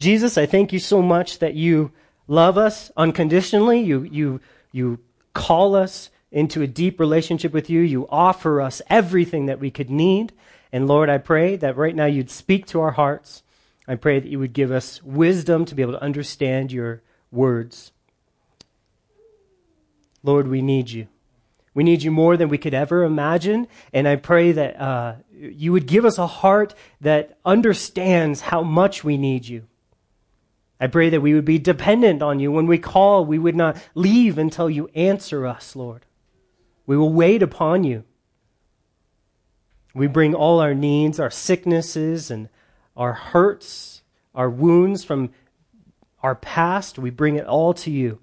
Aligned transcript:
Jesus, 0.00 0.38
I 0.38 0.46
thank 0.46 0.72
you 0.72 0.78
so 0.78 1.02
much 1.02 1.40
that 1.40 1.54
you 1.54 1.90
love 2.28 2.56
us 2.56 2.92
unconditionally. 2.96 3.80
You, 3.80 4.04
you, 4.04 4.40
you 4.70 5.00
call 5.34 5.74
us 5.74 6.10
into 6.30 6.62
a 6.62 6.66
deep 6.68 7.00
relationship 7.00 7.52
with 7.52 7.68
you. 7.68 7.80
You 7.80 8.06
offer 8.08 8.60
us 8.60 8.80
everything 8.88 9.46
that 9.46 9.58
we 9.58 9.70
could 9.70 9.90
need. 9.90 10.32
And 10.72 10.86
Lord, 10.86 11.08
I 11.08 11.18
pray 11.18 11.56
that 11.56 11.76
right 11.76 11.96
now 11.96 12.04
you'd 12.04 12.30
speak 12.30 12.66
to 12.66 12.80
our 12.80 12.92
hearts. 12.92 13.42
I 13.88 13.96
pray 13.96 14.20
that 14.20 14.28
you 14.28 14.38
would 14.38 14.52
give 14.52 14.70
us 14.70 15.02
wisdom 15.02 15.64
to 15.64 15.74
be 15.74 15.82
able 15.82 15.94
to 15.94 16.02
understand 16.02 16.70
your 16.70 17.02
words. 17.32 17.90
Lord, 20.22 20.46
we 20.46 20.62
need 20.62 20.90
you. 20.90 21.08
We 21.74 21.84
need 21.84 22.02
you 22.02 22.10
more 22.10 22.36
than 22.36 22.48
we 22.48 22.58
could 22.58 22.74
ever 22.74 23.04
imagine. 23.04 23.66
And 23.92 24.06
I 24.06 24.16
pray 24.16 24.52
that 24.52 24.80
uh, 24.80 25.14
you 25.32 25.72
would 25.72 25.86
give 25.86 26.04
us 26.04 26.18
a 26.18 26.26
heart 26.26 26.74
that 27.00 27.38
understands 27.44 28.42
how 28.42 28.62
much 28.62 29.02
we 29.02 29.16
need 29.16 29.46
you. 29.46 29.64
I 30.80 30.86
pray 30.86 31.10
that 31.10 31.20
we 31.20 31.34
would 31.34 31.44
be 31.44 31.58
dependent 31.58 32.22
on 32.22 32.38
you. 32.38 32.52
When 32.52 32.66
we 32.66 32.78
call, 32.78 33.24
we 33.24 33.38
would 33.38 33.56
not 33.56 33.76
leave 33.94 34.38
until 34.38 34.70
you 34.70 34.88
answer 34.94 35.46
us, 35.46 35.74
Lord. 35.74 36.06
We 36.86 36.96
will 36.96 37.12
wait 37.12 37.42
upon 37.42 37.84
you. 37.84 38.04
We 39.94 40.06
bring 40.06 40.34
all 40.34 40.60
our 40.60 40.74
needs, 40.74 41.18
our 41.18 41.30
sicknesses, 41.30 42.30
and 42.30 42.48
our 42.96 43.12
hurts, 43.12 44.02
our 44.34 44.48
wounds 44.48 45.02
from 45.02 45.30
our 46.22 46.36
past. 46.36 46.98
We 46.98 47.10
bring 47.10 47.36
it 47.36 47.46
all 47.46 47.74
to 47.74 47.90
you. 47.90 48.20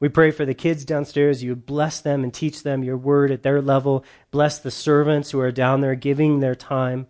We 0.00 0.08
pray 0.08 0.30
for 0.30 0.46
the 0.46 0.54
kids 0.54 0.84
downstairs. 0.84 1.42
You 1.42 1.56
bless 1.56 2.00
them 2.00 2.22
and 2.22 2.32
teach 2.32 2.62
them 2.62 2.84
your 2.84 2.96
word 2.96 3.30
at 3.30 3.42
their 3.42 3.60
level. 3.60 4.04
Bless 4.30 4.58
the 4.58 4.70
servants 4.70 5.32
who 5.32 5.40
are 5.40 5.52
down 5.52 5.80
there 5.80 5.96
giving 5.96 6.40
their 6.40 6.54
time. 6.54 7.08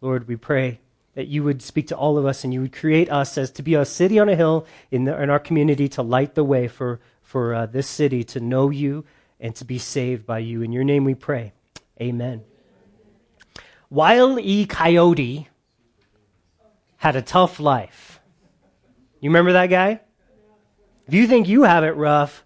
Lord, 0.00 0.28
we 0.28 0.36
pray 0.36 0.80
that 1.18 1.26
you 1.26 1.42
would 1.42 1.60
speak 1.60 1.88
to 1.88 1.96
all 1.96 2.16
of 2.16 2.24
us 2.24 2.44
and 2.44 2.54
you 2.54 2.60
would 2.60 2.72
create 2.72 3.10
us 3.10 3.36
as 3.36 3.50
to 3.50 3.60
be 3.60 3.74
a 3.74 3.84
city 3.84 4.20
on 4.20 4.28
a 4.28 4.36
hill 4.36 4.64
in, 4.92 5.02
the, 5.02 5.20
in 5.20 5.30
our 5.30 5.40
community 5.40 5.88
to 5.88 6.00
light 6.00 6.36
the 6.36 6.44
way 6.44 6.68
for, 6.68 7.00
for 7.22 7.56
uh, 7.56 7.66
this 7.66 7.88
city 7.88 8.22
to 8.22 8.38
know 8.38 8.70
you 8.70 9.04
and 9.40 9.52
to 9.56 9.64
be 9.64 9.78
saved 9.78 10.24
by 10.24 10.38
you. 10.38 10.62
In 10.62 10.70
your 10.70 10.84
name 10.84 11.02
we 11.02 11.16
pray. 11.16 11.54
Amen. 12.00 12.44
Wile 13.90 14.38
E. 14.38 14.64
Coyote 14.64 15.48
had 16.98 17.16
a 17.16 17.22
tough 17.22 17.58
life. 17.58 18.20
You 19.18 19.30
remember 19.30 19.54
that 19.54 19.66
guy? 19.66 19.98
If 21.08 21.14
you 21.14 21.26
think 21.26 21.48
you 21.48 21.64
have 21.64 21.82
it 21.82 21.96
rough, 21.96 22.44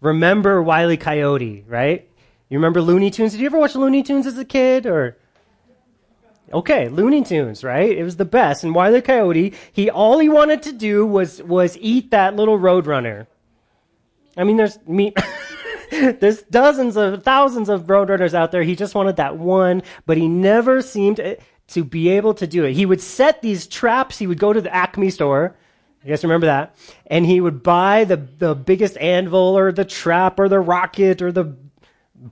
remember 0.00 0.62
Wile 0.62 0.92
E. 0.92 0.96
Coyote, 0.96 1.62
right? 1.68 2.08
You 2.48 2.56
remember 2.56 2.80
Looney 2.80 3.10
Tunes? 3.10 3.32
Did 3.32 3.42
you 3.42 3.46
ever 3.48 3.58
watch 3.58 3.74
Looney 3.74 4.02
Tunes 4.02 4.26
as 4.26 4.38
a 4.38 4.46
kid 4.46 4.86
or 4.86 5.18
Okay, 6.52 6.88
Looney 6.88 7.22
Tunes, 7.22 7.62
right? 7.62 7.90
It 7.90 8.02
was 8.02 8.16
the 8.16 8.24
best. 8.24 8.64
And 8.64 8.74
Wile 8.74 8.96
E. 8.96 9.00
Coyote, 9.00 9.54
he 9.72 9.90
all 9.90 10.18
he 10.18 10.28
wanted 10.28 10.62
to 10.62 10.72
do 10.72 11.06
was 11.06 11.42
was 11.42 11.76
eat 11.80 12.10
that 12.10 12.36
little 12.36 12.58
roadrunner. 12.58 13.26
I 14.36 14.44
mean, 14.44 14.56
there's 14.56 14.78
me. 14.86 15.12
There's 15.90 16.42
dozens 16.42 16.98
of 16.98 17.22
thousands 17.22 17.70
of 17.70 17.84
roadrunners 17.84 18.34
out 18.34 18.52
there. 18.52 18.62
He 18.62 18.76
just 18.76 18.94
wanted 18.94 19.16
that 19.16 19.38
one, 19.38 19.82
but 20.04 20.18
he 20.18 20.28
never 20.28 20.82
seemed 20.82 21.18
eh, 21.18 21.36
to 21.68 21.82
be 21.82 22.10
able 22.10 22.34
to 22.34 22.46
do 22.46 22.64
it. 22.64 22.74
He 22.74 22.84
would 22.84 23.00
set 23.00 23.40
these 23.40 23.66
traps. 23.66 24.18
He 24.18 24.26
would 24.26 24.38
go 24.38 24.52
to 24.52 24.60
the 24.60 24.74
Acme 24.74 25.08
store. 25.08 25.56
You 26.04 26.10
guys 26.10 26.22
remember 26.22 26.46
that? 26.46 26.76
And 27.06 27.24
he 27.24 27.40
would 27.40 27.62
buy 27.62 28.04
the, 28.04 28.16
the 28.16 28.54
biggest 28.54 28.98
anvil 28.98 29.58
or 29.58 29.72
the 29.72 29.84
trap 29.84 30.38
or 30.38 30.48
the 30.48 30.60
rocket 30.60 31.22
or 31.22 31.32
the 31.32 31.56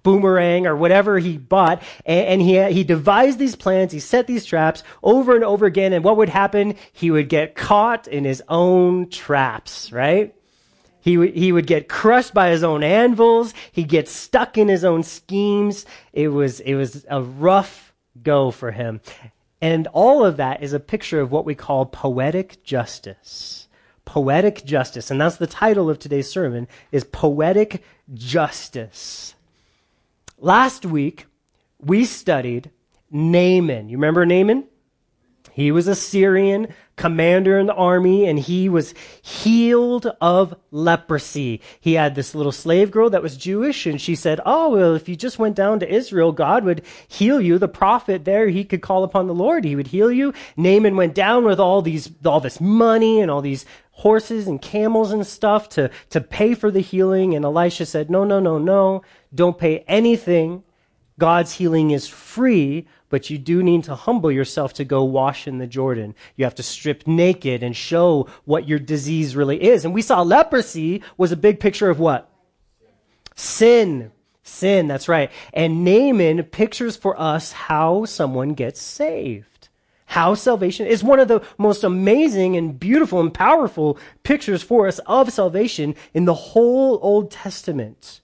boomerang 0.02 0.66
or 0.66 0.76
whatever 0.76 1.18
he 1.18 1.38
bought. 1.38 1.82
And, 2.04 2.42
he, 2.42 2.62
he 2.72 2.84
devised 2.84 3.38
these 3.38 3.56
plans. 3.56 3.92
He 3.92 4.00
set 4.00 4.26
these 4.26 4.44
traps 4.44 4.82
over 5.02 5.34
and 5.34 5.44
over 5.44 5.66
again. 5.66 5.92
And 5.92 6.04
what 6.04 6.16
would 6.16 6.28
happen? 6.28 6.74
He 6.92 7.10
would 7.10 7.28
get 7.28 7.54
caught 7.54 8.08
in 8.08 8.24
his 8.24 8.42
own 8.48 9.08
traps, 9.08 9.92
right? 9.92 10.34
He, 11.00 11.14
w- 11.14 11.32
he 11.32 11.52
would 11.52 11.68
get 11.68 11.88
crushed 11.88 12.34
by 12.34 12.50
his 12.50 12.64
own 12.64 12.82
anvils. 12.82 13.54
He'd 13.70 13.88
get 13.88 14.08
stuck 14.08 14.58
in 14.58 14.66
his 14.66 14.84
own 14.84 15.04
schemes. 15.04 15.86
It 16.12 16.28
was, 16.28 16.58
it 16.58 16.74
was 16.74 17.06
a 17.08 17.22
rough 17.22 17.94
go 18.22 18.50
for 18.50 18.72
him. 18.72 19.00
And 19.60 19.86
all 19.92 20.24
of 20.24 20.36
that 20.38 20.64
is 20.64 20.72
a 20.72 20.80
picture 20.80 21.20
of 21.20 21.30
what 21.30 21.44
we 21.44 21.54
call 21.54 21.86
poetic 21.86 22.62
justice. 22.64 23.68
Poetic 24.04 24.64
justice. 24.64 25.10
And 25.10 25.20
that's 25.20 25.36
the 25.36 25.46
title 25.46 25.88
of 25.88 26.00
today's 26.00 26.28
sermon 26.28 26.66
is 26.90 27.04
Poetic 27.04 27.84
Justice. 28.12 29.35
Last 30.38 30.84
week, 30.84 31.26
we 31.78 32.04
studied 32.04 32.70
Naaman. 33.10 33.88
You 33.88 33.96
remember 33.96 34.26
Naaman? 34.26 34.64
He 35.52 35.72
was 35.72 35.88
a 35.88 35.94
Syrian 35.94 36.74
commander 36.96 37.58
in 37.58 37.66
the 37.66 37.74
army 37.74 38.26
and 38.26 38.38
he 38.38 38.68
was 38.68 38.94
healed 39.20 40.06
of 40.20 40.54
leprosy. 40.70 41.60
He 41.78 41.94
had 41.94 42.14
this 42.14 42.34
little 42.34 42.52
slave 42.52 42.90
girl 42.90 43.10
that 43.10 43.22
was 43.22 43.36
Jewish 43.36 43.86
and 43.86 44.00
she 44.00 44.14
said, 44.14 44.40
Oh, 44.46 44.70
well, 44.70 44.94
if 44.94 45.08
you 45.08 45.14
just 45.14 45.38
went 45.38 45.54
down 45.56 45.80
to 45.80 45.92
Israel, 45.92 46.32
God 46.32 46.64
would 46.64 46.82
heal 47.06 47.40
you. 47.40 47.58
The 47.58 47.68
prophet 47.68 48.24
there, 48.24 48.48
he 48.48 48.64
could 48.64 48.82
call 48.82 49.04
upon 49.04 49.26
the 49.26 49.34
Lord. 49.34 49.64
He 49.64 49.76
would 49.76 49.88
heal 49.88 50.10
you. 50.10 50.32
Naaman 50.56 50.96
went 50.96 51.14
down 51.14 51.44
with 51.44 51.60
all 51.60 51.82
these, 51.82 52.10
all 52.24 52.40
this 52.40 52.60
money 52.60 53.20
and 53.20 53.30
all 53.30 53.42
these 53.42 53.66
horses 53.92 54.46
and 54.46 54.60
camels 54.60 55.10
and 55.12 55.26
stuff 55.26 55.68
to, 55.70 55.90
to 56.10 56.20
pay 56.20 56.54
for 56.54 56.70
the 56.70 56.80
healing. 56.80 57.34
And 57.34 57.44
Elisha 57.44 57.86
said, 57.86 58.10
No, 58.10 58.24
no, 58.24 58.40
no, 58.40 58.58
no. 58.58 59.02
Don't 59.34 59.58
pay 59.58 59.80
anything. 59.80 60.62
God's 61.18 61.54
healing 61.54 61.92
is 61.92 62.06
free, 62.06 62.86
but 63.08 63.30
you 63.30 63.38
do 63.38 63.62
need 63.62 63.84
to 63.84 63.94
humble 63.94 64.32
yourself 64.32 64.74
to 64.74 64.84
go 64.84 65.04
wash 65.04 65.46
in 65.46 65.58
the 65.58 65.66
Jordan. 65.66 66.14
You 66.36 66.44
have 66.44 66.54
to 66.56 66.62
strip 66.62 67.06
naked 67.06 67.62
and 67.62 67.76
show 67.76 68.28
what 68.44 68.68
your 68.68 68.78
disease 68.78 69.36
really 69.36 69.62
is. 69.62 69.84
And 69.84 69.94
we 69.94 70.02
saw 70.02 70.22
leprosy 70.22 71.02
was 71.16 71.32
a 71.32 71.36
big 71.36 71.60
picture 71.60 71.90
of 71.90 71.98
what? 71.98 72.30
Sin. 73.34 74.12
Sin, 74.42 74.86
that's 74.86 75.08
right. 75.08 75.30
And 75.52 75.84
Naaman 75.84 76.42
pictures 76.44 76.96
for 76.96 77.18
us 77.20 77.52
how 77.52 78.04
someone 78.04 78.54
gets 78.54 78.80
saved. 78.80 79.68
How 80.06 80.34
salvation 80.34 80.86
is 80.86 81.02
one 81.02 81.18
of 81.18 81.26
the 81.26 81.42
most 81.58 81.82
amazing 81.82 82.56
and 82.56 82.78
beautiful 82.78 83.20
and 83.20 83.34
powerful 83.34 83.98
pictures 84.22 84.62
for 84.62 84.86
us 84.86 85.00
of 85.00 85.32
salvation 85.32 85.96
in 86.14 86.26
the 86.26 86.34
whole 86.34 87.00
Old 87.02 87.32
Testament 87.32 88.20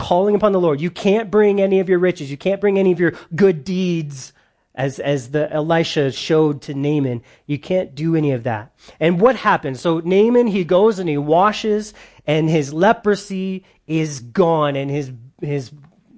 calling 0.00 0.34
upon 0.34 0.52
the 0.52 0.60
Lord. 0.60 0.80
You 0.80 0.90
can't 0.90 1.30
bring 1.30 1.60
any 1.60 1.78
of 1.78 1.90
your 1.90 1.98
riches. 1.98 2.30
You 2.30 2.38
can't 2.38 2.60
bring 2.60 2.78
any 2.78 2.90
of 2.90 2.98
your 2.98 3.12
good 3.34 3.64
deeds 3.64 4.32
as, 4.74 4.98
as 4.98 5.30
the 5.30 5.52
Elisha 5.52 6.10
showed 6.10 6.62
to 6.62 6.74
Naaman. 6.74 7.22
You 7.46 7.58
can't 7.58 7.94
do 7.94 8.16
any 8.16 8.32
of 8.32 8.44
that. 8.44 8.74
And 8.98 9.20
what 9.20 9.36
happens? 9.36 9.78
So 9.80 10.00
Naaman, 10.00 10.46
he 10.46 10.64
goes 10.64 10.98
and 10.98 11.06
he 11.06 11.18
washes 11.18 11.92
and 12.26 12.48
his 12.48 12.72
leprosy 12.72 13.66
is 13.86 14.20
gone 14.20 14.74
and 14.74 14.90
his, 14.90 15.12
his 15.42 15.70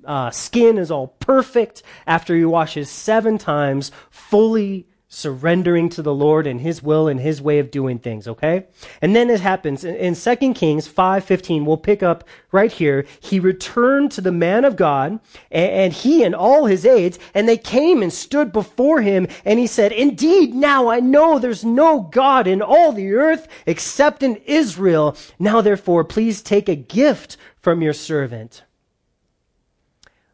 uh, 0.05 0.31
skin 0.31 0.79
is 0.79 0.93
all 0.93 1.09
perfect 1.09 1.83
after 2.07 2.37
he 2.37 2.45
washes 2.45 2.89
seven 2.89 3.37
times, 3.37 3.91
fully 4.11 4.87
surrendering 5.15 5.91
to 5.91 6.01
the 6.01 6.15
Lord 6.15 6.47
and 6.47 6.59
his 6.59 6.83
will 6.83 7.07
and 7.07 7.21
his 7.21 7.43
way 7.43 7.59
of 7.59 7.71
doing 7.71 7.99
things, 7.99 8.27
okay? 8.27 8.65
And 9.03 9.15
then 9.15 9.29
it 9.29 9.41
happens 9.41 9.85
in, 9.85 9.95
in 9.97 10.15
2 10.15 10.55
Kings 10.55 10.89
5:15, 10.89 11.67
we'll 11.67 11.77
pick 11.77 12.03
up 12.03 12.25
right 12.51 12.73
here. 12.73 13.05
He 13.21 13.39
returned 13.39 14.11
to 14.13 14.23
the 14.23 14.33
man 14.33 14.65
of 14.65 14.75
God 14.75 15.21
and 15.51 15.93
he 15.93 16.25
and 16.25 16.35
all 16.35 16.65
his 16.65 16.87
aides, 16.87 17.19
and 17.35 17.47
they 17.47 17.59
came 17.59 18.03
and 18.03 18.11
stood 18.11 18.55
before 18.55 19.03
him, 19.03 19.27
and 19.45 19.59
he 19.59 19.67
said, 19.67 19.93
Indeed, 19.93 20.55
now 20.55 20.89
I 20.89 21.01
know 21.01 21.39
there's 21.39 21.65
no 21.65 22.01
God 22.01 22.47
in 22.47 22.63
all 22.63 22.93
the 22.93 23.13
earth 23.13 23.49
except 23.67 24.23
in 24.23 24.37
Israel. 24.47 25.15
Now 25.39 25.61
therefore, 25.61 26.05
please 26.05 26.41
take 26.41 26.71
a 26.71 26.75
gift 26.75 27.37
from 27.61 27.83
your 27.83 27.93
servant. 27.93 28.63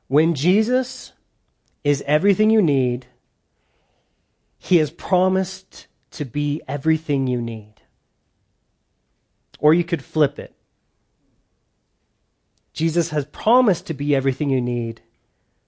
When 0.07 0.37
Jesus 0.37 1.13
is 1.83 2.05
everything 2.07 2.51
you 2.51 2.63
need, 2.63 3.07
he 4.59 4.77
has 4.77 4.91
promised 4.91 5.87
to 6.11 6.25
be 6.25 6.61
everything 6.67 7.27
you 7.27 7.41
need. 7.41 7.75
Or 9.61 9.73
you 9.73 9.85
could 9.85 10.05
flip 10.05 10.39
it. 10.39 10.55
Jesus 12.73 13.11
has 13.11 13.25
promised 13.27 13.87
to 13.87 13.95
be 13.95 14.15
everything 14.15 14.51
you 14.51 14.61
need, 14.61 15.01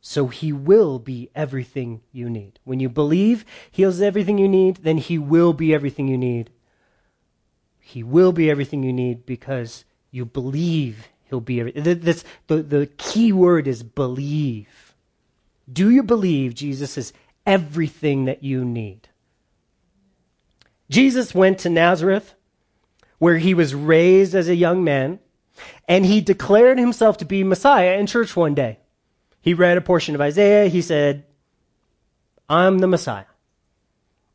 so 0.01 0.29
he 0.29 0.53
will 0.53 0.99
be 0.99 1.31
everything 1.35 2.03
you 2.13 2.31
need. 2.31 2.59
When 2.65 2.79
you 2.79 2.89
believe 2.89 3.45
he 3.71 3.83
is 3.83 4.01
everything 4.01 4.39
you 4.39 4.49
need, 4.49 4.77
then 4.79 4.99
he 4.99 5.19
will 5.19 5.53
be 5.53 5.75
everything 5.75 6.07
you 6.07 6.17
need. 6.17 6.51
He 7.81 8.05
will 8.05 8.31
be 8.33 8.49
everything 8.49 8.85
you 8.85 8.93
need 8.93 9.27
because 9.27 9.85
you 10.13 10.25
believe 10.25 11.09
he'll 11.25 11.41
be 11.41 11.59
everything. 11.59 12.01
This, 12.01 12.25
the, 12.47 12.63
the 12.63 12.87
key 12.99 13.33
word 13.33 13.67
is 13.67 13.83
believe. 13.83 14.95
Do 15.73 15.91
you 15.91 16.05
believe 16.05 16.55
Jesus 16.55 16.97
is 16.97 17.13
everything 17.51 18.27
that 18.27 18.45
you 18.45 18.65
need. 18.65 19.09
Jesus 20.89 21.35
went 21.35 21.59
to 21.61 21.69
Nazareth, 21.69 22.35
where 23.19 23.39
he 23.39 23.55
was 23.55 23.75
raised 23.75 24.35
as 24.35 24.49
a 24.49 24.55
young 24.55 24.85
man, 24.85 25.19
and 25.89 26.07
he 26.07 26.21
declared 26.21 26.79
himself 26.79 27.19
to 27.19 27.25
be 27.25 27.43
Messiah 27.43 27.99
in 27.99 28.07
church 28.07 28.37
one 28.37 28.55
day. 28.55 28.79
He 29.43 29.53
read 29.55 29.77
a 29.77 29.81
portion 29.81 30.15
of 30.15 30.21
Isaiah. 30.21 30.69
He 30.69 30.83
said, 30.83 31.25
I'm 32.49 32.79
the 32.79 32.87
Messiah. 32.87 33.25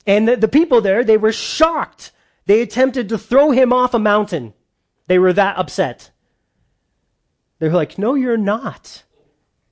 And 0.05 0.27
the, 0.27 0.35
the 0.35 0.47
people 0.47 0.81
there, 0.81 1.03
they 1.03 1.17
were 1.17 1.31
shocked 1.31 2.11
They 2.45 2.61
attempted 2.61 3.09
to 3.09 3.17
throw 3.17 3.51
him 3.51 3.73
off 3.73 3.93
a 3.93 3.99
mountain. 3.99 4.53
They 5.07 5.19
were 5.19 5.33
that 5.33 5.57
upset. 5.57 6.11
They're 7.59 7.71
like, 7.71 7.97
no, 7.97 8.13
you're 8.15 8.37
not. 8.37 9.03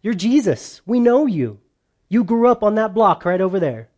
You're 0.01 0.13
Jesus. 0.13 0.81
We 0.85 0.99
know 0.99 1.25
you. 1.25 1.59
You 2.13 2.23
grew 2.23 2.47
up 2.47 2.61
on 2.61 2.75
that 2.75 2.93
block 2.93 3.25
right 3.25 3.41
over 3.41 3.59
there. 3.59 3.89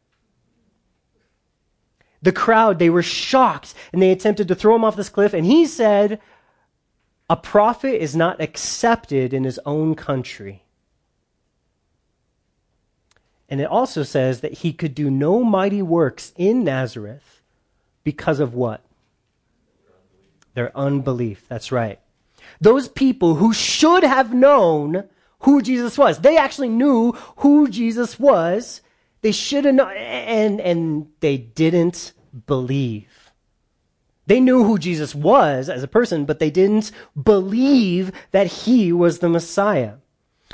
The 2.22 2.32
crowd, 2.32 2.80
they 2.80 2.90
were 2.90 3.04
shocked 3.04 3.74
and 3.92 4.02
they 4.02 4.10
attempted 4.10 4.48
to 4.48 4.56
throw 4.56 4.74
him 4.74 4.86
off 4.86 4.96
this 4.96 5.10
cliff. 5.10 5.34
And 5.34 5.46
he 5.46 5.66
said, 5.66 6.22
A 7.30 7.36
prophet 7.36 8.02
is 8.02 8.16
not 8.16 8.40
accepted 8.40 9.34
in 9.34 9.44
his 9.44 9.60
own 9.66 9.96
country. 9.96 10.64
And 13.50 13.60
it 13.60 13.68
also 13.68 14.04
says 14.04 14.40
that 14.40 14.60
he 14.60 14.72
could 14.72 14.96
do 14.96 15.12
no 15.12 15.44
mighty 15.44 15.82
works 15.82 16.32
in 16.38 16.64
Nazareth 16.64 17.42
because 18.06 18.40
of 18.40 18.54
what? 18.54 18.82
Their 20.54 20.72
unbelief. 20.76 21.44
That's 21.50 21.70
right. 21.70 22.00
Those 22.62 22.88
people 22.88 23.36
who 23.36 23.52
should 23.52 24.06
have 24.06 24.34
known 24.34 25.10
who 25.46 25.62
Jesus 25.62 25.96
was. 25.96 26.20
They 26.20 26.38
actually 26.38 26.70
knew 26.70 27.12
who 27.38 27.70
Jesus 27.70 28.20
was. 28.20 28.82
They 29.22 29.32
should 29.32 29.66
have 29.66 29.76
known, 29.76 29.96
and, 29.96 30.60
and 30.60 31.08
they 31.20 31.38
didn't 31.38 32.14
believe. 32.48 33.32
They 34.26 34.40
knew 34.40 34.64
who 34.64 34.80
Jesus 34.80 35.14
was 35.14 35.70
as 35.70 35.84
a 35.84 35.88
person, 35.88 36.26
but 36.26 36.40
they 36.40 36.50
didn't 36.50 36.92
believe 37.22 38.12
that 38.32 38.48
he 38.48 38.92
was 38.92 39.20
the 39.20 39.30
Messiah. 39.30 39.98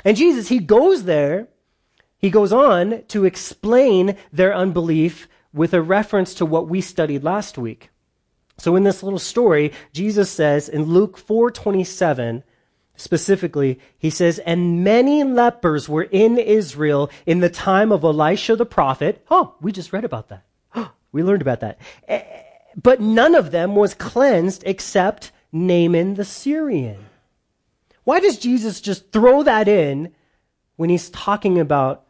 And 0.04 0.14
Jesus, 0.14 0.48
he 0.48 0.58
goes 0.58 1.04
there, 1.04 1.48
he 2.18 2.28
goes 2.28 2.52
on 2.52 3.02
to 3.08 3.24
explain 3.24 4.16
their 4.30 4.54
unbelief 4.54 5.26
with 5.54 5.72
a 5.72 5.80
reference 5.80 6.34
to 6.34 6.44
what 6.44 6.68
we 6.68 6.82
studied 6.82 7.24
last 7.24 7.56
week. 7.56 7.88
So 8.58 8.76
in 8.76 8.82
this 8.84 9.02
little 9.02 9.18
story, 9.18 9.72
Jesus 9.94 10.30
says 10.30 10.68
in 10.68 10.84
Luke 10.84 11.18
4:27 11.18 12.42
specifically, 13.02 13.78
he 13.98 14.10
says, 14.10 14.38
"And 14.40 14.84
many 14.84 15.24
lepers 15.24 15.88
were 15.88 16.04
in 16.04 16.38
Israel 16.38 17.10
in 17.26 17.40
the 17.40 17.50
time 17.50 17.92
of 17.92 18.04
Elisha 18.04 18.56
the 18.56 18.66
prophet." 18.66 19.24
Oh, 19.30 19.54
we 19.60 19.72
just 19.72 19.92
read 19.92 20.04
about 20.04 20.28
that. 20.28 20.44
we 21.12 21.22
learned 21.22 21.42
about 21.42 21.60
that. 21.60 21.78
Eh, 22.08 22.22
but 22.80 23.00
none 23.00 23.34
of 23.34 23.50
them 23.50 23.74
was 23.74 23.94
cleansed 23.94 24.62
except 24.64 25.32
Naaman 25.52 26.14
the 26.14 26.24
Syrian. 26.24 27.06
Why 28.04 28.20
does 28.20 28.38
Jesus 28.38 28.80
just 28.80 29.12
throw 29.12 29.42
that 29.42 29.68
in 29.68 30.12
when 30.76 30.90
he's 30.90 31.10
talking 31.10 31.58
about 31.58 32.04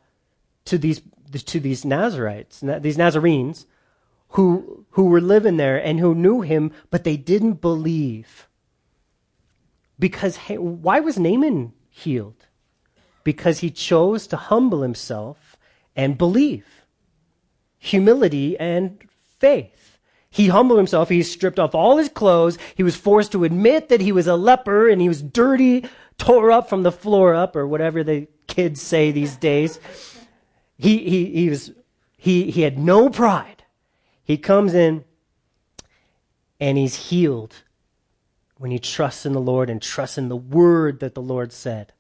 to 0.66 0.78
these 0.78 1.02
to 1.46 1.58
these 1.58 1.84
Nazarites, 1.84 2.62
these 2.80 2.98
Nazarenes, 2.98 3.64
who, 4.32 4.86
who 4.90 5.04
were 5.06 5.20
living 5.20 5.56
there 5.56 5.82
and 5.82 5.98
who 6.00 6.14
knew 6.14 6.40
him, 6.40 6.72
but 6.90 7.04
they 7.04 7.16
didn't 7.16 7.60
believe. 7.60 8.48
Because 9.98 10.36
why 10.36 11.00
was 11.00 11.18
Naaman 11.18 11.72
healed? 11.88 12.46
Because 13.24 13.60
he 13.60 13.70
chose 13.70 14.26
to 14.28 14.36
humble 14.36 14.82
himself 14.82 15.56
and 15.94 16.18
believe. 16.18 16.66
Humility 17.78 18.58
and 18.58 18.98
faith. 19.38 19.98
He 20.30 20.48
humbled 20.48 20.78
himself. 20.78 21.08
He 21.08 21.22
stripped 21.22 21.58
off 21.58 21.74
all 21.74 21.98
his 21.98 22.08
clothes. 22.08 22.56
He 22.74 22.82
was 22.82 22.96
forced 22.96 23.32
to 23.32 23.44
admit 23.44 23.90
that 23.90 24.00
he 24.00 24.12
was 24.12 24.26
a 24.26 24.34
leper 24.34 24.88
and 24.88 25.00
he 25.00 25.08
was 25.08 25.22
dirty, 25.22 25.84
tore 26.16 26.50
up 26.50 26.68
from 26.68 26.84
the 26.84 26.92
floor 26.92 27.34
up, 27.34 27.54
or 27.54 27.66
whatever 27.66 28.02
the 28.02 28.28
kids 28.46 28.80
say 28.80 29.10
these 29.10 29.36
days. 29.36 29.78
He, 30.78 30.98
he, 30.98 31.26
he 31.26 31.50
was, 31.50 31.72
he, 32.16 32.50
he 32.50 32.62
had 32.62 32.78
no 32.78 33.10
pride. 33.10 33.64
He 34.24 34.38
comes 34.38 34.72
in 34.74 35.04
and 36.58 36.78
he's 36.78 37.08
healed 37.08 37.61
when 38.62 38.70
he 38.70 38.78
trusts 38.78 39.26
in 39.26 39.32
the 39.32 39.40
Lord 39.40 39.68
and 39.68 39.82
trusts 39.82 40.16
in 40.16 40.28
the 40.28 40.36
word 40.36 41.00
that 41.00 41.16
the 41.16 41.20
Lord 41.20 41.52
said. 41.52 41.92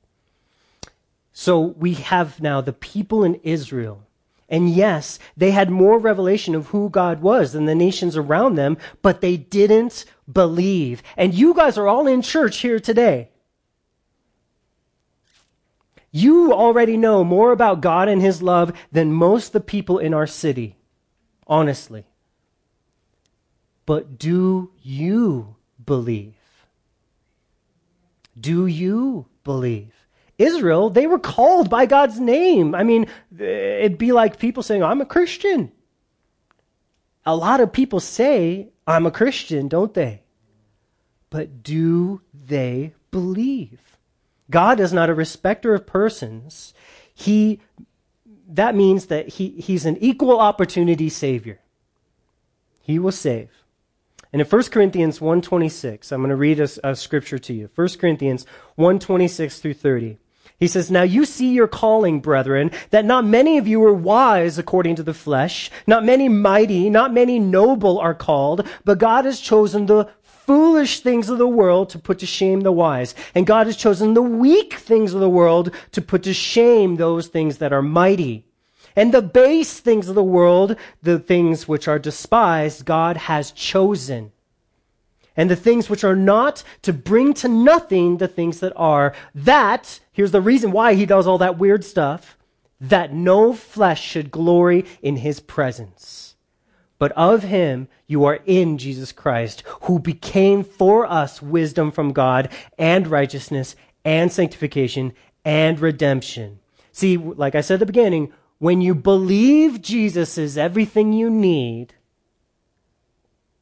So 1.32 1.58
we 1.58 1.94
have 1.94 2.40
now 2.40 2.60
the 2.60 2.72
people 2.72 3.24
in 3.24 3.34
Israel. 3.42 4.06
And 4.48 4.70
yes, 4.70 5.18
they 5.36 5.50
had 5.50 5.70
more 5.70 5.98
revelation 5.98 6.54
of 6.54 6.68
who 6.68 6.88
God 6.88 7.20
was 7.20 7.50
than 7.52 7.64
the 7.64 7.74
nations 7.74 8.16
around 8.16 8.54
them, 8.54 8.78
but 9.02 9.20
they 9.20 9.36
didn't 9.36 10.04
believe. 10.32 11.02
And 11.16 11.34
you 11.34 11.52
guys 11.52 11.76
are 11.76 11.88
all 11.88 12.06
in 12.06 12.22
church 12.22 12.58
here 12.58 12.78
today. 12.78 13.30
You 16.12 16.52
already 16.52 16.96
know 16.96 17.24
more 17.24 17.50
about 17.50 17.80
God 17.80 18.06
and 18.06 18.22
His 18.22 18.40
love 18.40 18.72
than 18.92 19.12
most 19.12 19.52
the 19.52 19.60
people 19.60 19.98
in 19.98 20.14
our 20.14 20.28
city. 20.28 20.76
Honestly. 21.44 22.06
But 23.84 24.16
do 24.16 24.70
you 24.80 25.56
believe? 25.84 26.36
Do 28.42 28.66
you 28.66 29.26
believe? 29.44 29.94
Israel, 30.36 30.90
they 30.90 31.06
were 31.06 31.18
called 31.18 31.70
by 31.70 31.86
God's 31.86 32.18
name. 32.18 32.74
I 32.74 32.82
mean, 32.82 33.06
it'd 33.38 33.98
be 33.98 34.12
like 34.12 34.38
people 34.38 34.62
saying, 34.62 34.82
I'm 34.82 35.00
a 35.00 35.06
Christian. 35.06 35.70
A 37.24 37.36
lot 37.36 37.60
of 37.60 37.72
people 37.72 38.00
say, 38.00 38.70
I'm 38.86 39.06
a 39.06 39.12
Christian, 39.12 39.68
don't 39.68 39.94
they? 39.94 40.24
But 41.30 41.62
do 41.62 42.20
they 42.34 42.94
believe? 43.12 43.80
God 44.50 44.80
is 44.80 44.92
not 44.92 45.08
a 45.08 45.14
respecter 45.14 45.72
of 45.72 45.86
persons. 45.86 46.74
He, 47.14 47.60
that 48.48 48.74
means 48.74 49.06
that 49.06 49.28
he, 49.28 49.50
he's 49.50 49.86
an 49.86 49.96
equal 49.98 50.40
opportunity 50.40 51.08
savior. 51.08 51.60
He 52.80 52.98
will 52.98 53.12
save. 53.12 53.61
And 54.32 54.40
in 54.40 54.48
1 54.48 54.62
Corinthians 54.64 55.18
1.26, 55.18 56.10
I'm 56.10 56.20
going 56.20 56.30
to 56.30 56.36
read 56.36 56.58
a, 56.58 56.68
a 56.82 56.96
scripture 56.96 57.38
to 57.38 57.52
you. 57.52 57.68
1 57.74 57.88
Corinthians 57.98 58.46
1.26 58.78 59.60
through 59.60 59.74
30. 59.74 60.18
He 60.58 60.68
says, 60.68 60.90
Now 60.90 61.02
you 61.02 61.24
see 61.24 61.52
your 61.52 61.68
calling, 61.68 62.20
brethren, 62.20 62.70
that 62.90 63.04
not 63.04 63.26
many 63.26 63.58
of 63.58 63.66
you 63.66 63.80
were 63.80 63.92
wise 63.92 64.58
according 64.58 64.96
to 64.96 65.02
the 65.02 65.12
flesh, 65.12 65.70
not 65.86 66.04
many 66.04 66.28
mighty, 66.28 66.88
not 66.88 67.12
many 67.12 67.38
noble 67.38 67.98
are 67.98 68.14
called, 68.14 68.66
but 68.84 68.98
God 68.98 69.24
has 69.24 69.40
chosen 69.40 69.86
the 69.86 70.08
foolish 70.22 71.00
things 71.00 71.28
of 71.28 71.38
the 71.38 71.48
world 71.48 71.90
to 71.90 71.98
put 71.98 72.18
to 72.20 72.26
shame 72.26 72.60
the 72.60 72.72
wise. 72.72 73.14
And 73.34 73.46
God 73.46 73.66
has 73.66 73.76
chosen 73.76 74.14
the 74.14 74.22
weak 74.22 74.74
things 74.74 75.14
of 75.14 75.20
the 75.20 75.28
world 75.28 75.74
to 75.92 76.00
put 76.00 76.22
to 76.22 76.32
shame 76.32 76.96
those 76.96 77.28
things 77.28 77.58
that 77.58 77.72
are 77.72 77.82
mighty. 77.82 78.46
And 78.94 79.12
the 79.12 79.22
base 79.22 79.80
things 79.80 80.08
of 80.08 80.14
the 80.14 80.22
world, 80.22 80.76
the 81.02 81.18
things 81.18 81.66
which 81.66 81.88
are 81.88 81.98
despised, 81.98 82.84
God 82.84 83.16
has 83.16 83.50
chosen. 83.50 84.32
And 85.36 85.50
the 85.50 85.56
things 85.56 85.88
which 85.88 86.04
are 86.04 86.16
not, 86.16 86.62
to 86.82 86.92
bring 86.92 87.32
to 87.34 87.48
nothing 87.48 88.18
the 88.18 88.28
things 88.28 88.60
that 88.60 88.72
are. 88.76 89.14
That, 89.34 90.00
here's 90.12 90.32
the 90.32 90.42
reason 90.42 90.72
why 90.72 90.94
he 90.94 91.06
does 91.06 91.26
all 91.26 91.38
that 91.38 91.58
weird 91.58 91.84
stuff, 91.84 92.36
that 92.80 93.14
no 93.14 93.52
flesh 93.52 94.02
should 94.02 94.30
glory 94.30 94.84
in 95.00 95.16
his 95.16 95.40
presence. 95.40 96.36
But 96.98 97.12
of 97.12 97.42
him 97.44 97.88
you 98.06 98.24
are 98.26 98.40
in 98.46 98.78
Jesus 98.78 99.10
Christ, 99.10 99.64
who 99.82 99.98
became 99.98 100.62
for 100.62 101.06
us 101.06 101.40
wisdom 101.42 101.90
from 101.90 102.12
God 102.12 102.48
and 102.78 103.06
righteousness 103.06 103.74
and 104.04 104.30
sanctification 104.30 105.12
and 105.44 105.80
redemption. 105.80 106.60
See, 106.92 107.16
like 107.16 107.54
I 107.54 107.60
said 107.60 107.74
at 107.74 107.80
the 107.80 107.86
beginning, 107.86 108.32
when 108.62 108.80
you 108.80 108.94
believe 108.94 109.82
Jesus 109.82 110.38
is 110.38 110.56
everything 110.56 111.12
you 111.12 111.28
need, 111.28 111.94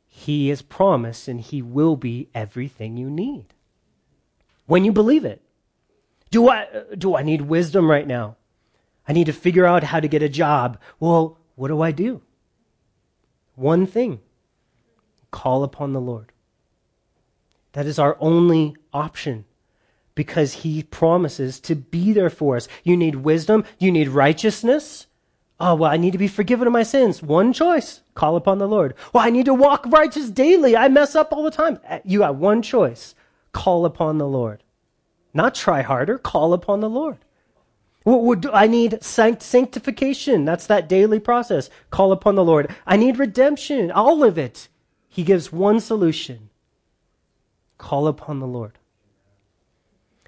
He 0.06 0.50
is 0.50 0.60
promised 0.60 1.26
and 1.26 1.40
He 1.40 1.62
will 1.62 1.96
be 1.96 2.28
everything 2.34 2.98
you 2.98 3.08
need. 3.08 3.46
When 4.66 4.84
you 4.84 4.92
believe 4.92 5.24
it. 5.24 5.40
Do 6.30 6.50
I, 6.50 6.66
do 6.98 7.16
I 7.16 7.22
need 7.22 7.40
wisdom 7.40 7.90
right 7.90 8.06
now? 8.06 8.36
I 9.08 9.14
need 9.14 9.24
to 9.24 9.32
figure 9.32 9.64
out 9.64 9.84
how 9.84 10.00
to 10.00 10.06
get 10.06 10.22
a 10.22 10.28
job. 10.28 10.78
Well, 11.00 11.38
what 11.54 11.68
do 11.68 11.80
I 11.80 11.92
do? 11.92 12.20
One 13.54 13.86
thing 13.86 14.20
call 15.30 15.64
upon 15.64 15.94
the 15.94 16.00
Lord. 16.02 16.30
That 17.72 17.86
is 17.86 17.98
our 17.98 18.18
only 18.20 18.76
option 18.92 19.46
because 20.20 20.52
he 20.52 20.82
promises 20.82 21.58
to 21.58 21.74
be 21.74 22.12
there 22.12 22.28
for 22.28 22.54
us. 22.54 22.68
You 22.84 22.94
need 22.94 23.14
wisdom, 23.14 23.64
you 23.78 23.90
need 23.90 24.08
righteousness. 24.08 25.06
Oh, 25.58 25.74
well, 25.74 25.90
I 25.90 25.96
need 25.96 26.10
to 26.10 26.18
be 26.18 26.28
forgiven 26.28 26.66
of 26.66 26.74
my 26.74 26.82
sins. 26.82 27.22
One 27.22 27.54
choice 27.54 28.02
call 28.12 28.36
upon 28.36 28.58
the 28.58 28.68
Lord. 28.68 28.92
Well, 29.14 29.24
I 29.24 29.30
need 29.30 29.46
to 29.46 29.54
walk 29.54 29.86
righteous 29.86 30.28
daily. 30.28 30.76
I 30.76 30.88
mess 30.88 31.14
up 31.14 31.32
all 31.32 31.42
the 31.42 31.50
time. 31.50 31.80
Eh, 31.86 32.00
you 32.04 32.18
got 32.18 32.34
one 32.34 32.60
choice 32.60 33.14
call 33.52 33.86
upon 33.86 34.18
the 34.18 34.28
Lord. 34.28 34.62
Not 35.32 35.54
try 35.54 35.80
harder, 35.80 36.18
call 36.18 36.52
upon 36.52 36.80
the 36.80 36.90
Lord. 36.90 37.16
I 38.04 38.66
need 38.66 39.02
sanctification. 39.02 40.44
That's 40.44 40.66
that 40.66 40.86
daily 40.86 41.18
process. 41.18 41.70
Call 41.88 42.12
upon 42.12 42.34
the 42.34 42.44
Lord. 42.44 42.76
I 42.86 42.98
need 42.98 43.18
redemption. 43.18 43.90
All 43.90 44.22
of 44.22 44.36
it. 44.36 44.68
He 45.08 45.22
gives 45.22 45.50
one 45.50 45.80
solution 45.80 46.50
call 47.78 48.06
upon 48.06 48.40
the 48.40 48.46
Lord. 48.46 48.79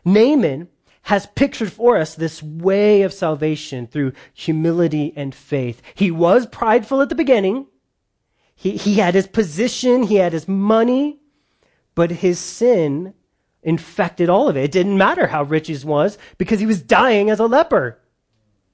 Naaman 0.04 0.68
has 1.02 1.26
pictured 1.34 1.72
for 1.72 1.96
us 1.96 2.14
this 2.14 2.42
way 2.42 3.02
of 3.02 3.12
salvation 3.12 3.86
through 3.86 4.12
humility 4.32 5.12
and 5.16 5.34
faith. 5.34 5.82
He 5.94 6.10
was 6.10 6.46
prideful 6.46 7.00
at 7.00 7.08
the 7.08 7.14
beginning. 7.14 7.66
He, 8.54 8.76
he 8.76 8.94
had 8.94 9.14
his 9.14 9.26
position, 9.26 10.04
he 10.04 10.16
had 10.16 10.32
his 10.32 10.46
money, 10.46 11.18
but 11.94 12.10
his 12.10 12.38
sin 12.38 13.14
infected 13.62 14.28
all 14.28 14.48
of 14.48 14.56
it. 14.56 14.64
It 14.64 14.72
didn't 14.72 14.98
matter 14.98 15.28
how 15.28 15.42
rich 15.42 15.68
he 15.68 15.76
was 15.84 16.18
because 16.38 16.60
he 16.60 16.66
was 16.66 16.80
dying 16.80 17.30
as 17.30 17.40
a 17.40 17.46
leper. 17.46 17.98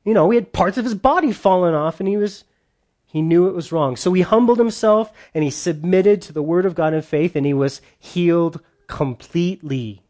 You 0.05 0.15
know, 0.15 0.31
he 0.31 0.37
had 0.37 0.53
parts 0.53 0.79
of 0.79 0.85
his 0.85 0.95
body 0.95 1.33
fallen 1.33 1.75
off 1.75 2.01
and 2.01 2.09
he 2.09 2.17
was 2.17 2.45
he 3.07 3.23
knew 3.23 3.49
it 3.49 3.55
was 3.55 3.73
wrong. 3.73 3.97
So 3.97 4.13
he 4.13 4.21
humbled 4.21 4.59
himself 4.59 5.13
and 5.33 5.43
he 5.43 5.51
submitted 5.51 6.21
to 6.23 6.33
the 6.35 6.43
word 6.43 6.67
of 6.67 6.75
God 6.75 6.93
in 6.93 7.01
faith 7.01 7.35
and 7.37 7.47
he 7.47 7.55
was 7.55 7.81
healed 7.99 8.61
completely. 8.87 10.03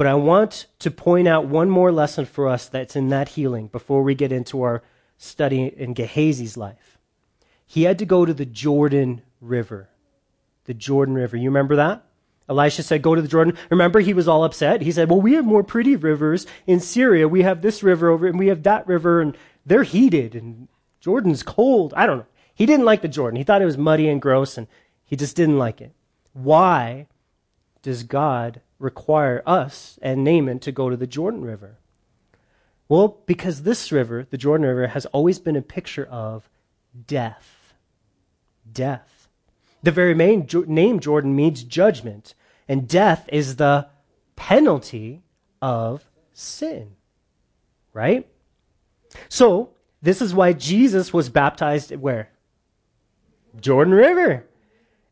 But 0.00 0.06
I 0.06 0.14
want 0.14 0.64
to 0.78 0.90
point 0.90 1.28
out 1.28 1.44
one 1.44 1.68
more 1.68 1.92
lesson 1.92 2.24
for 2.24 2.48
us 2.48 2.66
that's 2.70 2.96
in 2.96 3.10
that 3.10 3.28
healing 3.28 3.66
before 3.66 4.02
we 4.02 4.14
get 4.14 4.32
into 4.32 4.62
our 4.62 4.82
study 5.18 5.64
in 5.76 5.94
Gehazi's 5.94 6.56
life. 6.56 6.96
He 7.66 7.82
had 7.82 7.98
to 7.98 8.06
go 8.06 8.24
to 8.24 8.32
the 8.32 8.46
Jordan 8.46 9.20
River. 9.42 9.90
The 10.64 10.72
Jordan 10.72 11.16
River. 11.16 11.36
You 11.36 11.50
remember 11.50 11.76
that? 11.76 12.02
Elisha 12.48 12.82
said, 12.82 13.02
Go 13.02 13.14
to 13.14 13.20
the 13.20 13.28
Jordan. 13.28 13.58
Remember, 13.68 14.00
he 14.00 14.14
was 14.14 14.26
all 14.26 14.42
upset. 14.42 14.80
He 14.80 14.90
said, 14.90 15.10
Well, 15.10 15.20
we 15.20 15.34
have 15.34 15.44
more 15.44 15.62
pretty 15.62 15.96
rivers 15.96 16.46
in 16.66 16.80
Syria. 16.80 17.28
We 17.28 17.42
have 17.42 17.60
this 17.60 17.82
river 17.82 18.08
over, 18.08 18.26
and 18.26 18.38
we 18.38 18.46
have 18.46 18.62
that 18.62 18.86
river, 18.86 19.20
and 19.20 19.36
they're 19.66 19.82
heated, 19.82 20.34
and 20.34 20.68
Jordan's 21.00 21.42
cold. 21.42 21.92
I 21.94 22.06
don't 22.06 22.20
know. 22.20 22.26
He 22.54 22.64
didn't 22.64 22.86
like 22.86 23.02
the 23.02 23.08
Jordan. 23.08 23.36
He 23.36 23.44
thought 23.44 23.60
it 23.60 23.66
was 23.66 23.76
muddy 23.76 24.08
and 24.08 24.22
gross, 24.22 24.56
and 24.56 24.66
he 25.04 25.14
just 25.14 25.36
didn't 25.36 25.58
like 25.58 25.82
it. 25.82 25.92
Why 26.32 27.06
does 27.82 28.02
God 28.02 28.62
require 28.80 29.42
us 29.46 29.98
and 30.02 30.24
Naaman 30.24 30.58
to 30.60 30.72
go 30.72 30.90
to 30.90 30.96
the 30.96 31.06
Jordan 31.06 31.42
River? 31.42 31.76
Well, 32.88 33.20
because 33.26 33.62
this 33.62 33.92
river, 33.92 34.26
the 34.28 34.36
Jordan 34.36 34.66
River, 34.66 34.88
has 34.88 35.06
always 35.06 35.38
been 35.38 35.54
a 35.54 35.62
picture 35.62 36.06
of 36.06 36.50
death. 37.06 37.74
Death. 38.72 39.28
The 39.84 39.92
very 39.92 40.14
main 40.14 40.48
name 40.66 40.98
Jordan 40.98 41.36
means 41.36 41.62
judgment, 41.62 42.34
and 42.68 42.88
death 42.88 43.28
is 43.32 43.56
the 43.56 43.86
penalty 44.34 45.22
of 45.62 46.04
sin. 46.32 46.96
Right? 47.92 48.26
So, 49.28 49.70
this 50.02 50.20
is 50.20 50.34
why 50.34 50.52
Jesus 50.52 51.12
was 51.12 51.28
baptized 51.28 51.94
where? 51.94 52.30
Jordan 53.60 53.94
River. 53.94 54.46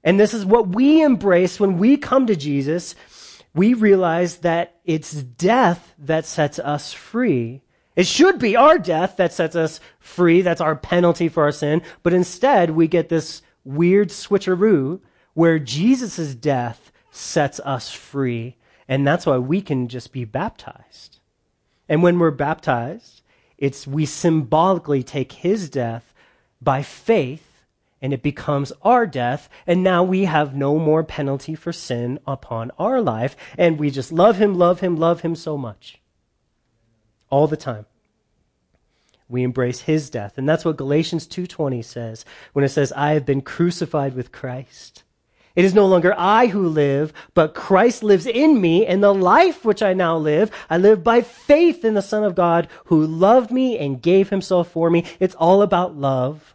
And 0.04 0.18
this 0.18 0.32
is 0.32 0.44
what 0.44 0.68
we 0.68 1.02
embrace 1.02 1.60
when 1.60 1.78
we 1.78 1.96
come 1.96 2.26
to 2.26 2.36
Jesus. 2.36 2.94
We 3.58 3.74
realize 3.74 4.36
that 4.38 4.76
it's 4.84 5.10
death 5.12 5.92
that 5.98 6.24
sets 6.26 6.60
us 6.60 6.92
free. 6.92 7.62
It 7.96 8.06
should 8.06 8.38
be 8.38 8.54
our 8.54 8.78
death 8.78 9.16
that 9.16 9.32
sets 9.32 9.56
us 9.56 9.80
free. 9.98 10.42
That's 10.42 10.60
our 10.60 10.76
penalty 10.76 11.28
for 11.28 11.42
our 11.42 11.50
sin. 11.50 11.82
But 12.04 12.14
instead, 12.14 12.70
we 12.70 12.86
get 12.86 13.08
this 13.08 13.42
weird 13.64 14.10
switcheroo 14.10 15.00
where 15.34 15.58
Jesus' 15.58 16.36
death 16.36 16.92
sets 17.10 17.58
us 17.64 17.90
free. 17.90 18.54
And 18.86 19.04
that's 19.04 19.26
why 19.26 19.38
we 19.38 19.60
can 19.60 19.88
just 19.88 20.12
be 20.12 20.24
baptized. 20.24 21.18
And 21.88 22.00
when 22.00 22.20
we're 22.20 22.30
baptized, 22.30 23.22
it's 23.56 23.88
we 23.88 24.06
symbolically 24.06 25.02
take 25.02 25.32
his 25.32 25.68
death 25.68 26.14
by 26.62 26.82
faith 26.82 27.47
and 28.00 28.12
it 28.12 28.22
becomes 28.22 28.72
our 28.82 29.06
death, 29.06 29.48
and 29.66 29.82
now 29.82 30.02
we 30.02 30.24
have 30.24 30.54
no 30.54 30.78
more 30.78 31.02
penalty 31.02 31.54
for 31.54 31.72
sin 31.72 32.18
upon 32.26 32.70
our 32.78 33.00
life, 33.00 33.36
and 33.56 33.78
we 33.78 33.90
just 33.90 34.12
love 34.12 34.38
him, 34.38 34.56
love 34.56 34.80
him, 34.80 34.96
love 34.96 35.22
him 35.22 35.34
so 35.34 35.56
much. 35.56 36.00
All 37.30 37.46
the 37.46 37.56
time. 37.56 37.86
We 39.28 39.42
embrace 39.42 39.80
his 39.80 40.08
death. 40.08 40.38
And 40.38 40.48
that's 40.48 40.64
what 40.64 40.78
Galatians 40.78 41.26
2:20 41.26 41.82
says 41.84 42.24
when 42.54 42.64
it 42.64 42.70
says 42.70 42.92
I 42.92 43.12
have 43.12 43.26
been 43.26 43.42
crucified 43.42 44.14
with 44.14 44.32
Christ. 44.32 45.04
It 45.54 45.64
is 45.64 45.74
no 45.74 45.86
longer 45.86 46.14
I 46.16 46.46
who 46.46 46.68
live, 46.68 47.12
but 47.34 47.54
Christ 47.54 48.04
lives 48.04 48.26
in 48.26 48.60
me, 48.60 48.86
and 48.86 49.02
the 49.02 49.12
life 49.12 49.64
which 49.64 49.82
I 49.82 49.92
now 49.92 50.16
live, 50.16 50.52
I 50.70 50.78
live 50.78 51.02
by 51.02 51.20
faith 51.20 51.84
in 51.84 51.94
the 51.94 52.00
Son 52.00 52.22
of 52.22 52.36
God 52.36 52.68
who 52.84 53.04
loved 53.04 53.50
me 53.50 53.76
and 53.76 54.00
gave 54.00 54.30
himself 54.30 54.70
for 54.70 54.88
me. 54.88 55.04
It's 55.18 55.34
all 55.34 55.60
about 55.60 55.96
love. 55.96 56.54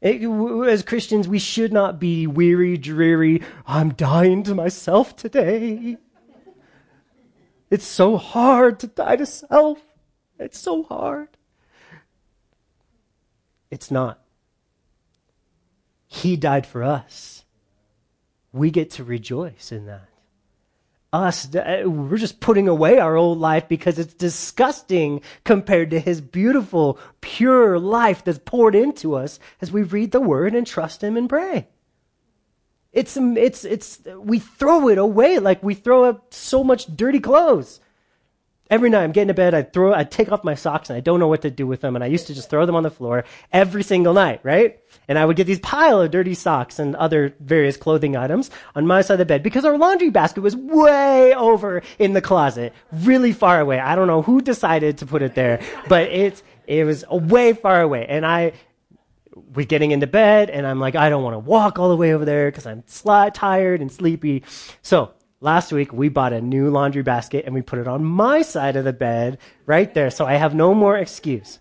It, 0.00 0.22
as 0.68 0.82
Christians, 0.82 1.26
we 1.26 1.38
should 1.38 1.72
not 1.72 1.98
be 1.98 2.26
weary, 2.26 2.76
dreary, 2.76 3.42
I'm 3.66 3.94
dying 3.94 4.44
to 4.44 4.54
myself 4.54 5.16
today. 5.16 5.96
It's 7.70 7.86
so 7.86 8.16
hard 8.16 8.80
to 8.80 8.86
die 8.86 9.16
to 9.16 9.26
self. 9.26 9.82
It's 10.38 10.58
so 10.58 10.84
hard. 10.84 11.28
It's 13.70 13.90
not. 13.90 14.20
He 16.06 16.36
died 16.36 16.66
for 16.66 16.82
us. 16.82 17.44
We 18.52 18.70
get 18.70 18.90
to 18.92 19.04
rejoice 19.04 19.70
in 19.72 19.86
that 19.86 20.07
us, 21.12 21.54
uh, 21.54 21.82
we're 21.86 22.18
just 22.18 22.40
putting 22.40 22.68
away 22.68 22.98
our 22.98 23.16
old 23.16 23.38
life 23.38 23.68
because 23.68 23.98
it's 23.98 24.14
disgusting 24.14 25.22
compared 25.44 25.90
to 25.90 26.00
his 26.00 26.20
beautiful, 26.20 26.98
pure 27.20 27.78
life 27.78 28.24
that's 28.24 28.40
poured 28.44 28.74
into 28.74 29.14
us 29.14 29.40
as 29.60 29.72
we 29.72 29.82
read 29.82 30.12
the 30.12 30.20
word 30.20 30.54
and 30.54 30.66
trust 30.66 31.02
him 31.02 31.16
and 31.16 31.28
pray. 31.28 31.68
It's, 32.92 33.16
it's, 33.16 33.64
it's, 33.64 34.00
we 34.18 34.38
throw 34.38 34.88
it 34.88 34.98
away 34.98 35.38
like 35.38 35.62
we 35.62 35.74
throw 35.74 36.04
up 36.04 36.32
so 36.34 36.64
much 36.64 36.94
dirty 36.94 37.20
clothes. 37.20 37.80
Every 38.70 38.90
night 38.90 39.02
I'm 39.02 39.12
getting 39.12 39.28
to 39.28 39.34
bed, 39.34 39.54
I 39.54 39.62
throw, 39.62 39.94
I 39.94 40.04
take 40.04 40.30
off 40.30 40.44
my 40.44 40.54
socks 40.54 40.90
and 40.90 40.96
I 40.96 41.00
don't 41.00 41.20
know 41.20 41.28
what 41.28 41.42
to 41.42 41.50
do 41.50 41.66
with 41.66 41.80
them. 41.80 41.94
And 41.94 42.04
I 42.04 42.08
used 42.08 42.26
to 42.26 42.34
just 42.34 42.50
throw 42.50 42.66
them 42.66 42.74
on 42.74 42.82
the 42.82 42.90
floor 42.90 43.24
every 43.52 43.82
single 43.82 44.12
night, 44.12 44.40
right? 44.42 44.78
And 45.08 45.18
I 45.18 45.24
would 45.24 45.36
get 45.36 45.46
these 45.46 45.60
pile 45.60 46.00
of 46.00 46.10
dirty 46.10 46.34
socks 46.34 46.78
and 46.78 46.94
other 46.96 47.34
various 47.40 47.76
clothing 47.76 48.16
items 48.16 48.50
on 48.74 48.86
my 48.86 49.00
side 49.00 49.14
of 49.14 49.18
the 49.20 49.24
bed 49.24 49.42
because 49.42 49.64
our 49.64 49.78
laundry 49.78 50.10
basket 50.10 50.42
was 50.42 50.54
way 50.54 51.34
over 51.34 51.82
in 51.98 52.12
the 52.12 52.20
closet, 52.20 52.74
really 52.92 53.32
far 53.32 53.60
away. 53.60 53.78
I 53.78 53.94
don't 53.94 54.06
know 54.06 54.22
who 54.22 54.40
decided 54.40 54.98
to 54.98 55.06
put 55.06 55.22
it 55.22 55.34
there, 55.34 55.60
but 55.88 56.08
it's, 56.08 56.42
it 56.66 56.84
was 56.84 57.06
way 57.08 57.54
far 57.54 57.80
away. 57.80 58.06
And 58.06 58.26
I, 58.26 58.52
was 59.54 59.66
getting 59.66 59.92
into 59.92 60.06
bed 60.06 60.50
and 60.50 60.66
I'm 60.66 60.80
like, 60.80 60.94
I 60.96 61.08
don't 61.08 61.22
want 61.22 61.34
to 61.34 61.38
walk 61.38 61.78
all 61.78 61.88
the 61.88 61.96
way 61.96 62.12
over 62.12 62.24
there 62.24 62.50
because 62.50 62.66
I'm 62.66 62.82
sli- 62.82 63.32
tired 63.32 63.80
and 63.80 63.90
sleepy. 63.90 64.42
So 64.82 65.12
Last 65.40 65.70
week, 65.70 65.92
we 65.92 66.08
bought 66.08 66.32
a 66.32 66.40
new 66.40 66.68
laundry 66.68 67.02
basket 67.02 67.44
and 67.44 67.54
we 67.54 67.62
put 67.62 67.78
it 67.78 67.86
on 67.86 68.04
my 68.04 68.42
side 68.42 68.74
of 68.74 68.84
the 68.84 68.92
bed 68.92 69.38
right 69.66 69.92
there, 69.94 70.10
so 70.10 70.26
I 70.26 70.34
have 70.34 70.54
no 70.54 70.74
more 70.74 70.96
excuse. 70.96 71.60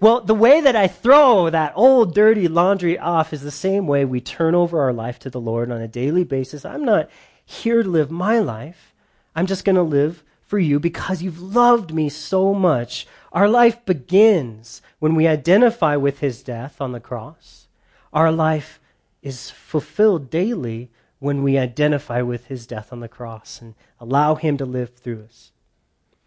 Well, 0.00 0.20
the 0.20 0.34
way 0.34 0.60
that 0.60 0.74
I 0.74 0.88
throw 0.88 1.48
that 1.50 1.74
old 1.76 2.16
dirty 2.16 2.48
laundry 2.48 2.98
off 2.98 3.32
is 3.32 3.42
the 3.42 3.52
same 3.52 3.86
way 3.86 4.04
we 4.04 4.20
turn 4.20 4.56
over 4.56 4.80
our 4.80 4.92
life 4.92 5.20
to 5.20 5.30
the 5.30 5.40
Lord 5.40 5.70
on 5.70 5.80
a 5.80 5.86
daily 5.86 6.24
basis. 6.24 6.64
I'm 6.64 6.84
not 6.84 7.08
here 7.44 7.84
to 7.84 7.88
live 7.88 8.10
my 8.10 8.40
life. 8.40 8.92
I'm 9.36 9.46
just 9.46 9.64
going 9.64 9.76
to 9.76 9.82
live 9.82 10.24
for 10.44 10.58
you 10.58 10.80
because 10.80 11.22
you've 11.22 11.40
loved 11.40 11.94
me 11.94 12.08
so 12.08 12.52
much. 12.52 13.06
Our 13.32 13.48
life 13.48 13.84
begins 13.84 14.82
when 14.98 15.14
we 15.14 15.28
identify 15.28 15.94
with 15.94 16.18
his 16.18 16.42
death 16.42 16.80
on 16.80 16.90
the 16.90 16.98
cross. 16.98 17.68
Our 18.12 18.32
life 18.32 18.80
is 19.22 19.50
fulfilled 19.50 20.28
daily 20.28 20.90
when 21.22 21.44
we 21.44 21.56
identify 21.56 22.20
with 22.20 22.46
his 22.46 22.66
death 22.66 22.92
on 22.92 22.98
the 22.98 23.06
cross 23.06 23.62
and 23.62 23.76
allow 24.00 24.34
him 24.34 24.56
to 24.56 24.64
live 24.64 24.96
through 24.96 25.22
us. 25.22 25.52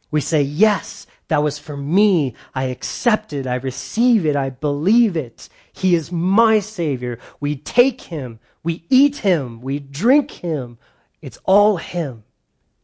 We 0.09 0.21
say, 0.21 0.41
Yes, 0.41 1.05
that 1.27 1.43
was 1.43 1.59
for 1.59 1.75
me. 1.75 2.33
I 2.53 2.65
accept 2.65 3.33
it. 3.33 3.45
I 3.45 3.55
receive 3.55 4.25
it. 4.25 4.37
I 4.37 4.51
believe 4.51 5.17
it. 5.17 5.49
He 5.73 5.95
is 5.95 6.13
my 6.13 6.59
Savior. 6.59 7.19
We 7.41 7.57
take 7.57 8.03
him. 8.03 8.39
We 8.63 8.85
eat 8.89 9.17
him. 9.17 9.59
We 9.61 9.79
drink 9.79 10.31
him. 10.31 10.77
It's 11.21 11.39
all 11.43 11.75
him, 11.75 12.23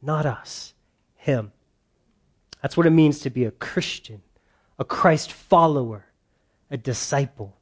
not 0.01 0.25
us. 0.25 0.73
Him. 1.15 1.53
That's 2.61 2.75
what 2.75 2.87
it 2.87 2.91
means 2.91 3.19
to 3.19 3.29
be 3.29 3.45
a 3.45 3.51
Christian, 3.51 4.21
a 4.77 4.83
Christ 4.83 5.31
follower, 5.31 6.07
a 6.69 6.75
disciple. 6.75 7.55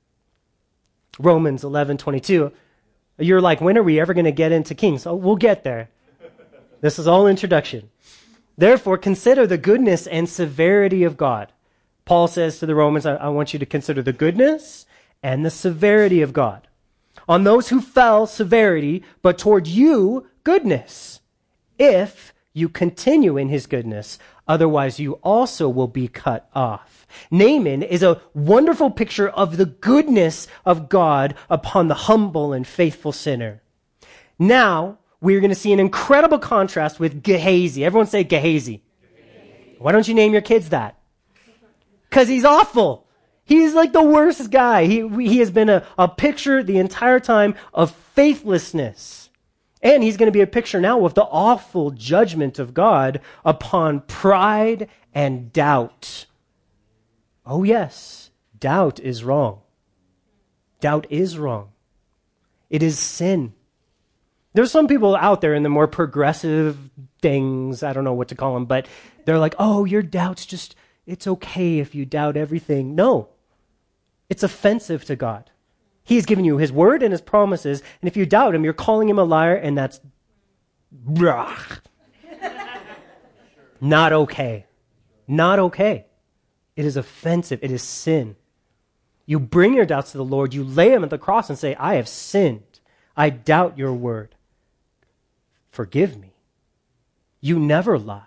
Romans 1.19 1.63
11 1.63 1.99
22 1.99 2.51
you're 3.19 3.41
like, 3.41 3.61
when 3.61 3.77
are 3.77 3.83
we 3.83 3.99
ever 3.99 4.13
going 4.13 4.25
to 4.25 4.31
get 4.31 4.51
into 4.51 4.75
Kings? 4.75 5.05
Oh, 5.05 5.15
we'll 5.15 5.35
get 5.35 5.63
there. 5.63 5.89
This 6.81 6.97
is 6.97 7.07
all 7.07 7.27
introduction. 7.27 7.89
Therefore, 8.57 8.97
consider 8.97 9.45
the 9.45 9.57
goodness 9.57 10.07
and 10.07 10.27
severity 10.27 11.03
of 11.03 11.17
God. 11.17 11.51
Paul 12.05 12.27
says 12.27 12.59
to 12.59 12.65
the 12.65 12.75
Romans, 12.75 13.05
I, 13.05 13.15
I 13.15 13.29
want 13.29 13.53
you 13.53 13.59
to 13.59 13.65
consider 13.65 14.01
the 14.01 14.13
goodness 14.13 14.85
and 15.21 15.45
the 15.45 15.49
severity 15.49 16.21
of 16.21 16.33
God. 16.33 16.67
On 17.27 17.43
those 17.43 17.69
who 17.69 17.81
fell, 17.81 18.25
severity, 18.25 19.03
but 19.21 19.37
toward 19.37 19.67
you, 19.67 20.27
goodness, 20.43 21.19
if 21.77 22.33
you 22.53 22.69
continue 22.69 23.37
in 23.37 23.49
his 23.49 23.65
goodness. 23.65 24.19
Otherwise, 24.49 24.99
you 24.99 25.13
also 25.21 25.69
will 25.69 25.87
be 25.87 26.07
cut 26.07 26.49
off. 26.55 27.05
Naaman 27.29 27.83
is 27.83 28.01
a 28.01 28.19
wonderful 28.33 28.89
picture 28.89 29.29
of 29.29 29.57
the 29.57 29.67
goodness 29.67 30.47
of 30.65 30.89
God 30.89 31.35
upon 31.51 31.87
the 31.87 31.93
humble 31.93 32.51
and 32.51 32.65
faithful 32.65 33.11
sinner. 33.11 33.61
Now, 34.39 34.97
we're 35.21 35.39
going 35.39 35.51
to 35.51 35.55
see 35.55 35.71
an 35.71 35.79
incredible 35.79 36.39
contrast 36.39 36.99
with 36.99 37.21
Gehazi. 37.21 37.85
Everyone 37.85 38.07
say 38.07 38.23
Gehazi. 38.23 38.81
Gehazi. 39.01 39.75
Why 39.77 39.91
don't 39.91 40.07
you 40.07 40.15
name 40.15 40.33
your 40.33 40.41
kids 40.41 40.69
that? 40.69 40.97
Because 42.09 42.27
he's 42.27 42.45
awful. 42.45 43.05
He's 43.45 43.75
like 43.75 43.93
the 43.93 44.01
worst 44.01 44.49
guy. 44.49 44.85
He, 44.85 45.07
he 45.27 45.37
has 45.39 45.51
been 45.51 45.69
a, 45.69 45.85
a 45.97 46.07
picture 46.07 46.63
the 46.63 46.79
entire 46.79 47.19
time 47.19 47.53
of 47.71 47.91
faithlessness. 47.91 49.18
And 49.81 50.03
he's 50.03 50.17
going 50.17 50.27
to 50.27 50.37
be 50.37 50.41
a 50.41 50.47
picture 50.47 50.81
now 50.81 51.05
of 51.05 51.13
the 51.13 51.23
awful 51.23 51.91
judgment 51.91 52.59
of 52.59 52.73
God 52.73 53.21
upon 53.45 54.01
pride 54.01 54.89
and 55.13 55.53
doubt. 55.53 56.25
Oh, 57.45 57.63
yes, 57.63 58.31
doubt 58.59 58.99
is 58.99 59.23
wrong. 59.23 59.61
Doubt 60.81 61.07
is 61.09 61.37
wrong. 61.37 61.69
It 62.69 62.83
is 62.83 62.99
sin. 62.99 63.53
There's 64.53 64.71
some 64.71 64.87
people 64.87 65.15
out 65.15 65.41
there 65.41 65.53
in 65.53 65.63
the 65.63 65.69
more 65.69 65.87
progressive 65.87 66.77
things, 67.21 67.83
I 67.83 67.93
don't 67.93 68.03
know 68.03 68.13
what 68.13 68.29
to 68.29 68.35
call 68.35 68.53
them, 68.53 68.65
but 68.65 68.87
they're 69.25 69.39
like, 69.39 69.55
oh, 69.59 69.85
your 69.85 70.01
doubt's 70.01 70.45
just, 70.45 70.75
it's 71.05 71.27
okay 71.27 71.79
if 71.79 71.93
you 71.93 72.05
doubt 72.05 72.35
everything. 72.35 72.95
No, 72.95 73.29
it's 74.29 74.43
offensive 74.43 75.05
to 75.05 75.15
God. 75.15 75.51
He's 76.09 76.25
given 76.25 76.43
you 76.43 76.57
his 76.57 76.71
word 76.71 77.03
and 77.03 77.11
his 77.11 77.21
promises, 77.21 77.83
and 78.01 78.07
if 78.07 78.17
you 78.17 78.25
doubt 78.25 78.55
him, 78.55 78.63
you're 78.63 78.73
calling 78.73 79.07
him 79.07 79.19
a 79.19 79.23
liar, 79.23 79.53
and 79.53 79.77
that's 79.77 80.01
not 83.79 84.11
okay. 84.11 84.65
Not 85.27 85.59
okay. 85.59 86.07
It 86.75 86.85
is 86.85 86.97
offensive. 86.97 87.59
It 87.61 87.69
is 87.69 87.83
sin. 87.83 88.37
You 89.27 89.39
bring 89.39 89.75
your 89.75 89.85
doubts 89.85 90.13
to 90.13 90.17
the 90.17 90.25
Lord, 90.25 90.51
you 90.51 90.63
lay 90.63 90.89
them 90.89 91.03
at 91.03 91.11
the 91.11 91.19
cross 91.19 91.47
and 91.47 91.59
say, 91.59 91.75
I 91.75 91.93
have 91.93 92.07
sinned. 92.07 92.79
I 93.15 93.29
doubt 93.29 93.77
your 93.77 93.93
word. 93.93 94.33
Forgive 95.69 96.17
me. 96.17 96.33
You 97.39 97.59
never 97.59 97.99
lie. 97.99 98.23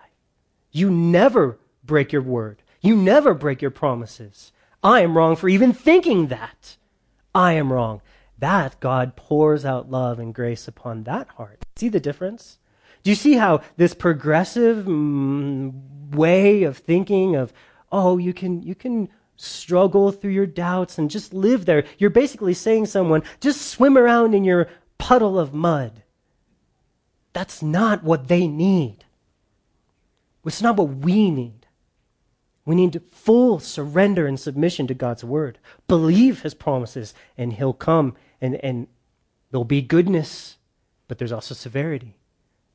You 0.70 0.88
never 0.88 1.58
break 1.82 2.12
your 2.12 2.22
word. 2.22 2.62
You 2.80 2.94
never 2.94 3.34
break 3.34 3.60
your 3.60 3.72
promises. 3.72 4.52
I 4.84 5.00
am 5.00 5.16
wrong 5.16 5.34
for 5.34 5.48
even 5.48 5.72
thinking 5.72 6.28
that. 6.28 6.76
I 7.34 7.52
am 7.52 7.72
wrong. 7.72 8.02
That 8.38 8.78
God 8.80 9.16
pours 9.16 9.64
out 9.64 9.90
love 9.90 10.18
and 10.18 10.34
grace 10.34 10.66
upon 10.66 11.04
that 11.04 11.28
heart. 11.28 11.64
See 11.76 11.88
the 11.88 12.00
difference? 12.00 12.58
Do 13.02 13.10
you 13.10 13.16
see 13.16 13.34
how 13.34 13.62
this 13.76 13.94
progressive 13.94 14.84
mm, 14.86 15.72
way 16.14 16.62
of 16.62 16.78
thinking 16.78 17.36
of, 17.36 17.52
oh, 17.90 18.18
you 18.18 18.32
can, 18.32 18.62
you 18.62 18.74
can 18.74 19.08
struggle 19.36 20.12
through 20.12 20.30
your 20.30 20.46
doubts 20.46 20.98
and 20.98 21.10
just 21.10 21.34
live 21.34 21.64
there. 21.64 21.84
You're 21.98 22.10
basically 22.10 22.54
saying 22.54 22.86
someone, 22.86 23.22
just 23.40 23.62
swim 23.62 23.98
around 23.98 24.34
in 24.34 24.44
your 24.44 24.68
puddle 24.98 25.38
of 25.38 25.52
mud. 25.52 26.02
That's 27.32 27.62
not 27.62 28.04
what 28.04 28.28
they 28.28 28.46
need. 28.46 29.04
It's 30.44 30.62
not 30.62 30.76
what 30.76 30.88
we 30.88 31.30
need. 31.30 31.61
We 32.64 32.74
need 32.74 33.00
full 33.10 33.58
surrender 33.58 34.26
and 34.26 34.38
submission 34.38 34.86
to 34.86 34.94
God's 34.94 35.24
word. 35.24 35.58
Believe 35.88 36.42
his 36.42 36.54
promises, 36.54 37.12
and 37.36 37.52
he'll 37.54 37.72
come, 37.72 38.14
and, 38.40 38.54
and 38.56 38.86
there'll 39.50 39.64
be 39.64 39.82
goodness, 39.82 40.58
but 41.08 41.18
there's 41.18 41.32
also 41.32 41.54
severity. 41.54 42.16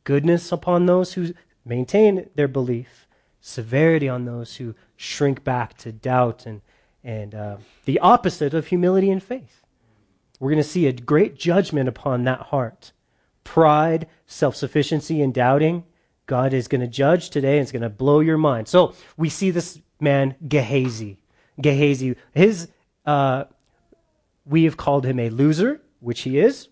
Goodness 0.03 0.51
upon 0.51 0.86
those 0.86 1.13
who 1.13 1.34
maintain 1.63 2.29
their 2.36 2.48
belief, 2.48 3.08
severity 3.39 4.10
on 4.10 4.25
those 4.25 4.58
who 4.58 4.75
shrink 4.98 5.44
back 5.44 5.77
to 5.77 5.91
doubt, 5.91 6.46
and, 6.46 6.62
and 7.03 7.34
uh, 7.34 7.58
the 7.86 8.00
opposite 8.00 8.53
of 8.53 8.67
humility 8.67 9.10
and 9.10 9.24
faith. 9.24 9.63
We're 10.39 10.51
going 10.51 10.63
to 10.63 10.70
see 10.70 10.88
a 10.88 10.94
great 10.94 11.38
judgment 11.38 11.88
upon 11.88 12.25
that 12.25 12.41
heart. 12.41 12.91
Pride, 13.44 14.08
self 14.25 14.56
sufficiency, 14.56 15.22
and 15.22 15.34
doubting 15.34 15.86
God 16.27 16.53
is 16.53 16.67
going 16.67 16.81
to 16.81 16.88
judge 16.88 17.29
today 17.29 17.53
and 17.53 17.63
it's 17.63 17.72
going 17.72 17.81
to 17.81 17.89
blow 17.89 18.19
your 18.19 18.38
mind. 18.38 18.67
So 18.67 18.93
we 19.15 19.29
see 19.29 19.50
this 19.50 19.79
man, 20.00 20.36
Gehazi. 20.48 21.17
Gehazi, 21.60 22.15
his, 22.34 22.69
uh, 23.05 23.46
we 24.46 24.65
have 24.65 24.77
called 24.77 25.05
him 25.05 25.19
a 25.19 25.29
loser, 25.29 25.81
which 26.00 26.22
he 26.22 26.39
is. 26.39 26.67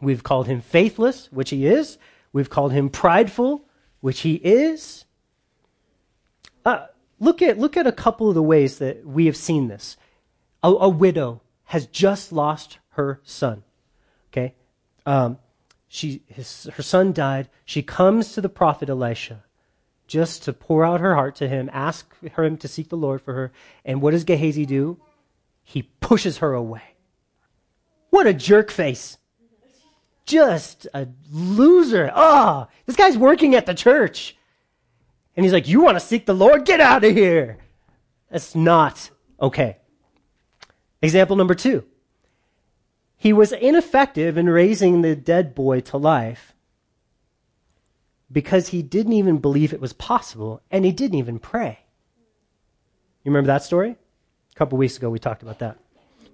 We've 0.00 0.22
called 0.22 0.46
him 0.46 0.60
faithless, 0.60 1.28
which 1.32 1.50
he 1.50 1.66
is. 1.66 1.98
We've 2.32 2.48
called 2.48 2.72
him 2.72 2.88
prideful, 2.88 3.64
which 4.00 4.20
he 4.20 4.34
is. 4.34 5.04
Uh, 6.64 6.86
look 7.18 7.42
at 7.42 7.58
look 7.58 7.76
at 7.76 7.86
a 7.86 7.92
couple 7.92 8.28
of 8.28 8.34
the 8.34 8.42
ways 8.42 8.78
that 8.78 9.04
we 9.04 9.26
have 9.26 9.36
seen 9.36 9.68
this. 9.68 9.96
A, 10.62 10.68
a 10.68 10.88
widow 10.88 11.40
has 11.64 11.86
just 11.86 12.32
lost 12.32 12.78
her 12.90 13.20
son. 13.24 13.64
Okay, 14.30 14.54
um, 15.06 15.38
she, 15.88 16.22
his, 16.26 16.68
her 16.74 16.82
son 16.82 17.12
died. 17.12 17.48
She 17.64 17.82
comes 17.82 18.32
to 18.32 18.40
the 18.40 18.48
prophet 18.48 18.90
Elisha 18.90 19.44
just 20.06 20.42
to 20.44 20.52
pour 20.52 20.84
out 20.84 21.00
her 21.00 21.14
heart 21.14 21.34
to 21.36 21.48
him, 21.48 21.70
ask 21.72 22.12
him 22.20 22.56
to 22.58 22.68
seek 22.68 22.88
the 22.88 22.96
Lord 22.96 23.20
for 23.22 23.34
her. 23.34 23.52
And 23.84 24.00
what 24.00 24.12
does 24.12 24.24
Gehazi 24.24 24.66
do? 24.66 24.98
He 25.62 25.82
pushes 26.00 26.38
her 26.38 26.54
away. 26.54 26.82
What 28.10 28.26
a 28.26 28.32
jerk 28.32 28.70
face. 28.70 29.18
Just 30.24 30.86
a 30.94 31.08
loser. 31.30 32.10
Ah, 32.14 32.66
oh, 32.66 32.72
this 32.86 32.96
guy's 32.96 33.16
working 33.16 33.54
at 33.54 33.66
the 33.66 33.74
church. 33.74 34.36
And 35.36 35.44
he's 35.44 35.52
like, 35.52 35.68
You 35.68 35.82
want 35.82 35.96
to 35.96 36.04
seek 36.04 36.26
the 36.26 36.34
Lord? 36.34 36.64
Get 36.64 36.80
out 36.80 37.04
of 37.04 37.14
here. 37.14 37.58
That's 38.30 38.54
not 38.54 39.10
okay. 39.40 39.78
Example 41.00 41.36
number 41.36 41.54
two 41.54 41.84
he 43.18 43.32
was 43.32 43.50
ineffective 43.52 44.38
in 44.38 44.48
raising 44.48 45.02
the 45.02 45.16
dead 45.16 45.54
boy 45.54 45.80
to 45.80 45.96
life 45.96 46.54
because 48.30 48.68
he 48.68 48.80
didn't 48.80 49.14
even 49.14 49.38
believe 49.38 49.72
it 49.72 49.80
was 49.80 49.92
possible 49.92 50.62
and 50.70 50.84
he 50.84 50.92
didn't 50.92 51.18
even 51.18 51.40
pray. 51.40 51.80
You 53.24 53.32
remember 53.32 53.48
that 53.48 53.64
story? 53.64 53.90
A 53.90 54.54
couple 54.54 54.78
weeks 54.78 54.96
ago 54.96 55.10
we 55.10 55.18
talked 55.18 55.42
about 55.42 55.58
that. 55.58 55.78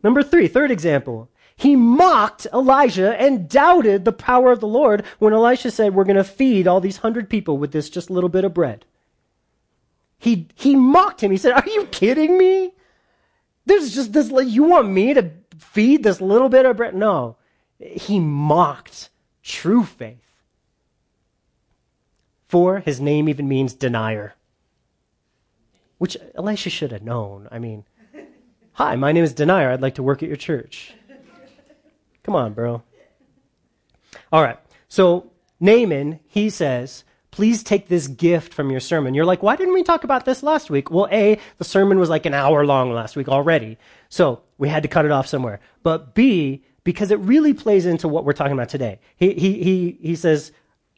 Number 0.03 0.23
three, 0.23 0.47
third 0.47 0.70
example. 0.70 1.31
He 1.57 1.75
mocked 1.75 2.47
Elijah 2.53 3.18
and 3.18 3.49
doubted 3.49 4.05
the 4.05 4.12
power 4.12 4.53
of 4.53 4.61
the 4.61 4.68
Lord 4.68 5.05
when 5.18 5.33
Elisha 5.33 5.70
said, 5.70 5.94
We're 5.94 6.05
going 6.05 6.16
to 6.16 6.25
feed 6.25 6.66
all 6.66 6.81
these 6.81 6.99
hundred 6.99 7.31
people 7.31 7.57
with 7.57 7.73
this 7.73 7.88
just 7.88 8.11
little 8.11 8.29
bit 8.29 8.44
of 8.44 8.53
bread. 8.53 8.85
He, 10.18 10.49
he 10.55 10.75
mocked 10.75 11.23
him. 11.23 11.31
He 11.31 11.37
said, 11.37 11.53
Are 11.53 11.64
you 11.66 11.87
kidding 11.87 12.37
me? 12.37 12.73
There's 13.66 13.94
just 13.94 14.12
this, 14.12 14.31
you 14.47 14.64
want 14.64 14.88
me 14.90 15.14
to 15.14 15.31
feed 15.59 16.03
this 16.03 16.21
little 16.21 16.49
bit 16.49 16.67
of 16.67 16.77
bread? 16.77 16.95
No. 16.95 17.37
He 17.79 18.21
mocked 18.21 19.11
true 19.43 19.85
faith. 19.85 20.19
For 22.49 22.79
his 22.81 23.01
name 23.01 23.29
even 23.29 23.49
means 23.49 23.75
denier, 23.75 24.35
which 25.99 26.17
Elisha 26.37 26.71
should 26.71 26.93
have 26.93 27.03
known. 27.03 27.49
I 27.51 27.59
mean, 27.59 27.85
hi, 28.75 28.95
my 28.95 29.11
name 29.11 29.25
is 29.25 29.33
Denier. 29.33 29.71
I'd 29.71 29.83
like 29.83 29.97
to 29.97 30.05
work 30.05 30.23
at 30.23 30.29
your 30.29 30.37
church. 30.37 30.95
Come 32.23 32.37
on, 32.37 32.53
bro. 32.53 32.83
All 34.33 34.43
right. 34.43 34.59
So 34.88 35.33
Naaman, 35.59 36.21
he 36.27 36.49
says, 36.49 37.03
please 37.33 37.64
take 37.64 37.88
this 37.88 38.07
gift 38.07 38.55
from 38.55 38.71
your 38.71 38.79
sermon. 38.79 39.14
You're 39.14 39.25
like, 39.25 39.43
why 39.43 39.57
didn't 39.57 39.75
we 39.75 39.83
talk 39.83 40.05
about 40.05 40.25
this 40.25 40.45
last 40.45 40.71
week? 40.71 40.93
Well, 40.93 41.09
A, 41.11 41.40
the 41.59 41.64
sermon 41.64 41.99
was 41.99 42.09
like 42.09 42.25
an 42.25 42.35
hour 42.35 42.64
long 42.64 42.93
last 42.93 43.17
week 43.17 43.29
already. 43.29 43.79
So 44.09 44.43
we 44.59 44.69
had 44.69 44.83
to 44.83 44.88
cut 44.88 45.05
it 45.05 45.11
off 45.11 45.27
somewhere. 45.27 45.61
But 45.83 46.14
B, 46.14 46.64
because 46.85 47.11
it 47.11 47.19
really 47.21 47.55
plays 47.55 47.87
into 47.87 48.09
what 48.09 48.25
we're 48.25 48.33
talking 48.33 48.53
about 48.53 48.69
today. 48.69 49.01
He, 49.17 49.33
he, 49.35 49.62
he, 49.62 49.99
he 50.01 50.17
says, 50.17 50.53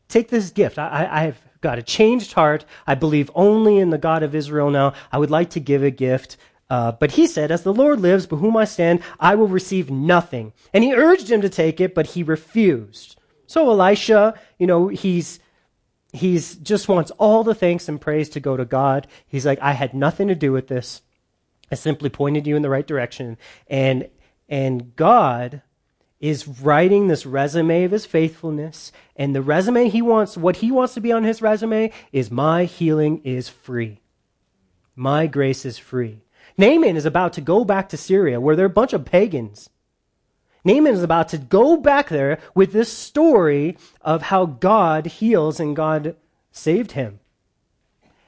take 0.08 0.28
this 0.28 0.50
gift. 0.50 0.78
I, 0.78 1.08
I've 1.10 1.40
got 1.60 1.78
a 1.78 1.82
changed 1.82 2.32
heart. 2.32 2.64
I 2.86 2.94
believe 2.94 3.30
only 3.34 3.78
in 3.78 3.90
the 3.90 3.98
God 3.98 4.22
of 4.22 4.34
Israel 4.34 4.70
now. 4.70 4.94
I 5.10 5.18
would 5.18 5.30
like 5.30 5.50
to 5.50 5.60
give 5.60 5.82
a 5.82 5.90
gift. 5.90 6.36
Uh, 6.68 6.92
but 6.92 7.12
he 7.12 7.26
said, 7.26 7.50
As 7.52 7.62
the 7.62 7.72
Lord 7.72 8.00
lives, 8.00 8.26
by 8.26 8.36
whom 8.36 8.56
I 8.56 8.64
stand, 8.64 9.00
I 9.20 9.36
will 9.36 9.46
receive 9.46 9.90
nothing. 9.90 10.52
And 10.72 10.82
he 10.82 10.94
urged 10.94 11.30
him 11.30 11.40
to 11.42 11.48
take 11.48 11.80
it, 11.80 11.94
but 11.94 12.08
he 12.08 12.22
refused. 12.22 13.16
So 13.46 13.70
Elisha, 13.70 14.38
you 14.58 14.66
know, 14.66 14.88
he's 14.88 15.38
he's 16.12 16.56
just 16.56 16.88
wants 16.88 17.12
all 17.12 17.44
the 17.44 17.54
thanks 17.54 17.88
and 17.88 18.00
praise 18.00 18.28
to 18.30 18.40
go 18.40 18.56
to 18.56 18.64
God. 18.64 19.06
He's 19.26 19.46
like, 19.46 19.60
I 19.60 19.72
had 19.72 19.94
nothing 19.94 20.28
to 20.28 20.34
do 20.34 20.50
with 20.50 20.66
this. 20.66 21.02
I 21.70 21.74
simply 21.74 22.10
pointed 22.10 22.46
you 22.46 22.56
in 22.56 22.62
the 22.62 22.70
right 22.70 22.86
direction. 22.86 23.38
And 23.68 24.08
and 24.48 24.94
God 24.96 25.62
is 26.20 26.48
writing 26.48 27.08
this 27.08 27.26
resume 27.26 27.84
of 27.84 27.90
his 27.90 28.06
faithfulness. 28.06 28.92
And 29.16 29.34
the 29.34 29.42
resume 29.42 29.88
he 29.88 30.00
wants, 30.00 30.36
what 30.36 30.56
he 30.56 30.70
wants 30.70 30.94
to 30.94 31.00
be 31.00 31.12
on 31.12 31.24
his 31.24 31.42
resume 31.42 31.92
is 32.12 32.30
my 32.30 32.64
healing 32.64 33.20
is 33.22 33.48
free. 33.48 34.00
My 34.94 35.26
grace 35.26 35.64
is 35.64 35.78
free. 35.78 36.20
Naaman 36.56 36.96
is 36.96 37.04
about 37.04 37.34
to 37.34 37.40
go 37.40 37.64
back 37.64 37.88
to 37.90 37.96
Syria 37.96 38.40
where 38.40 38.56
there 38.56 38.64
are 38.64 38.66
a 38.66 38.70
bunch 38.70 38.94
of 38.94 39.04
pagans. 39.04 39.68
Naaman 40.64 40.94
is 40.94 41.02
about 41.02 41.28
to 41.28 41.38
go 41.38 41.76
back 41.76 42.08
there 42.08 42.38
with 42.54 42.72
this 42.72 42.92
story 42.92 43.76
of 44.00 44.22
how 44.22 44.46
God 44.46 45.06
heals 45.06 45.60
and 45.60 45.76
God 45.76 46.16
saved 46.50 46.92
him. 46.92 47.20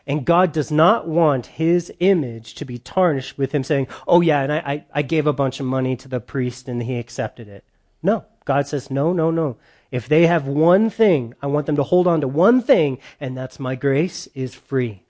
And 0.08 0.24
God 0.24 0.52
does 0.52 0.72
not 0.72 1.06
want 1.06 1.46
his 1.46 1.92
image 2.00 2.54
to 2.54 2.64
be 2.64 2.78
tarnished 2.78 3.36
with 3.36 3.52
him 3.52 3.62
saying, 3.62 3.88
Oh, 4.06 4.22
yeah, 4.22 4.40
and 4.40 4.52
I, 4.52 4.86
I, 4.92 5.02
gave 5.02 5.26
a 5.26 5.34
bunch 5.34 5.60
of 5.60 5.66
money 5.66 5.96
to 5.96 6.08
the 6.08 6.18
priest 6.18 6.66
and 6.66 6.82
he 6.82 6.98
accepted 6.98 7.46
it. 7.46 7.62
No. 8.02 8.24
God 8.46 8.66
says, 8.66 8.90
No, 8.90 9.12
no, 9.12 9.30
no. 9.30 9.58
If 9.90 10.08
they 10.08 10.26
have 10.26 10.46
one 10.46 10.88
thing, 10.88 11.34
I 11.42 11.46
want 11.46 11.66
them 11.66 11.76
to 11.76 11.82
hold 11.82 12.06
on 12.06 12.22
to 12.22 12.28
one 12.28 12.62
thing, 12.62 12.98
and 13.20 13.36
that's 13.36 13.60
my 13.60 13.74
grace 13.74 14.26
is 14.34 14.54
free. 14.54 15.04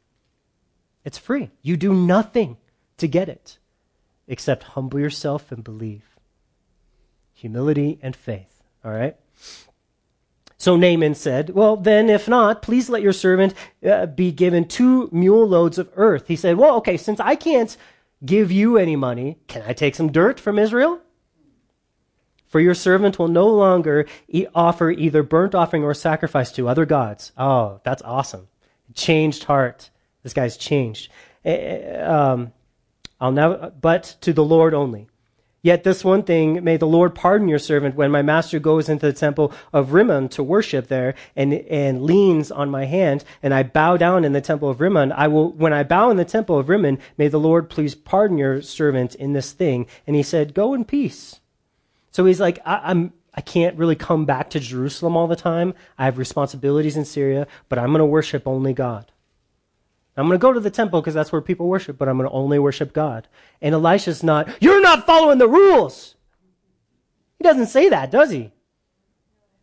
It's 1.04 1.18
free. 1.18 1.50
You 1.62 1.76
do 1.76 1.94
nothing 1.94 2.56
to 2.96 3.06
get 3.06 3.28
it. 3.28 3.58
except 4.26 4.74
humble 4.74 5.00
yourself 5.00 5.50
and 5.50 5.64
believe. 5.64 6.04
Humility 7.32 7.98
and 8.02 8.14
faith. 8.14 8.62
All 8.84 8.90
right? 8.90 9.16
So 10.58 10.76
Naaman 10.76 11.14
said, 11.14 11.50
Well, 11.50 11.76
then, 11.76 12.10
if 12.10 12.28
not, 12.28 12.62
please 12.62 12.90
let 12.90 13.02
your 13.02 13.12
servant 13.12 13.54
uh, 13.88 14.06
be 14.06 14.32
given 14.32 14.66
two 14.66 15.08
mule 15.12 15.46
loads 15.46 15.78
of 15.78 15.88
earth. 15.94 16.26
He 16.26 16.36
said, 16.36 16.56
Well, 16.56 16.76
okay, 16.76 16.96
since 16.96 17.20
I 17.20 17.36
can't 17.36 17.76
give 18.24 18.50
you 18.50 18.76
any 18.76 18.96
money, 18.96 19.38
can 19.46 19.62
I 19.62 19.72
take 19.72 19.94
some 19.94 20.10
dirt 20.10 20.40
from 20.40 20.58
Israel? 20.58 21.00
For 22.48 22.60
your 22.60 22.74
servant 22.74 23.18
will 23.18 23.28
no 23.28 23.46
longer 23.46 24.06
e- 24.26 24.46
offer 24.54 24.90
either 24.90 25.22
burnt 25.22 25.54
offering 25.54 25.84
or 25.84 25.94
sacrifice 25.94 26.50
to 26.52 26.68
other 26.68 26.86
gods. 26.86 27.30
Oh, 27.36 27.80
that's 27.84 28.02
awesome. 28.02 28.48
Changed 28.94 29.44
heart. 29.44 29.90
This 30.22 30.32
guy's 30.32 30.56
changed. 30.56 31.12
Uh, 31.44 31.98
um, 32.00 32.52
I'll 33.20 33.32
never, 33.32 33.72
but 33.80 34.16
to 34.22 34.32
the 34.32 34.44
Lord 34.44 34.74
only. 34.74 35.08
Yet 35.68 35.84
this 35.84 36.02
one 36.02 36.22
thing, 36.22 36.64
may 36.64 36.78
the 36.78 36.86
Lord 36.86 37.14
pardon 37.14 37.46
your 37.46 37.58
servant 37.58 37.94
when 37.94 38.10
my 38.10 38.22
master 38.22 38.58
goes 38.58 38.88
into 38.88 39.04
the 39.04 39.12
temple 39.12 39.52
of 39.70 39.92
Rimmon 39.92 40.30
to 40.30 40.42
worship 40.42 40.86
there 40.86 41.14
and, 41.36 41.52
and 41.52 42.00
leans 42.00 42.50
on 42.50 42.70
my 42.70 42.86
hand 42.86 43.22
and 43.42 43.52
I 43.52 43.64
bow 43.64 43.98
down 43.98 44.24
in 44.24 44.32
the 44.32 44.40
temple 44.40 44.70
of 44.70 44.80
Rimmon. 44.80 45.12
I 45.12 45.28
will, 45.28 45.52
when 45.52 45.74
I 45.74 45.82
bow 45.82 46.08
in 46.08 46.16
the 46.16 46.24
temple 46.24 46.58
of 46.58 46.70
Rimmon, 46.70 46.98
may 47.18 47.28
the 47.28 47.38
Lord 47.38 47.68
please 47.68 47.94
pardon 47.94 48.38
your 48.38 48.62
servant 48.62 49.14
in 49.16 49.34
this 49.34 49.52
thing. 49.52 49.86
And 50.06 50.16
he 50.16 50.22
said, 50.22 50.54
go 50.54 50.72
in 50.72 50.86
peace. 50.86 51.38
So 52.12 52.24
he's 52.24 52.40
like, 52.40 52.60
I, 52.64 52.80
I'm, 52.84 53.12
I 53.34 53.42
can't 53.42 53.76
really 53.76 53.94
come 53.94 54.24
back 54.24 54.48
to 54.48 54.60
Jerusalem 54.60 55.18
all 55.18 55.26
the 55.26 55.36
time. 55.36 55.74
I 55.98 56.06
have 56.06 56.16
responsibilities 56.16 56.96
in 56.96 57.04
Syria, 57.04 57.46
but 57.68 57.78
I'm 57.78 57.88
going 57.88 57.98
to 57.98 58.06
worship 58.06 58.48
only 58.48 58.72
God. 58.72 59.12
I'm 60.18 60.26
going 60.26 60.38
to 60.38 60.42
go 60.42 60.52
to 60.52 60.60
the 60.60 60.70
temple 60.70 61.00
because 61.00 61.14
that's 61.14 61.30
where 61.30 61.40
people 61.40 61.68
worship, 61.68 61.96
but 61.96 62.08
I'm 62.08 62.16
going 62.16 62.28
to 62.28 62.34
only 62.34 62.58
worship 62.58 62.92
God. 62.92 63.28
And 63.62 63.74
Elisha's 63.74 64.22
not, 64.22 64.48
you're 64.60 64.80
not 64.80 65.06
following 65.06 65.38
the 65.38 65.48
rules. 65.48 66.16
He 67.38 67.44
doesn't 67.44 67.66
say 67.66 67.88
that, 67.88 68.10
does 68.10 68.30
he? 68.30 68.50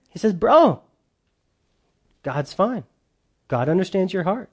He 0.10 0.20
says, 0.20 0.34
bro, 0.34 0.82
God's 2.24 2.54
fine. 2.54 2.86
God 3.50 3.68
understands 3.68 4.14
your 4.14 4.24
heart. 4.24 4.50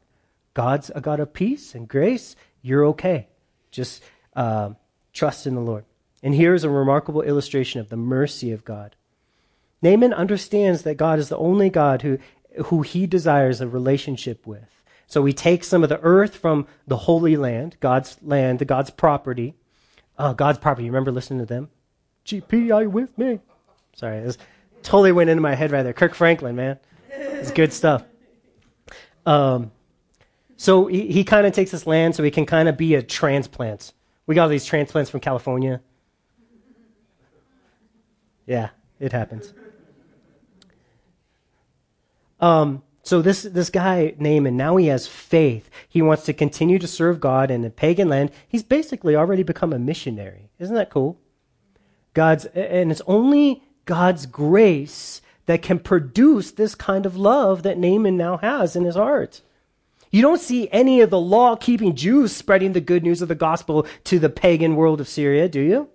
God's 0.55 0.91
a 0.95 1.01
God 1.01 1.21
of 1.21 1.33
peace 1.33 1.75
and 1.75 1.88
grace. 1.88 2.35
You're 2.62 2.85
okay. 2.87 3.29
Just 3.71 4.03
uh, 4.35 4.71
trust 5.12 5.47
in 5.47 5.55
the 5.55 5.61
Lord. 5.61 5.85
And 6.23 6.35
here's 6.35 6.65
a 6.65 6.71
remarkable 6.71 7.23
illustration 7.23 7.81
of 7.81 7.88
the 7.88 7.97
mercy 7.97 8.53
of 8.53 8.65
God. 8.65 8.97
Naaman 9.81 10.12
understands 10.12 10.83
that 10.83 10.97
God 10.97 11.19
is 11.19 11.29
the 11.29 11.38
only 11.38 11.71
God 11.71 12.03
who, 12.03 12.19
who 12.67 12.83
he 12.83 13.07
desires 13.07 13.61
a 13.61 13.69
relationship 13.69 14.47
with. 14.47 14.82
So 15.07 15.21
we 15.21 15.33
take 15.33 15.65
some 15.65 15.83
of 15.83 15.88
the 15.88 16.01
earth 16.01 16.37
from 16.37 16.67
the 16.87 16.97
Holy 16.97 17.37
Land, 17.37 17.77
God's 17.81 18.17
land, 18.23 18.67
God's 18.67 18.91
property. 18.91 19.55
Oh, 20.19 20.33
God's 20.33 20.59
property. 20.59 20.85
You 20.85 20.91
remember 20.91 21.12
listening 21.12 21.41
to 21.41 21.47
them? 21.47 21.69
GPI 22.27 22.91
with 22.91 23.17
me. 23.19 23.41
Sorry, 23.95 24.21
this 24.21 24.38
totally 24.83 25.12
went 25.12 25.31
into 25.31 25.41
my 25.41 25.55
head 25.55 25.71
right 25.71 25.83
there. 25.83 25.93
Kirk 25.93 26.15
Franklin, 26.15 26.57
man. 26.57 26.79
It's 27.11 27.51
good 27.51 27.73
stuff. 27.73 28.05
Um, 29.27 29.71
so 30.57 30.87
he, 30.87 31.11
he 31.11 31.25
kind 31.25 31.47
of 31.47 31.53
takes 31.53 31.71
this 31.71 31.87
land 31.87 32.15
so 32.15 32.23
he 32.23 32.31
can 32.31 32.47
kind 32.47 32.69
of 32.69 32.77
be 32.77 32.95
a 32.95 33.03
transplant. 33.03 33.93
We 34.27 34.35
got 34.35 34.45
all 34.45 34.49
these 34.49 34.65
transplants 34.65 35.11
from 35.11 35.21
California. 35.21 35.81
Yeah, 38.47 38.71
it 38.99 39.12
happens. 39.12 39.53
Um, 42.41 42.83
so 43.03 43.21
this, 43.21 43.43
this 43.43 43.69
guy, 43.69 44.15
Naaman, 44.19 44.57
now 44.57 44.77
he 44.77 44.87
has 44.87 45.09
faith. 45.09 45.69
He 45.88 46.03
wants 46.03 46.25
to 46.25 46.33
continue 46.33 46.79
to 46.79 46.87
serve 46.87 47.21
God 47.21 47.51
in 47.51 47.65
a 47.65 47.71
pagan 47.71 48.09
land. 48.09 48.31
He's 48.47 48.62
basically 48.62 49.17
already 49.17 49.43
become 49.43 49.73
a 49.73 49.79
missionary. 49.79 50.51
Isn't 50.59 50.77
that 50.77 50.91
cool? 50.91 51.19
God's, 52.15 52.45
and 52.47 52.93
it's 52.93 53.03
only 53.07 53.65
God's 53.87 54.27
grace 54.27 55.21
that 55.47 55.62
can 55.62 55.81
produce 55.81 56.53
this 56.53 56.77
kind 56.77 57.05
of 57.05 57.17
love 57.17 57.65
that 57.65 57.79
Naaman 57.79 58.17
now 58.17 58.37
has 58.37 58.77
in 58.77 58.85
his 58.85 58.95
heart. 58.95 59.41
You 60.12 60.23
don't 60.23 60.41
see 60.41 60.69
any 60.71 61.01
of 61.01 61.11
the 61.11 61.19
law 61.19 61.57
keeping 61.57 61.97
Jews 61.97 62.37
spreading 62.37 62.73
the 62.73 62.81
good 62.81 63.03
news 63.03 63.23
of 63.23 63.29
the 63.29 63.35
gospel 63.35 63.87
to 64.05 64.19
the 64.21 64.29
pagan 64.29 64.77
world 64.77 65.01
of 65.01 65.09
Syria, 65.09 65.49
do 65.49 65.61
you? 65.61 65.88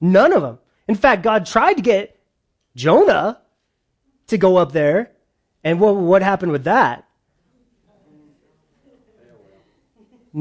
None 0.00 0.32
of 0.32 0.42
them. 0.42 0.58
In 0.88 0.94
fact, 0.96 1.22
God 1.22 1.46
tried 1.46 1.74
to 1.74 1.82
get 1.82 2.18
Jonah 2.74 3.38
to 4.26 4.38
go 4.38 4.56
up 4.56 4.72
there 4.72 5.12
and 5.62 5.80
what, 5.80 5.96
what 5.96 6.22
happened 6.22 6.52
with 6.52 6.64
that? 6.64 7.04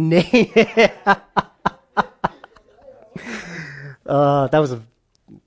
uh, 4.06 4.48
that 4.48 4.60
was 4.60 4.72
a 4.72 4.82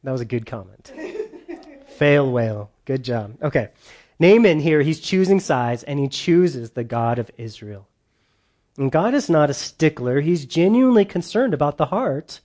that 0.02 0.10
was 0.10 0.20
a 0.20 0.24
good 0.24 0.46
comment. 0.46 0.92
Fail 1.86 2.30
whale. 2.30 2.70
Good 2.84 3.04
job. 3.04 3.36
Okay. 3.42 3.68
Naaman 4.18 4.60
here, 4.60 4.82
he's 4.82 5.00
choosing 5.00 5.40
sides 5.40 5.82
and 5.84 5.98
he 5.98 6.08
chooses 6.08 6.70
the 6.70 6.84
God 6.84 7.18
of 7.18 7.30
Israel. 7.38 7.88
And 8.76 8.90
God 8.90 9.14
is 9.14 9.30
not 9.30 9.50
a 9.50 9.54
stickler. 9.54 10.20
He's 10.20 10.44
genuinely 10.44 11.04
concerned 11.04 11.54
about 11.54 11.76
the 11.76 11.86
heart. 11.86 12.40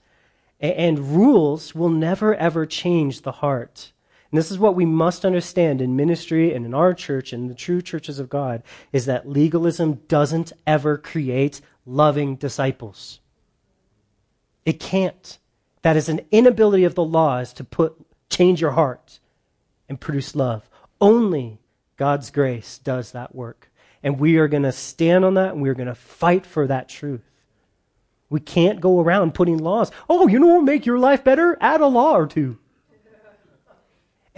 And 0.60 1.16
rules 1.16 1.74
will 1.74 1.88
never 1.88 2.34
ever 2.34 2.66
change 2.66 3.22
the 3.22 3.32
heart. 3.32 3.92
And 4.30 4.38
this 4.38 4.50
is 4.50 4.58
what 4.58 4.74
we 4.74 4.84
must 4.84 5.24
understand 5.24 5.80
in 5.80 5.96
ministry 5.96 6.52
and 6.52 6.66
in 6.66 6.74
our 6.74 6.92
church 6.92 7.32
and 7.32 7.48
the 7.48 7.54
true 7.54 7.80
churches 7.80 8.18
of 8.18 8.28
God 8.28 8.62
is 8.92 9.06
that 9.06 9.28
legalism 9.28 10.00
doesn't 10.06 10.52
ever 10.66 10.98
create 10.98 11.60
loving 11.86 12.36
disciples. 12.36 13.20
It 14.66 14.80
can't. 14.80 15.38
That 15.82 15.96
is 15.96 16.10
an 16.10 16.20
inability 16.30 16.84
of 16.84 16.94
the 16.94 17.04
laws 17.04 17.54
to 17.54 17.64
put 17.64 17.96
change 18.28 18.60
your 18.60 18.72
heart 18.72 19.18
and 19.88 19.98
produce 19.98 20.36
love. 20.36 20.68
Only 21.00 21.58
God's 21.96 22.30
grace 22.30 22.78
does 22.78 23.12
that 23.12 23.34
work. 23.34 23.70
And 24.02 24.20
we 24.20 24.36
are 24.36 24.48
going 24.48 24.64
to 24.64 24.72
stand 24.72 25.24
on 25.24 25.34
that 25.34 25.54
and 25.54 25.62
we're 25.62 25.74
going 25.74 25.88
to 25.88 25.94
fight 25.94 26.44
for 26.44 26.66
that 26.66 26.88
truth. 26.88 27.22
We 28.28 28.40
can't 28.40 28.80
go 28.80 29.00
around 29.00 29.34
putting 29.34 29.56
laws. 29.56 29.90
Oh, 30.08 30.28
you 30.28 30.38
know 30.38 30.48
what 30.48 30.54
will 30.56 30.62
make 30.62 30.84
your 30.84 30.98
life 30.98 31.24
better? 31.24 31.56
Add 31.62 31.80
a 31.80 31.86
law 31.86 32.14
or 32.14 32.26
two. 32.26 32.58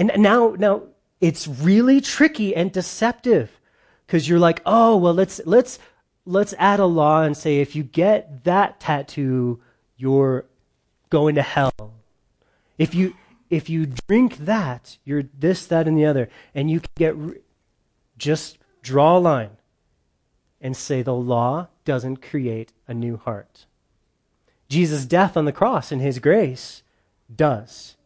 And 0.01 0.11
now, 0.17 0.55
now 0.59 0.85
it's 1.21 1.47
really 1.47 2.01
tricky 2.01 2.57
and 2.57 2.73
deceptive 2.73 3.61
because 4.07 4.27
you're 4.27 4.39
like, 4.39 4.63
oh, 4.65 4.97
well, 4.97 5.13
let's, 5.13 5.43
let's, 5.45 5.79
let's 6.25 6.55
add 6.59 6.81
a 6.81 6.87
law 6.87 7.23
and 7.23 7.37
say 7.37 7.61
if 7.61 7.77
you 7.77 7.83
get 7.83 8.45
that 8.45 8.81
tattoo, 8.81 9.61
you're 9.99 10.47
going 11.11 11.35
to 11.35 11.43
hell. 11.43 11.93
If 12.79 12.95
you, 12.95 13.15
if 13.51 13.69
you 13.69 13.93
drink 14.09 14.39
that, 14.39 14.97
you're 15.05 15.25
this, 15.39 15.67
that, 15.67 15.87
and 15.87 15.99
the 15.99 16.07
other. 16.07 16.31
And 16.55 16.71
you 16.71 16.81
can 16.81 16.93
get, 16.97 17.43
just 18.17 18.57
draw 18.81 19.19
a 19.19 19.21
line 19.21 19.59
and 20.63 20.75
say 20.75 21.03
the 21.03 21.13
law 21.13 21.69
doesn't 21.85 22.23
create 22.23 22.73
a 22.89 22.95
new 22.95 23.19
heart. 23.19 23.67
Jesus' 24.67 25.05
death 25.05 25.37
on 25.37 25.45
the 25.45 25.53
cross 25.53 25.93
and 25.93 26.01
his 26.01 26.19
grace 26.21 26.83
does. 27.35 27.97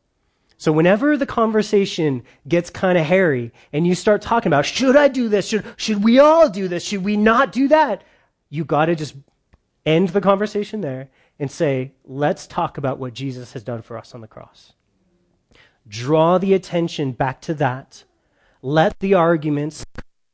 So 0.64 0.72
whenever 0.72 1.18
the 1.18 1.26
conversation 1.26 2.22
gets 2.48 2.70
kind 2.70 2.96
of 2.96 3.04
hairy 3.04 3.52
and 3.70 3.86
you 3.86 3.94
start 3.94 4.22
talking 4.22 4.48
about, 4.48 4.64
should 4.64 4.96
I 4.96 5.08
do 5.08 5.28
this? 5.28 5.48
Should, 5.48 5.62
should 5.76 6.02
we 6.02 6.18
all 6.18 6.48
do 6.48 6.68
this? 6.68 6.82
Should 6.82 7.04
we 7.04 7.18
not 7.18 7.52
do 7.52 7.68
that? 7.68 8.02
You 8.48 8.64
got 8.64 8.86
to 8.86 8.94
just 8.94 9.14
end 9.84 10.08
the 10.08 10.22
conversation 10.22 10.80
there 10.80 11.10
and 11.38 11.50
say, 11.50 11.92
let's 12.06 12.46
talk 12.46 12.78
about 12.78 12.98
what 12.98 13.12
Jesus 13.12 13.52
has 13.52 13.62
done 13.62 13.82
for 13.82 13.98
us 13.98 14.14
on 14.14 14.22
the 14.22 14.26
cross. 14.26 14.72
Draw 15.86 16.38
the 16.38 16.54
attention 16.54 17.12
back 17.12 17.42
to 17.42 17.52
that. 17.52 18.04
Let 18.62 19.00
the 19.00 19.12
arguments 19.12 19.84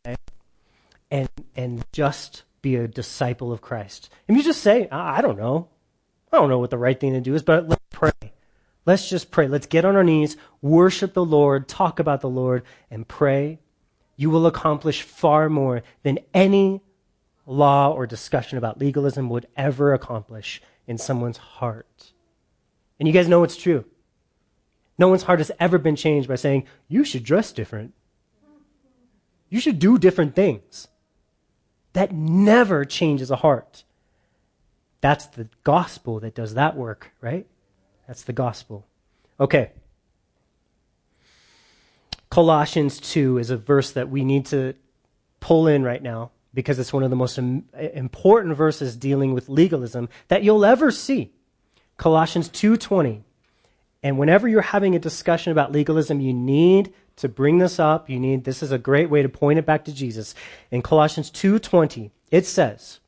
and, 1.11 1.29
and 1.57 1.85
just 1.90 2.45
be 2.62 2.77
a 2.77 2.87
disciple 2.87 3.51
of 3.51 3.62
Christ. 3.62 4.11
And 4.29 4.37
you 4.37 4.45
just 4.45 4.62
say, 4.62 4.88
I 4.93 5.23
don't 5.23 5.38
know. 5.38 5.71
I 6.33 6.37
don't 6.37 6.49
know 6.49 6.61
what 6.61 6.71
the 6.71 6.79
right 6.79 7.01
thing 7.01 7.14
to 7.14 7.21
do 7.21 7.35
is, 7.35 7.43
but 7.43 7.69
let's 7.69 7.83
pray. 7.90 8.12
Let's 8.87 9.09
just 9.09 9.31
pray. 9.31 9.47
Let's 9.47 9.66
get 9.66 9.85
on 9.85 9.97
our 9.97 10.05
knees, 10.05 10.37
worship 10.62 11.14
the 11.14 11.25
Lord, 11.25 11.69
talk 11.69 11.99
about 11.99 12.21
the 12.21 12.29
Lord, 12.29 12.62
and 12.90 13.07
pray. 13.07 13.59
You 14.16 14.31
will 14.31 14.47
accomplish 14.47 15.03
far 15.03 15.49
more 15.49 15.83
than 16.03 16.19
any 16.33 16.83
law 17.47 17.93
or 17.93 18.07
discussion 18.07 18.59
about 18.59 18.79
legalism 18.79 19.29
would 19.29 19.47
ever 19.57 19.93
accomplish 19.93 20.62
in 20.87 20.99
someone's 20.99 21.37
heart. 21.37 22.12
And 22.99 23.07
you 23.07 23.12
guys 23.14 23.29
know 23.29 23.45
it's 23.45 23.57
true. 23.57 23.85
No 24.99 25.09
one's 25.09 25.23
heart 25.23 25.40
has 25.40 25.51
ever 25.59 25.79
been 25.79 25.97
changed 25.97 26.29
by 26.29 26.35
saying, 26.35 26.66
you 26.87 27.05
should 27.05 27.25
dress 27.25 27.53
different. 27.53 27.95
You 29.49 29.59
should 29.59 29.79
do 29.79 29.99
different 29.99 30.37
things. 30.37 30.88
That 31.93 32.12
never 32.12 32.85
changes 32.85 33.31
a 33.31 33.37
heart. 33.37 33.85
That's 35.01 35.27
the 35.27 35.49
gospel 35.64 36.21
that 36.21 36.35
does 36.35 36.55
that 36.55 36.77
work, 36.77 37.12
right? 37.21 37.47
That's 38.11 38.25
the 38.25 38.33
gospel. 38.33 38.88
Okay. 39.38 39.70
Colossians 42.29 42.99
2 42.99 43.38
is 43.38 43.51
a 43.51 43.57
verse 43.57 43.92
that 43.92 44.11
we 44.11 44.25
need 44.25 44.46
to 44.46 44.75
pull 45.38 45.68
in 45.68 45.85
right 45.85 46.03
now 46.03 46.33
because 46.53 46.81
it's 46.81 46.92
one 46.92 47.05
of 47.05 47.11
the 47.11 47.14
most 47.14 47.38
important 47.38 48.57
verses 48.57 48.96
dealing 48.96 49.33
with 49.33 49.49
legalism 49.49 50.09
that 50.27 50.42
you'll 50.42 50.64
ever 50.64 50.90
see. 50.90 51.31
Colossians 51.99 52.49
2:20. 52.49 53.23
And 54.03 54.18
whenever 54.18 54.49
you're 54.49 54.61
having 54.61 54.96
a 54.96 54.99
discussion 54.99 55.53
about 55.53 55.70
legalism, 55.70 56.18
you 56.20 56.35
need 56.35 56.92
to 57.14 57.29
bring 57.29 57.59
this 57.59 57.79
up. 57.79 58.11
You 58.11 58.18
need 58.18 58.42
this 58.42 58.61
is 58.61 58.73
a 58.73 58.79
great 58.79 59.09
way 59.09 59.23
to 59.23 59.29
point 59.29 59.61
it 59.61 59.66
back 59.66 59.85
to 59.85 59.94
Jesus. 59.94 60.35
In 60.73 60.83
Colossians 60.83 61.31
2:20, 61.31 62.11
it 62.33 62.44
says, 62.44 62.99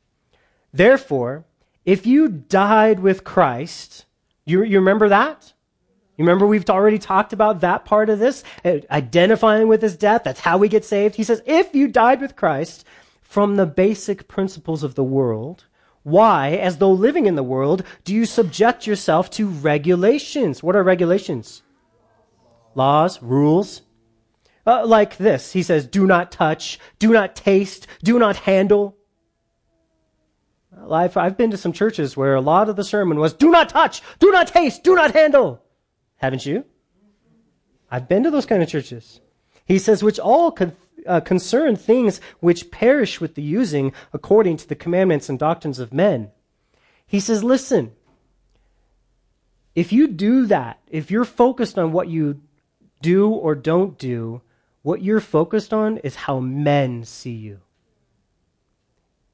"Therefore, 0.71 1.43
if 1.83 2.05
you 2.05 2.29
died 2.29 3.01
with 3.01 3.25
Christ, 3.25 4.05
you, 4.45 4.63
you 4.63 4.79
remember 4.79 5.09
that? 5.09 5.53
You 6.17 6.25
remember 6.25 6.45
we've 6.45 6.69
already 6.69 6.99
talked 6.99 7.33
about 7.33 7.61
that 7.61 7.85
part 7.85 8.09
of 8.09 8.19
this, 8.19 8.43
uh, 8.63 8.77
identifying 8.91 9.67
with 9.67 9.81
his 9.81 9.97
death. 9.97 10.23
That's 10.23 10.41
how 10.41 10.57
we 10.57 10.69
get 10.69 10.85
saved. 10.85 11.15
He 11.15 11.23
says, 11.23 11.41
if 11.45 11.73
you 11.73 11.87
died 11.87 12.21
with 12.21 12.35
Christ 12.35 12.85
from 13.21 13.55
the 13.55 13.65
basic 13.65 14.27
principles 14.27 14.83
of 14.83 14.93
the 14.93 15.03
world, 15.03 15.65
why, 16.03 16.51
as 16.51 16.77
though 16.77 16.91
living 16.91 17.25
in 17.25 17.35
the 17.35 17.43
world, 17.43 17.83
do 18.03 18.13
you 18.13 18.25
subject 18.25 18.85
yourself 18.85 19.29
to 19.31 19.47
regulations? 19.47 20.61
What 20.61 20.75
are 20.75 20.83
regulations? 20.83 21.63
Laws, 22.75 23.21
rules. 23.23 23.81
Uh, 24.65 24.85
like 24.85 25.17
this. 25.17 25.53
He 25.53 25.63
says, 25.63 25.87
do 25.87 26.05
not 26.05 26.31
touch, 26.31 26.79
do 26.99 27.11
not 27.11 27.35
taste, 27.35 27.87
do 28.03 28.19
not 28.19 28.37
handle. 28.37 28.97
I've, 30.91 31.15
I've 31.17 31.37
been 31.37 31.51
to 31.51 31.57
some 31.57 31.73
churches 31.73 32.17
where 32.17 32.35
a 32.35 32.41
lot 32.41 32.69
of 32.69 32.75
the 32.75 32.83
sermon 32.83 33.19
was, 33.19 33.33
do 33.33 33.49
not 33.49 33.69
touch, 33.69 34.01
do 34.19 34.31
not 34.31 34.47
taste, 34.47 34.83
do 34.83 34.95
not 34.95 35.13
handle. 35.13 35.61
Haven't 36.17 36.45
you? 36.45 36.65
I've 37.89 38.07
been 38.07 38.23
to 38.23 38.31
those 38.31 38.45
kind 38.45 38.63
of 38.63 38.69
churches. 38.69 39.21
He 39.65 39.79
says, 39.79 40.03
which 40.03 40.19
all 40.19 40.51
con- 40.51 40.75
uh, 41.05 41.19
concern 41.19 41.75
things 41.75 42.19
which 42.39 42.71
perish 42.71 43.21
with 43.21 43.35
the 43.35 43.41
using 43.41 43.93
according 44.13 44.57
to 44.57 44.67
the 44.67 44.75
commandments 44.75 45.29
and 45.29 45.37
doctrines 45.37 45.79
of 45.79 45.93
men. 45.93 46.31
He 47.05 47.19
says, 47.19 47.43
listen, 47.43 47.91
if 49.75 49.91
you 49.91 50.07
do 50.07 50.45
that, 50.47 50.79
if 50.89 51.11
you're 51.11 51.25
focused 51.25 51.77
on 51.77 51.91
what 51.91 52.07
you 52.07 52.41
do 53.01 53.29
or 53.29 53.55
don't 53.55 53.97
do, 53.97 54.41
what 54.81 55.01
you're 55.01 55.19
focused 55.19 55.73
on 55.73 55.97
is 55.99 56.15
how 56.15 56.39
men 56.39 57.03
see 57.03 57.31
you, 57.31 57.61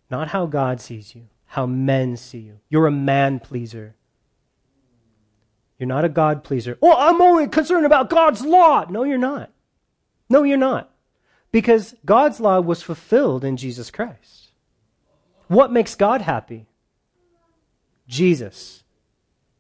not 0.09 0.29
how 0.29 0.45
God 0.45 0.81
sees 0.81 1.15
you, 1.15 1.27
how 1.45 1.65
men 1.65 2.17
see 2.17 2.39
you. 2.39 2.59
You're 2.69 2.87
a 2.87 2.91
man 2.91 3.39
pleaser. 3.39 3.95
You're 5.77 5.87
not 5.87 6.05
a 6.05 6.09
God 6.09 6.43
pleaser. 6.43 6.77
Oh, 6.81 6.95
I'm 6.97 7.21
only 7.21 7.47
concerned 7.47 7.85
about 7.85 8.09
God's 8.09 8.41
law. 8.41 8.85
No, 8.89 9.03
you're 9.03 9.17
not. 9.17 9.51
No, 10.29 10.43
you're 10.43 10.57
not. 10.57 10.91
Because 11.51 11.95
God's 12.05 12.39
law 12.39 12.59
was 12.59 12.83
fulfilled 12.83 13.43
in 13.43 13.57
Jesus 13.57 13.89
Christ. 13.89 14.51
What 15.47 15.71
makes 15.71 15.95
God 15.95 16.21
happy? 16.21 16.67
Jesus. 18.07 18.83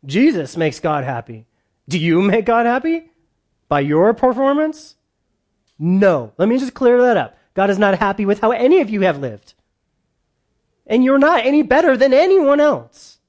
Jesus 0.05 0.57
makes 0.57 0.79
God 0.79 1.03
happy. 1.03 1.45
Do 1.87 1.97
you 1.97 2.21
make 2.21 2.45
God 2.45 2.65
happy? 2.65 3.11
By 3.67 3.79
your 3.79 4.13
performance? 4.13 4.95
No. 5.79 6.33
Let 6.37 6.49
me 6.49 6.59
just 6.59 6.73
clear 6.73 7.01
that 7.01 7.17
up. 7.17 7.37
God 7.53 7.69
is 7.69 7.79
not 7.79 7.97
happy 7.97 8.25
with 8.25 8.41
how 8.41 8.51
any 8.51 8.81
of 8.81 8.89
you 8.89 9.01
have 9.01 9.19
lived. 9.19 9.53
And 10.89 11.03
you're 11.03 11.19
not 11.19 11.45
any 11.45 11.61
better 11.61 11.95
than 11.95 12.13
anyone 12.13 12.59
else. 12.59 13.19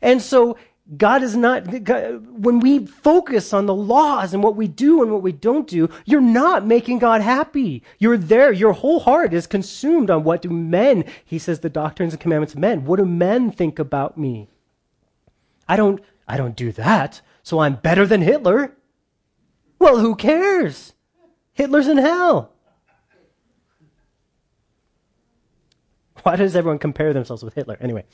And 0.00 0.22
so 0.22 0.56
God 0.96 1.22
is 1.22 1.34
not, 1.34 1.66
when 1.66 2.60
we 2.60 2.86
focus 2.86 3.52
on 3.52 3.66
the 3.66 3.74
laws 3.74 4.32
and 4.32 4.42
what 4.42 4.54
we 4.54 4.68
do 4.68 5.02
and 5.02 5.10
what 5.10 5.22
we 5.22 5.32
don't 5.32 5.66
do, 5.66 5.90
you're 6.04 6.20
not 6.20 6.64
making 6.64 6.98
God 6.98 7.20
happy. 7.20 7.82
You're 7.98 8.16
there. 8.16 8.52
Your 8.52 8.74
whole 8.74 9.00
heart 9.00 9.34
is 9.34 9.46
consumed 9.46 10.10
on 10.10 10.24
what 10.24 10.42
do 10.42 10.50
men, 10.50 11.04
he 11.24 11.38
says 11.38 11.60
the 11.60 11.68
doctrines 11.68 12.12
and 12.12 12.20
commandments 12.20 12.54
of 12.54 12.60
men. 12.60 12.84
What 12.84 12.96
do 12.96 13.04
men 13.04 13.50
think 13.50 13.78
about 13.78 14.16
me? 14.16 14.48
I 15.68 15.76
don't, 15.76 16.00
I 16.26 16.36
don't 16.36 16.56
do 16.56 16.72
that. 16.72 17.22
So 17.42 17.58
I'm 17.58 17.76
better 17.76 18.06
than 18.06 18.22
Hitler. 18.22 18.74
Well, 19.78 19.98
who 19.98 20.14
cares? 20.16 20.94
Hitler's 21.52 21.88
in 21.88 21.98
hell. 21.98 22.52
Why 26.22 26.36
does 26.36 26.56
everyone 26.56 26.78
compare 26.78 27.12
themselves 27.12 27.42
with 27.42 27.54
Hitler? 27.54 27.76
Anyway. 27.80 28.04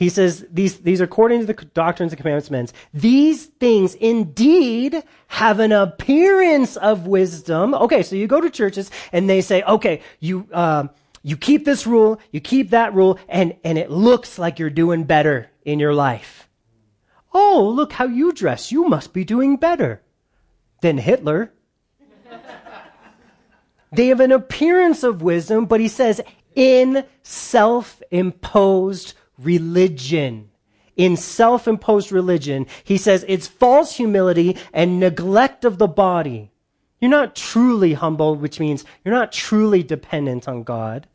He 0.00 0.08
says, 0.08 0.46
these, 0.50 0.78
these 0.78 1.02
are 1.02 1.04
according 1.04 1.40
to 1.40 1.46
the 1.46 1.52
doctrines 1.52 2.12
and 2.12 2.18
commandments. 2.18 2.72
These 2.94 3.44
things 3.44 3.94
indeed 3.94 5.02
have 5.26 5.60
an 5.60 5.72
appearance 5.72 6.78
of 6.78 7.06
wisdom. 7.06 7.74
Okay, 7.74 8.02
so 8.02 8.16
you 8.16 8.26
go 8.26 8.40
to 8.40 8.48
churches 8.48 8.90
and 9.12 9.28
they 9.28 9.42
say, 9.42 9.62
okay, 9.62 10.00
you, 10.18 10.48
uh, 10.52 10.88
you 11.22 11.36
keep 11.36 11.66
this 11.66 11.86
rule, 11.86 12.18
you 12.32 12.40
keep 12.40 12.70
that 12.70 12.94
rule, 12.94 13.18
and, 13.28 13.54
and 13.62 13.76
it 13.76 13.90
looks 13.90 14.38
like 14.38 14.58
you're 14.58 14.70
doing 14.70 15.04
better 15.04 15.50
in 15.66 15.78
your 15.78 15.92
life. 15.92 16.48
Oh, 17.34 17.70
look 17.74 17.92
how 17.92 18.06
you 18.06 18.32
dress. 18.32 18.72
You 18.72 18.88
must 18.88 19.12
be 19.12 19.24
doing 19.24 19.58
better 19.58 20.00
than 20.80 20.96
Hitler. 20.96 21.52
They 23.92 24.08
have 24.08 24.20
an 24.20 24.32
appearance 24.32 25.02
of 25.02 25.22
wisdom, 25.22 25.66
but 25.66 25.80
he 25.80 25.88
says, 25.88 26.20
in 26.54 27.04
self 27.22 28.02
imposed 28.10 29.14
religion. 29.38 30.50
In 30.96 31.16
self 31.16 31.66
imposed 31.66 32.12
religion, 32.12 32.66
he 32.84 32.98
says 32.98 33.24
it's 33.26 33.46
false 33.46 33.96
humility 33.96 34.56
and 34.72 35.00
neglect 35.00 35.64
of 35.64 35.78
the 35.78 35.88
body. 35.88 36.50
You're 37.00 37.10
not 37.10 37.34
truly 37.34 37.94
humble, 37.94 38.36
which 38.36 38.60
means 38.60 38.84
you're 39.04 39.14
not 39.14 39.32
truly 39.32 39.82
dependent 39.82 40.46
on 40.46 40.62
God. 40.62 41.06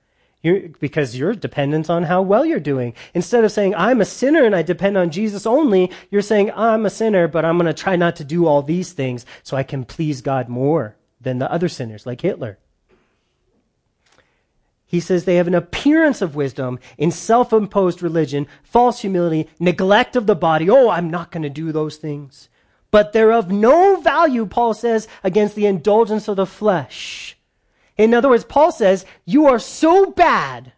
You're, 0.41 0.69
because 0.79 1.17
you're 1.17 1.33
dependent 1.33 1.89
on 1.89 2.03
how 2.03 2.21
well 2.21 2.45
you're 2.45 2.59
doing. 2.59 2.93
Instead 3.13 3.43
of 3.43 3.51
saying, 3.51 3.73
I'm 3.75 4.01
a 4.01 4.05
sinner 4.05 4.43
and 4.43 4.55
I 4.55 4.61
depend 4.61 4.95
on 4.95 5.09
Jesus 5.09 5.47
only, 5.47 5.91
you're 6.11 6.21
saying, 6.21 6.51
I'm 6.55 6.85
a 6.85 6.91
sinner, 6.91 7.27
but 7.27 7.45
I'm 7.45 7.57
going 7.57 7.65
to 7.65 7.73
try 7.73 7.95
not 7.95 8.15
to 8.17 8.23
do 8.23 8.45
all 8.45 8.61
these 8.61 8.93
things 8.93 9.25
so 9.41 9.57
I 9.57 9.63
can 9.63 9.85
please 9.85 10.21
God 10.21 10.47
more 10.47 10.95
than 11.19 11.39
the 11.39 11.51
other 11.51 11.67
sinners, 11.67 12.05
like 12.05 12.21
Hitler. 12.21 12.59
He 14.85 14.99
says 14.99 15.25
they 15.25 15.35
have 15.35 15.47
an 15.47 15.55
appearance 15.55 16.21
of 16.21 16.35
wisdom 16.35 16.79
in 16.97 17.11
self 17.11 17.51
imposed 17.51 18.01
religion, 18.01 18.47
false 18.63 19.01
humility, 19.01 19.49
neglect 19.59 20.15
of 20.15 20.27
the 20.27 20.35
body. 20.35 20.69
Oh, 20.69 20.89
I'm 20.89 21.09
not 21.09 21.31
going 21.31 21.43
to 21.43 21.49
do 21.49 21.71
those 21.71 21.97
things. 21.97 22.49
But 22.91 23.11
they're 23.11 23.33
of 23.33 23.51
no 23.51 23.99
value, 23.99 24.45
Paul 24.45 24.73
says, 24.73 25.07
against 25.23 25.55
the 25.55 25.65
indulgence 25.65 26.27
of 26.27 26.37
the 26.37 26.45
flesh. 26.45 27.37
In 27.97 28.13
other 28.13 28.29
words, 28.29 28.45
Paul 28.45 28.71
says, 28.71 29.05
you 29.25 29.47
are 29.47 29.59
so 29.59 30.11
bad, 30.11 30.73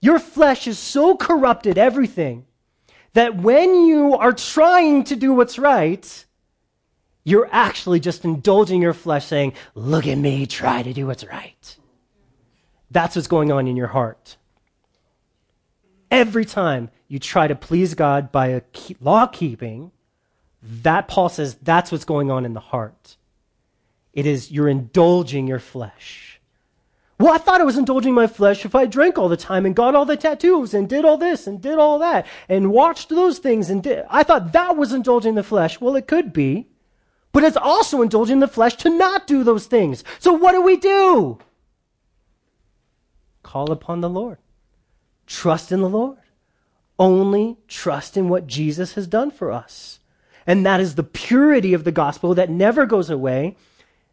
your 0.00 0.18
flesh 0.18 0.66
is 0.66 0.78
so 0.78 1.16
corrupted, 1.16 1.78
everything, 1.78 2.46
that 3.12 3.36
when 3.36 3.86
you 3.86 4.14
are 4.14 4.32
trying 4.32 5.04
to 5.04 5.16
do 5.16 5.32
what's 5.32 5.58
right, 5.58 6.24
you're 7.24 7.48
actually 7.50 8.00
just 8.00 8.24
indulging 8.24 8.82
your 8.82 8.92
flesh, 8.92 9.26
saying, 9.26 9.54
Look 9.74 10.06
at 10.06 10.18
me, 10.18 10.46
try 10.46 10.82
to 10.82 10.92
do 10.92 11.06
what's 11.06 11.24
right. 11.24 11.76
That's 12.90 13.16
what's 13.16 13.28
going 13.28 13.50
on 13.52 13.66
in 13.66 13.76
your 13.76 13.88
heart. 13.88 14.36
Every 16.10 16.44
time 16.44 16.90
you 17.08 17.18
try 17.18 17.48
to 17.48 17.54
please 17.54 17.94
God 17.94 18.30
by 18.30 18.48
a 18.48 18.62
law 19.00 19.26
keeping, 19.26 19.90
that 20.62 21.08
Paul 21.08 21.28
says 21.28 21.56
that's 21.56 21.92
what's 21.92 22.04
going 22.04 22.30
on 22.30 22.44
in 22.44 22.54
the 22.54 22.60
heart. 22.60 23.16
It 24.12 24.26
is 24.26 24.50
you're 24.50 24.68
indulging 24.68 25.46
your 25.46 25.58
flesh. 25.58 26.40
Well, 27.18 27.32
I 27.32 27.38
thought 27.38 27.62
I 27.62 27.64
was 27.64 27.78
indulging 27.78 28.12
my 28.12 28.26
flesh 28.26 28.64
if 28.64 28.74
I 28.74 28.84
drank 28.84 29.16
all 29.16 29.28
the 29.28 29.38
time 29.38 29.64
and 29.64 29.74
got 29.74 29.94
all 29.94 30.04
the 30.04 30.18
tattoos 30.18 30.74
and 30.74 30.88
did 30.88 31.04
all 31.04 31.16
this 31.16 31.46
and 31.46 31.60
did 31.62 31.78
all 31.78 31.98
that 32.00 32.26
and 32.48 32.72
watched 32.72 33.08
those 33.08 33.38
things 33.38 33.70
and 33.70 33.82
did. 33.82 34.04
I 34.10 34.22
thought 34.22 34.52
that 34.52 34.76
was 34.76 34.92
indulging 34.92 35.34
the 35.34 35.42
flesh. 35.42 35.80
Well, 35.80 35.96
it 35.96 36.06
could 36.06 36.32
be, 36.32 36.68
but 37.32 37.42
it's 37.42 37.56
also 37.56 38.02
indulging 38.02 38.40
the 38.40 38.48
flesh 38.48 38.76
to 38.76 38.90
not 38.90 39.26
do 39.26 39.44
those 39.44 39.66
things. 39.66 40.04
So 40.18 40.32
what 40.32 40.52
do 40.52 40.60
we 40.60 40.76
do? 40.76 41.38
Call 43.46 43.70
upon 43.70 44.00
the 44.00 44.10
Lord. 44.10 44.38
Trust 45.24 45.70
in 45.70 45.80
the 45.80 45.88
Lord. 45.88 46.18
Only 46.98 47.58
trust 47.68 48.16
in 48.16 48.28
what 48.28 48.48
Jesus 48.48 48.94
has 48.94 49.06
done 49.06 49.30
for 49.30 49.52
us. 49.52 50.00
And 50.48 50.66
that 50.66 50.80
is 50.80 50.96
the 50.96 51.04
purity 51.04 51.72
of 51.72 51.84
the 51.84 51.92
gospel 51.92 52.34
that 52.34 52.50
never 52.50 52.86
goes 52.86 53.08
away. 53.08 53.56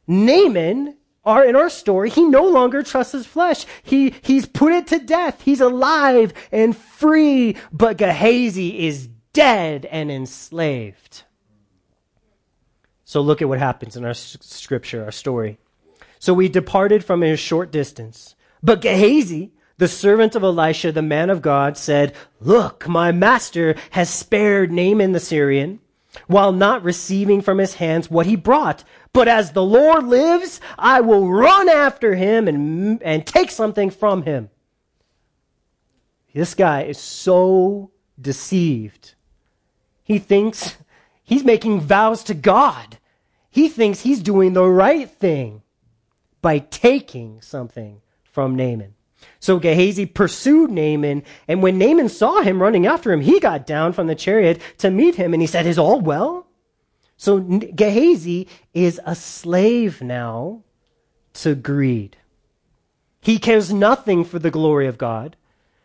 Naaman, 0.05 0.97
our, 1.25 1.43
in 1.43 1.55
our 1.55 1.71
story, 1.71 2.11
he 2.11 2.23
no 2.23 2.45
longer 2.45 2.83
trusts 2.83 3.13
his 3.13 3.25
flesh. 3.25 3.65
He, 3.81 4.13
he's 4.21 4.45
put 4.45 4.71
it 4.71 4.85
to 4.87 4.99
death. 4.99 5.41
He's 5.41 5.61
alive 5.61 6.31
and 6.51 6.77
free, 6.77 7.57
but 7.71 7.97
Gehazi 7.97 8.85
is 8.85 9.09
dead 9.33 9.87
and 9.87 10.11
enslaved. 10.11 11.23
So 13.03 13.19
look 13.21 13.41
at 13.41 13.49
what 13.49 13.57
happens 13.57 13.97
in 13.97 14.05
our 14.05 14.13
scripture, 14.13 15.03
our 15.03 15.11
story. 15.11 15.57
So 16.19 16.35
we 16.35 16.49
departed 16.49 17.03
from 17.03 17.23
a 17.23 17.35
short 17.35 17.71
distance. 17.71 18.35
But 18.63 18.79
Gehazi, 18.79 19.51
the 19.77 19.89
servant 19.89 20.35
of 20.35 20.43
Elisha, 20.43 20.93
the 20.93 21.01
man 21.01 21.29
of 21.29 21.41
God, 21.41 21.77
said, 21.77 22.13
Look, 22.39 22.87
my 22.87 23.11
master 23.11 23.75
has 23.91 24.09
spared 24.09 24.71
Naaman 24.71 25.11
the 25.11 25.19
Syrian, 25.19 25.79
while 26.27 26.53
not 26.53 26.83
receiving 26.83 27.41
from 27.41 27.57
his 27.57 27.75
hands 27.75 28.09
what 28.09 28.25
he 28.25 28.37
brought. 28.37 28.85
But 29.11 29.27
as 29.27 29.51
the 29.51 29.63
Lord 29.63 30.05
lives, 30.05 30.61
I 30.79 31.01
will 31.01 31.29
run 31.29 31.67
after 31.67 32.15
him 32.15 32.47
and, 32.47 33.03
and 33.03 33.27
take 33.27 33.51
something 33.51 33.89
from 33.89 34.23
him. 34.23 34.49
This 36.33 36.55
guy 36.55 36.83
is 36.83 36.97
so 36.97 37.91
deceived. 38.19 39.15
He 40.03 40.19
thinks 40.19 40.77
he's 41.23 41.43
making 41.43 41.81
vows 41.81 42.23
to 42.25 42.33
God. 42.33 42.97
He 43.51 43.67
thinks 43.67 44.01
he's 44.01 44.23
doing 44.23 44.53
the 44.53 44.65
right 44.65 45.09
thing 45.09 45.63
by 46.41 46.59
taking 46.59 47.41
something 47.41 48.01
from 48.33 48.55
Naaman. 48.55 48.95
So 49.39 49.59
Gehazi 49.59 50.05
pursued 50.05 50.69
Naaman, 50.71 51.23
and 51.47 51.63
when 51.63 51.77
Naaman 51.77 52.09
saw 52.09 52.41
him 52.41 52.61
running 52.61 52.85
after 52.85 53.11
him, 53.13 53.21
he 53.21 53.39
got 53.39 53.65
down 53.65 53.93
from 53.93 54.07
the 54.07 54.15
chariot 54.15 54.59
to 54.79 54.91
meet 54.91 55.15
him, 55.15 55.33
and 55.33 55.41
he 55.41 55.47
said, 55.47 55.65
Is 55.65 55.79
all 55.79 56.01
well? 56.01 56.47
So 57.15 57.39
Gehazi 57.39 58.47
is 58.73 58.99
a 59.05 59.15
slave 59.15 60.01
now 60.01 60.63
to 61.35 61.55
greed. 61.55 62.17
He 63.21 63.39
cares 63.39 63.71
nothing 63.71 64.25
for 64.25 64.39
the 64.39 64.51
glory 64.51 64.87
of 64.87 64.97
God. 64.97 65.37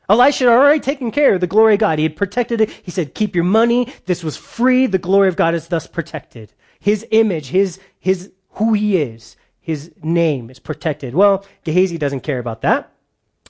Elisha 0.08 0.44
had 0.44 0.50
already 0.50 0.80
taken 0.80 1.10
care 1.10 1.34
of 1.34 1.40
the 1.40 1.46
glory 1.46 1.74
of 1.74 1.80
God. 1.80 1.98
He 1.98 2.04
had 2.04 2.16
protected 2.16 2.62
it. 2.62 2.70
He 2.70 2.90
said, 2.90 3.14
keep 3.14 3.34
your 3.34 3.44
money. 3.44 3.92
This 4.06 4.24
was 4.24 4.36
free. 4.36 4.86
The 4.86 4.98
glory 4.98 5.28
of 5.28 5.36
God 5.36 5.54
is 5.54 5.68
thus 5.68 5.86
protected. 5.86 6.52
His 6.80 7.06
image, 7.10 7.48
his, 7.48 7.78
his, 8.00 8.32
who 8.52 8.72
he 8.72 8.96
is, 8.96 9.36
his 9.68 9.92
name 10.02 10.48
is 10.48 10.58
protected. 10.58 11.14
Well, 11.14 11.44
Gehazi 11.62 11.98
doesn't 11.98 12.22
care 12.22 12.38
about 12.38 12.62
that. 12.62 12.90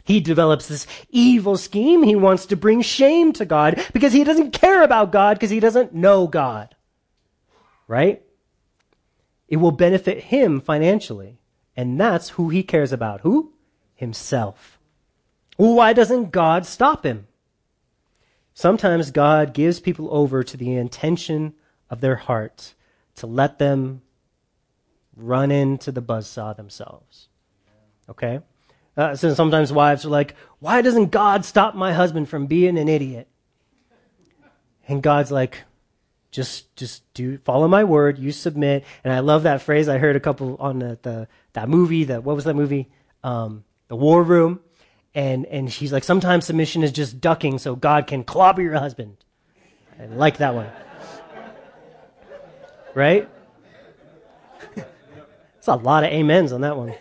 He 0.02 0.18
develops 0.18 0.66
this 0.66 0.84
evil 1.10 1.56
scheme. 1.56 2.02
He 2.02 2.16
wants 2.16 2.46
to 2.46 2.56
bring 2.56 2.82
shame 2.82 3.32
to 3.34 3.44
God 3.44 3.80
because 3.92 4.12
he 4.12 4.24
doesn't 4.24 4.50
care 4.50 4.82
about 4.82 5.12
God 5.12 5.36
because 5.36 5.50
he 5.50 5.60
doesn't 5.60 5.94
know 5.94 6.26
God. 6.26 6.74
Right? 7.86 8.20
It 9.46 9.58
will 9.58 9.70
benefit 9.70 10.24
him 10.24 10.60
financially. 10.60 11.38
And 11.76 12.00
that's 12.00 12.30
who 12.30 12.48
he 12.48 12.64
cares 12.64 12.90
about. 12.90 13.20
Who? 13.20 13.52
Himself. 13.94 14.80
Why 15.56 15.92
doesn't 15.92 16.32
God 16.32 16.66
stop 16.66 17.06
him? 17.06 17.28
Sometimes 18.54 19.12
God 19.12 19.54
gives 19.54 19.78
people 19.78 20.08
over 20.10 20.42
to 20.42 20.56
the 20.56 20.74
intention 20.74 21.54
of 21.88 22.00
their 22.00 22.16
heart 22.16 22.74
to 23.14 23.28
let 23.28 23.60
them 23.60 24.02
run 25.18 25.50
into 25.50 25.92
the 25.92 26.02
buzzsaw 26.02 26.56
themselves. 26.56 27.28
Okay? 28.08 28.40
Uh, 28.96 29.14
so 29.14 29.34
sometimes 29.34 29.72
wives 29.72 30.04
are 30.04 30.10
like, 30.10 30.34
why 30.58 30.82
doesn't 30.82 31.10
God 31.10 31.44
stop 31.44 31.74
my 31.74 31.92
husband 31.92 32.28
from 32.28 32.46
being 32.46 32.78
an 32.78 32.88
idiot? 32.88 33.28
And 34.88 35.02
God's 35.02 35.30
like, 35.30 35.64
just, 36.30 36.74
just 36.76 37.02
do, 37.14 37.38
follow 37.38 37.68
my 37.68 37.84
word, 37.84 38.18
you 38.18 38.32
submit. 38.32 38.84
And 39.04 39.12
I 39.12 39.20
love 39.20 39.42
that 39.42 39.62
phrase 39.62 39.88
I 39.88 39.98
heard 39.98 40.16
a 40.16 40.20
couple 40.20 40.56
on 40.58 40.78
the, 40.78 40.98
the 41.02 41.28
that 41.52 41.68
movie, 41.68 42.04
the, 42.04 42.20
what 42.20 42.36
was 42.36 42.44
that 42.44 42.54
movie? 42.54 42.88
Um, 43.22 43.64
the 43.88 43.96
War 43.96 44.22
Room 44.22 44.60
and 45.14 45.46
and 45.46 45.72
she's 45.72 45.92
like, 45.92 46.04
sometimes 46.04 46.44
submission 46.44 46.82
is 46.82 46.92
just 46.92 47.20
ducking 47.20 47.58
so 47.58 47.74
God 47.74 48.06
can 48.06 48.24
clobber 48.24 48.62
your 48.62 48.74
husband. 48.74 49.16
I 50.00 50.06
like 50.06 50.38
that 50.38 50.54
one. 50.54 50.70
Right? 52.94 53.28
It's 55.58 55.68
a 55.68 55.74
lot 55.74 56.04
of 56.04 56.12
amens 56.12 56.52
on 56.52 56.62
that 56.62 56.76
one. 56.76 56.94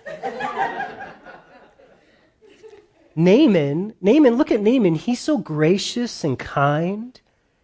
Naaman, 3.15 3.95
Naaman, 3.99 4.35
look 4.35 4.51
at 4.51 4.61
Naaman. 4.61 4.93
He's 4.93 5.19
so 5.19 5.39
gracious 5.39 6.23
and 6.23 6.37
kind. 6.37 7.19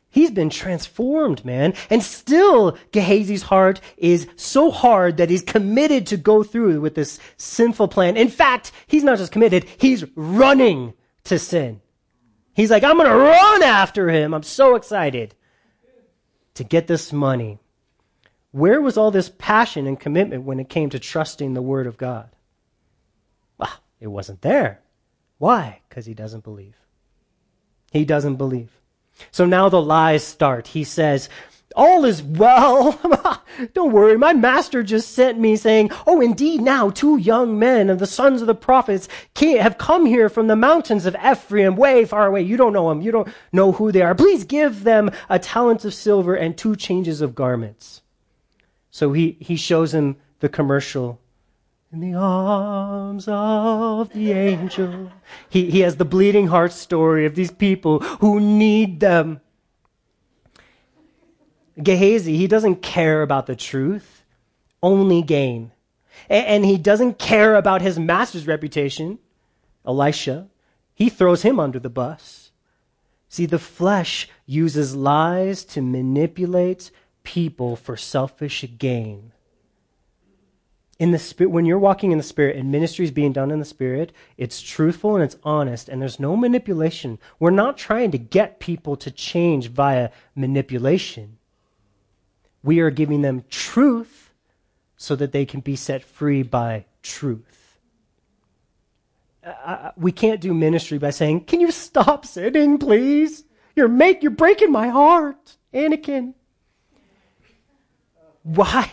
He's 0.09 0.31
been 0.31 0.49
transformed, 0.49 1.43
man. 1.45 1.73
And 1.89 2.01
still, 2.03 2.77
Gehazi's 2.91 3.43
heart 3.43 3.81
is 3.97 4.27
so 4.35 4.71
hard 4.71 5.17
that 5.17 5.29
he's 5.29 5.41
committed 5.41 6.07
to 6.07 6.17
go 6.17 6.43
through 6.43 6.81
with 6.81 6.95
this 6.95 7.19
sinful 7.37 7.87
plan. 7.87 8.17
In 8.17 8.29
fact, 8.29 8.71
he's 8.87 9.03
not 9.03 9.17
just 9.17 9.31
committed, 9.31 9.65
he's 9.77 10.05
running 10.15 10.93
to 11.25 11.37
sin. 11.37 11.81
He's 12.55 12.69
like, 12.69 12.83
I'm 12.83 12.97
going 12.97 13.09
to 13.09 13.15
run 13.15 13.63
after 13.63 14.09
him. 14.09 14.33
I'm 14.33 14.43
so 14.43 14.75
excited 14.75 15.35
to 16.55 16.63
get 16.63 16.87
this 16.87 17.11
money. 17.11 17.59
Where 18.53 18.79
was 18.79 18.97
all 18.97 19.09
this 19.09 19.31
passion 19.39 19.87
and 19.87 19.99
commitment 19.99 20.43
when 20.43 20.59
it 20.59 20.69
came 20.69 20.91
to 20.91 20.99
trusting 20.99 21.55
the 21.55 21.61
word 21.61 21.87
of 21.87 21.97
God? 21.97 22.29
Well, 23.57 23.81
it 23.99 24.07
wasn't 24.07 24.43
there. 24.43 24.79
Why? 25.39 25.81
Because 25.89 26.05
he 26.05 26.13
doesn't 26.13 26.43
believe. 26.43 26.75
He 27.91 28.05
doesn't 28.05 28.35
believe. 28.35 28.79
So 29.31 29.47
now 29.47 29.69
the 29.69 29.81
lies 29.81 30.23
start. 30.23 30.67
He 30.67 30.83
says, 30.83 31.29
all 31.75 32.05
is 32.05 32.21
well. 32.21 33.41
Don't 33.73 33.91
worry. 33.91 34.19
My 34.19 34.33
master 34.33 34.83
just 34.83 35.13
sent 35.13 35.39
me 35.39 35.55
saying, 35.55 35.89
Oh, 36.05 36.21
indeed, 36.21 36.61
now 36.61 36.91
two 36.91 37.17
young 37.17 37.57
men 37.57 37.89
of 37.89 37.97
the 37.97 38.05
sons 38.05 38.41
of 38.41 38.47
the 38.47 38.53
prophets 38.53 39.07
have 39.35 39.79
come 39.79 40.05
here 40.05 40.29
from 40.29 40.45
the 40.45 40.55
mountains 40.55 41.07
of 41.07 41.15
Ephraim, 41.15 41.75
way 41.75 42.05
far 42.05 42.27
away. 42.27 42.43
You 42.43 42.55
don't 42.55 42.73
know 42.73 42.89
them. 42.89 43.01
You 43.01 43.11
don't 43.11 43.33
know 43.51 43.71
who 43.71 43.91
they 43.91 44.03
are. 44.03 44.13
Please 44.13 44.43
give 44.43 44.83
them 44.83 45.09
a 45.27 45.39
talent 45.39 45.83
of 45.85 45.95
silver 45.95 46.35
and 46.35 46.55
two 46.55 46.75
changes 46.75 47.19
of 47.19 47.33
garments. 47.33 48.02
So 48.93 49.11
he, 49.11 49.37
he 49.39 49.55
shows 49.55 49.91
him 49.91 50.17
the 50.39 50.47
commercial 50.47 51.19
in 51.91 51.99
the 51.99 52.13
arms 52.13 53.25
of 53.27 54.13
the 54.13 54.31
angel. 54.31 55.11
He, 55.49 55.71
he 55.71 55.79
has 55.79 55.95
the 55.95 56.05
bleeding 56.05 56.45
heart 56.45 56.71
story 56.71 57.25
of 57.25 57.33
these 57.33 57.49
people 57.49 58.01
who 58.01 58.39
need 58.39 58.99
them. 58.99 59.41
Gehazi, 61.81 62.37
he 62.37 62.45
doesn't 62.45 62.83
care 62.83 63.23
about 63.23 63.47
the 63.47 63.55
truth, 63.55 64.23
only 64.83 65.23
gain. 65.23 65.71
And, 66.29 66.45
and 66.45 66.65
he 66.65 66.77
doesn't 66.77 67.17
care 67.17 67.55
about 67.55 67.81
his 67.81 67.97
master's 67.97 68.45
reputation, 68.45 69.17
Elisha. 69.87 70.49
He 70.93 71.09
throws 71.09 71.41
him 71.41 71.59
under 71.59 71.79
the 71.79 71.89
bus. 71.89 72.51
See, 73.27 73.47
the 73.47 73.57
flesh 73.57 74.29
uses 74.45 74.95
lies 74.95 75.63
to 75.65 75.81
manipulate 75.81 76.91
people 77.23 77.75
for 77.75 77.97
selfish 77.97 78.65
gain. 78.77 79.31
In 80.99 81.11
the 81.11 81.19
spirit 81.19 81.49
when 81.49 81.65
you're 81.65 81.79
walking 81.79 82.11
in 82.11 82.17
the 82.17 82.23
spirit 82.23 82.55
and 82.55 82.71
ministry 82.71 83.03
is 83.03 83.11
being 83.11 83.33
done 83.33 83.49
in 83.51 83.59
the 83.59 83.65
spirit 83.65 84.13
it's 84.37 84.61
truthful 84.61 85.15
and 85.15 85.23
it's 85.23 85.37
honest 85.43 85.89
and 85.89 86.01
there's 86.01 86.19
no 86.19 86.37
manipulation. 86.37 87.19
We're 87.39 87.49
not 87.49 87.77
trying 87.77 88.11
to 88.11 88.17
get 88.17 88.59
people 88.59 88.95
to 88.97 89.09
change 89.09 89.69
via 89.69 90.11
manipulation. 90.35 91.39
We 92.63 92.79
are 92.79 92.91
giving 92.91 93.21
them 93.21 93.43
truth 93.49 94.33
so 94.95 95.15
that 95.15 95.31
they 95.31 95.45
can 95.45 95.59
be 95.59 95.75
set 95.75 96.03
free 96.03 96.43
by 96.43 96.85
truth. 97.01 97.79
Uh, 99.45 99.49
uh 99.49 99.91
we 99.97 100.11
can't 100.11 100.39
do 100.39 100.53
ministry 100.53 100.99
by 100.99 101.09
saying 101.09 101.45
can 101.45 101.59
you 101.59 101.71
stop 101.71 102.25
sinning 102.25 102.77
please? 102.77 103.43
You're 103.75 103.87
make 103.87 104.21
you're 104.21 104.31
breaking 104.31 104.71
my 104.71 104.89
heart. 104.89 105.57
Anakin 105.73 106.35
why 108.43 108.91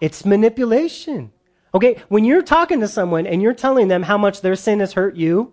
it's 0.00 0.24
manipulation. 0.24 1.32
Okay, 1.74 2.02
when 2.08 2.24
you're 2.24 2.42
talking 2.42 2.80
to 2.80 2.88
someone 2.88 3.26
and 3.26 3.42
you're 3.42 3.54
telling 3.54 3.88
them 3.88 4.02
how 4.02 4.18
much 4.18 4.40
their 4.40 4.56
sin 4.56 4.80
has 4.80 4.94
hurt 4.94 5.16
you, 5.16 5.52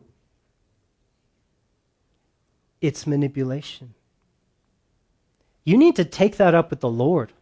it's 2.81 3.05
manipulation. 3.05 3.93
You 5.63 5.77
need 5.77 5.95
to 5.95 6.05
take 6.05 6.37
that 6.37 6.55
up 6.55 6.69
with 6.69 6.79
the 6.79 6.89
Lord. 6.89 7.33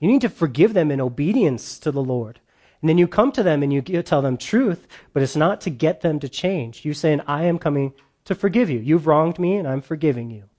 You 0.00 0.08
need 0.08 0.22
to 0.22 0.28
forgive 0.28 0.72
them 0.72 0.90
in 0.90 1.00
obedience 1.00 1.78
to 1.80 1.90
the 1.92 2.02
Lord. 2.02 2.40
And 2.80 2.88
then 2.88 2.96
you 2.96 3.06
come 3.06 3.30
to 3.32 3.42
them 3.42 3.62
and 3.62 3.72
you 3.72 3.82
tell 3.82 4.22
them 4.22 4.38
truth, 4.38 4.88
but 5.12 5.22
it's 5.22 5.36
not 5.36 5.60
to 5.62 5.70
get 5.70 6.00
them 6.00 6.18
to 6.20 6.28
change. 6.28 6.84
You 6.84 6.94
saying, 6.94 7.20
I 7.26 7.44
am 7.44 7.58
coming 7.58 7.92
to 8.24 8.34
forgive 8.34 8.70
you. 8.70 8.78
You've 8.78 9.06
wronged 9.06 9.38
me 9.38 9.56
and 9.56 9.68
I'm 9.68 9.82
forgiving 9.82 10.30
you. 10.30 10.49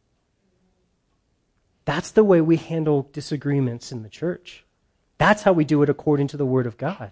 That's 1.91 2.11
the 2.11 2.23
way 2.23 2.39
we 2.39 2.55
handle 2.55 3.09
disagreements 3.11 3.91
in 3.91 4.01
the 4.01 4.07
church. 4.07 4.63
That's 5.17 5.43
how 5.43 5.51
we 5.51 5.65
do 5.65 5.83
it 5.83 5.89
according 5.89 6.27
to 6.29 6.37
the 6.37 6.45
Word 6.45 6.65
of 6.65 6.77
God. 6.77 7.11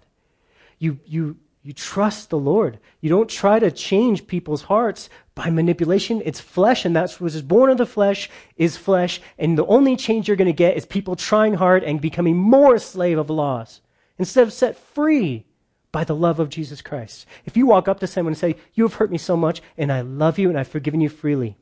You, 0.78 1.00
you, 1.04 1.36
you 1.62 1.74
trust 1.74 2.30
the 2.30 2.38
Lord. 2.38 2.78
You 3.02 3.10
don't 3.10 3.28
try 3.28 3.58
to 3.58 3.70
change 3.70 4.26
people's 4.26 4.62
hearts 4.62 5.10
by 5.34 5.50
manipulation. 5.50 6.22
It's 6.24 6.40
flesh, 6.40 6.86
and 6.86 6.96
that's 6.96 7.20
what 7.20 7.34
is 7.34 7.42
born 7.42 7.68
of 7.68 7.76
the 7.76 7.84
flesh 7.84 8.30
is 8.56 8.78
flesh. 8.78 9.20
And 9.38 9.58
the 9.58 9.66
only 9.66 9.96
change 9.96 10.28
you're 10.28 10.36
going 10.38 10.46
to 10.46 10.54
get 10.54 10.78
is 10.78 10.86
people 10.86 11.14
trying 11.14 11.52
hard 11.52 11.84
and 11.84 12.00
becoming 12.00 12.38
more 12.38 12.78
slave 12.78 13.18
of 13.18 13.28
laws 13.28 13.82
instead 14.16 14.44
of 14.44 14.52
set 14.54 14.78
free 14.78 15.44
by 15.92 16.04
the 16.04 16.16
love 16.16 16.40
of 16.40 16.48
Jesus 16.48 16.80
Christ. 16.80 17.26
If 17.44 17.54
you 17.54 17.66
walk 17.66 17.86
up 17.86 18.00
to 18.00 18.06
someone 18.06 18.32
and 18.32 18.38
say, 18.38 18.56
You 18.72 18.84
have 18.84 18.94
hurt 18.94 19.10
me 19.10 19.18
so 19.18 19.36
much, 19.36 19.60
and 19.76 19.92
I 19.92 20.00
love 20.00 20.38
you, 20.38 20.48
and 20.48 20.58
I've 20.58 20.68
forgiven 20.68 21.02
you 21.02 21.10
freely. 21.10 21.58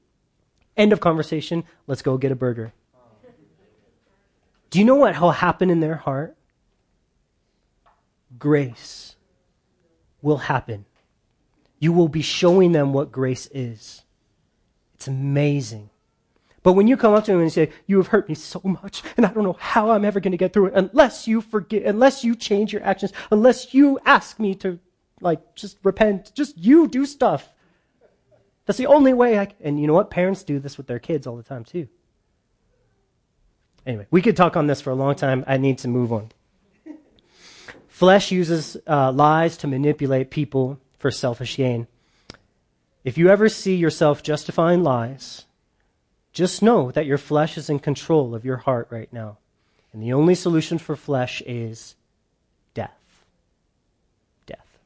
End 0.77 0.93
of 0.93 1.01
conversation. 1.01 1.65
Let's 1.89 2.03
go 2.03 2.17
get 2.17 2.31
a 2.31 2.37
burger. 2.37 2.75
Do 4.71 4.79
you 4.79 4.85
know 4.85 4.97
what 4.97 5.21
will 5.21 5.33
happen 5.33 5.71
in 5.71 5.81
their 5.81 5.97
heart? 5.97 6.39
grace 8.39 9.17
will 10.23 10.39
happen. 10.39 10.85
You 11.79 11.93
will 11.93 12.09
be 12.09 12.23
showing 12.23 12.73
them 12.73 12.93
what 12.93 13.13
grace 13.13 13.49
is. 13.53 14.03
It's 14.95 15.07
amazing. 15.07 15.91
But 16.65 16.73
when 16.73 16.89
you 16.89 16.97
come 16.97 17.15
up 17.15 17.25
to 17.25 17.33
them 17.33 17.41
and 17.41 17.53
say, 17.53 17.71
You 17.87 17.99
have 17.99 18.09
hurt 18.09 18.29
me 18.29 18.35
so 18.35 18.61
much, 18.65 19.03
and 19.17 19.25
I 19.25 19.33
don't 19.33 19.45
know 19.45 19.57
how 19.59 19.91
I'm 19.91 20.05
ever 20.05 20.21
going 20.21 20.33
to 20.33 20.39
get 20.39 20.53
through 20.53 20.67
it 20.67 20.73
unless 20.75 21.29
you 21.29 21.41
forget, 21.41 21.85
unless 21.85 22.25
you 22.25 22.35
change 22.35 22.73
your 22.73 22.83
actions, 22.83 23.13
unless 23.31 23.73
you 23.73 23.99
ask 24.05 24.41
me 24.41 24.55
to, 24.57 24.79
like, 25.21 25.55
just 25.55 25.79
repent, 25.85 26.33
just 26.35 26.59
you 26.59 26.89
do 26.89 27.07
stuff. 27.07 27.49
That's 28.67 28.79
the 28.79 28.87
only 28.87 29.15
way 29.15 29.39
I 29.39 29.47
can. 29.47 29.57
And 29.61 29.81
you 29.81 29.87
know 29.87 29.95
what? 29.95 30.11
Parents 30.11 30.43
do 30.43 30.59
this 30.59 30.77
with 30.77 30.89
their 30.89 30.99
kids 30.99 31.27
all 31.27 31.37
the 31.37 31.43
time, 31.43 31.65
too. 31.65 31.89
Anyway, 33.89 34.07
we 34.11 34.21
could 34.21 34.37
talk 34.37 34.55
on 34.55 34.67
this 34.67 34.83
for 34.83 34.91
a 34.91 34.95
long 34.95 35.15
time. 35.15 35.43
I 35.47 35.57
need 35.57 35.79
to 35.79 35.89
move 35.89 36.13
on. 36.13 36.31
Flesh 37.89 38.31
uses 38.31 38.77
uh, 38.87 39.11
lies 39.11 39.57
to 39.57 39.67
manipulate 39.67 40.31
people 40.31 40.79
for 40.99 41.11
selfish 41.11 41.57
gain. 41.57 41.87
If 43.03 43.17
you 43.17 43.31
ever 43.31 43.49
see 43.49 43.77
yourself 43.77 44.23
justifying 44.23 44.83
lies, 44.83 45.47
just 46.35 46.63
know 46.63 46.91
that 46.91 47.07
your 47.07 47.17
flesh 47.17 47.57
is 47.57 47.71
in 47.71 47.79
control 47.79 48.35
of 48.35 48.45
your 48.45 48.59
heart 48.59 48.89
right 48.91 49.11
now. 49.11 49.39
And 49.95 50.03
the 50.03 50.13
only 50.13 50.35
solution 50.35 50.77
for 50.77 50.95
flesh 50.95 51.43
is 51.47 51.97
death. 52.75 53.25
Death. 54.45 54.79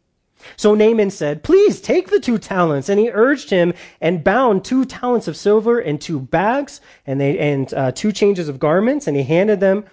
So 0.56 0.74
Naaman 0.74 1.10
said, 1.10 1.42
Please 1.42 1.80
take 1.80 2.10
the 2.10 2.20
two 2.20 2.38
talents. 2.38 2.88
And 2.88 2.98
he 2.98 3.10
urged 3.10 3.50
him 3.50 3.72
and 4.00 4.24
bound 4.24 4.64
two 4.64 4.84
talents 4.84 5.28
of 5.28 5.36
silver 5.36 5.80
in 5.80 5.98
two 5.98 6.20
bags 6.20 6.80
and, 7.06 7.20
they, 7.20 7.38
and 7.38 7.72
uh, 7.74 7.92
two 7.92 8.12
changes 8.12 8.48
of 8.48 8.58
garments. 8.58 9.06
And 9.06 9.16
he 9.16 9.22
handed 9.22 9.60
them 9.60 9.84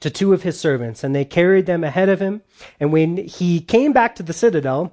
to 0.00 0.10
two 0.10 0.32
of 0.32 0.42
his 0.42 0.58
servants. 0.58 1.04
And 1.04 1.14
they 1.14 1.24
carried 1.24 1.66
them 1.66 1.84
ahead 1.84 2.08
of 2.08 2.20
him. 2.20 2.42
And 2.80 2.92
when 2.92 3.16
he 3.16 3.60
came 3.60 3.92
back 3.92 4.16
to 4.16 4.22
the 4.22 4.32
citadel, 4.32 4.92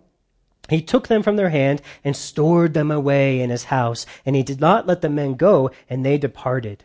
he 0.70 0.82
took 0.82 1.08
them 1.08 1.24
from 1.24 1.36
their 1.36 1.50
hand 1.50 1.82
and 2.04 2.16
stored 2.16 2.74
them 2.74 2.92
away 2.92 3.42
in 3.42 3.50
his 3.50 3.66
house, 3.66 4.06
and 4.26 4.36
he 4.36 4.44
did 4.44 4.62
not 4.62 4.88
let 4.88 5.02
the 5.02 5.10
men 5.10 5.34
go, 5.34 5.72
and 5.90 6.06
they 6.06 6.18
departed. 6.18 6.84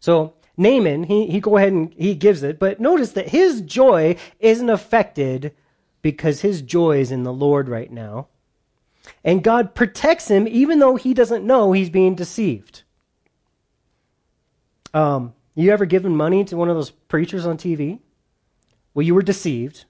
So 0.00 0.34
Naaman, 0.56 1.04
he, 1.04 1.26
he 1.26 1.40
go 1.40 1.56
ahead 1.56 1.72
and 1.72 1.92
he 1.94 2.14
gives 2.14 2.42
it, 2.42 2.58
but 2.58 2.80
notice 2.80 3.12
that 3.12 3.30
his 3.30 3.62
joy 3.62 4.16
isn't 4.38 4.68
affected 4.68 5.54
because 6.02 6.40
his 6.40 6.62
joy 6.62 6.98
is 6.98 7.10
in 7.10 7.22
the 7.22 7.32
Lord 7.32 7.68
right 7.68 7.90
now. 7.90 8.28
And 9.24 9.42
God 9.42 9.74
protects 9.74 10.28
him 10.28 10.46
even 10.46 10.78
though 10.78 10.96
he 10.96 11.14
doesn't 11.14 11.46
know 11.46 11.72
he's 11.72 11.90
being 11.90 12.14
deceived. 12.14 12.82
Um, 14.94 15.34
you 15.54 15.70
ever 15.72 15.86
given 15.86 16.16
money 16.16 16.44
to 16.44 16.56
one 16.56 16.68
of 16.68 16.76
those 16.76 16.90
preachers 16.90 17.46
on 17.46 17.56
TV? 17.56 18.00
Well, 18.94 19.06
you 19.06 19.14
were 19.14 19.22
deceived 19.22 19.84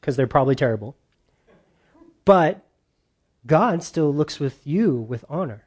because 0.00 0.16
they're 0.16 0.26
probably 0.26 0.54
terrible. 0.54 0.96
But 2.24 2.64
God 3.46 3.82
still 3.82 4.12
looks 4.12 4.40
with 4.40 4.66
you 4.66 4.96
with 4.96 5.24
honor. 5.28 5.64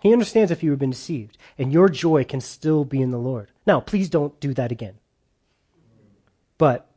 He 0.00 0.12
understands 0.12 0.50
if 0.50 0.62
you 0.62 0.70
have 0.70 0.78
been 0.78 0.90
deceived, 0.90 1.38
and 1.56 1.72
your 1.72 1.88
joy 1.88 2.24
can 2.24 2.40
still 2.40 2.84
be 2.84 3.02
in 3.02 3.10
the 3.10 3.18
Lord. 3.18 3.50
Now, 3.66 3.80
please 3.80 4.08
don't 4.08 4.38
do 4.38 4.54
that 4.54 4.70
again. 4.70 4.94
But 6.56 6.87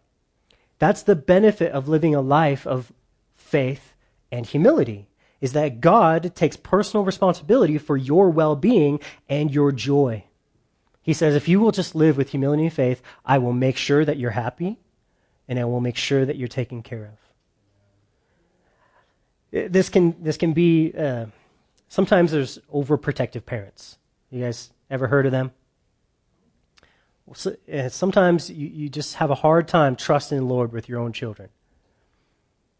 that's 0.81 1.03
the 1.03 1.15
benefit 1.15 1.71
of 1.71 1.87
living 1.87 2.15
a 2.15 2.21
life 2.21 2.65
of 2.65 2.91
faith 3.35 3.93
and 4.31 4.45
humility 4.45 5.07
is 5.39 5.53
that 5.53 5.79
God 5.79 6.33
takes 6.35 6.57
personal 6.57 7.05
responsibility 7.05 7.77
for 7.77 7.97
your 7.97 8.29
well-being 8.29 8.99
and 9.29 9.53
your 9.53 9.71
joy. 9.71 10.23
He 11.01 11.13
says, 11.13 11.35
if 11.35 11.47
you 11.47 11.59
will 11.59 11.71
just 11.71 11.93
live 11.93 12.17
with 12.17 12.31
humility 12.31 12.63
and 12.63 12.73
faith, 12.73 13.01
I 13.23 13.37
will 13.37 13.53
make 13.53 13.77
sure 13.77 14.03
that 14.03 14.17
you're 14.17 14.31
happy 14.31 14.79
and 15.47 15.59
I 15.59 15.65
will 15.65 15.81
make 15.81 15.97
sure 15.97 16.25
that 16.25 16.37
you're 16.37 16.47
taken 16.47 16.81
care 16.81 17.05
of 17.05 17.21
this 19.51 19.89
can 19.89 20.15
this 20.23 20.37
can 20.37 20.53
be 20.53 20.93
uh, 20.97 21.25
sometimes 21.89 22.31
there's 22.31 22.57
overprotective 22.73 23.45
parents. 23.45 23.97
You 24.29 24.43
guys 24.43 24.71
ever 24.89 25.07
heard 25.07 25.25
of 25.25 25.31
them? 25.31 25.51
Uh, 27.31 27.89
sometimes 27.89 28.49
you, 28.49 28.67
you 28.67 28.89
just 28.89 29.15
have 29.15 29.31
a 29.31 29.35
hard 29.35 29.67
time 29.67 29.95
trusting 29.95 30.37
the 30.37 30.45
Lord 30.45 30.71
with 30.71 30.89
your 30.89 30.99
own 30.99 31.13
children. 31.13 31.49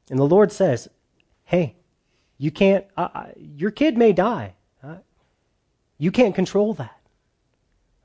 And 0.10 0.20
the 0.20 0.28
Lord 0.28 0.52
says, 0.52 0.90
"Hey, 1.44 1.76
you 2.38 2.52
can't. 2.52 2.86
Uh, 2.98 3.28
your 3.38 3.72
kid 3.72 3.98
may 3.98 4.14
die. 4.14 4.56
Uh, 4.84 4.98
you 5.98 6.12
can't 6.12 6.36
control 6.36 6.74
that. 6.76 7.00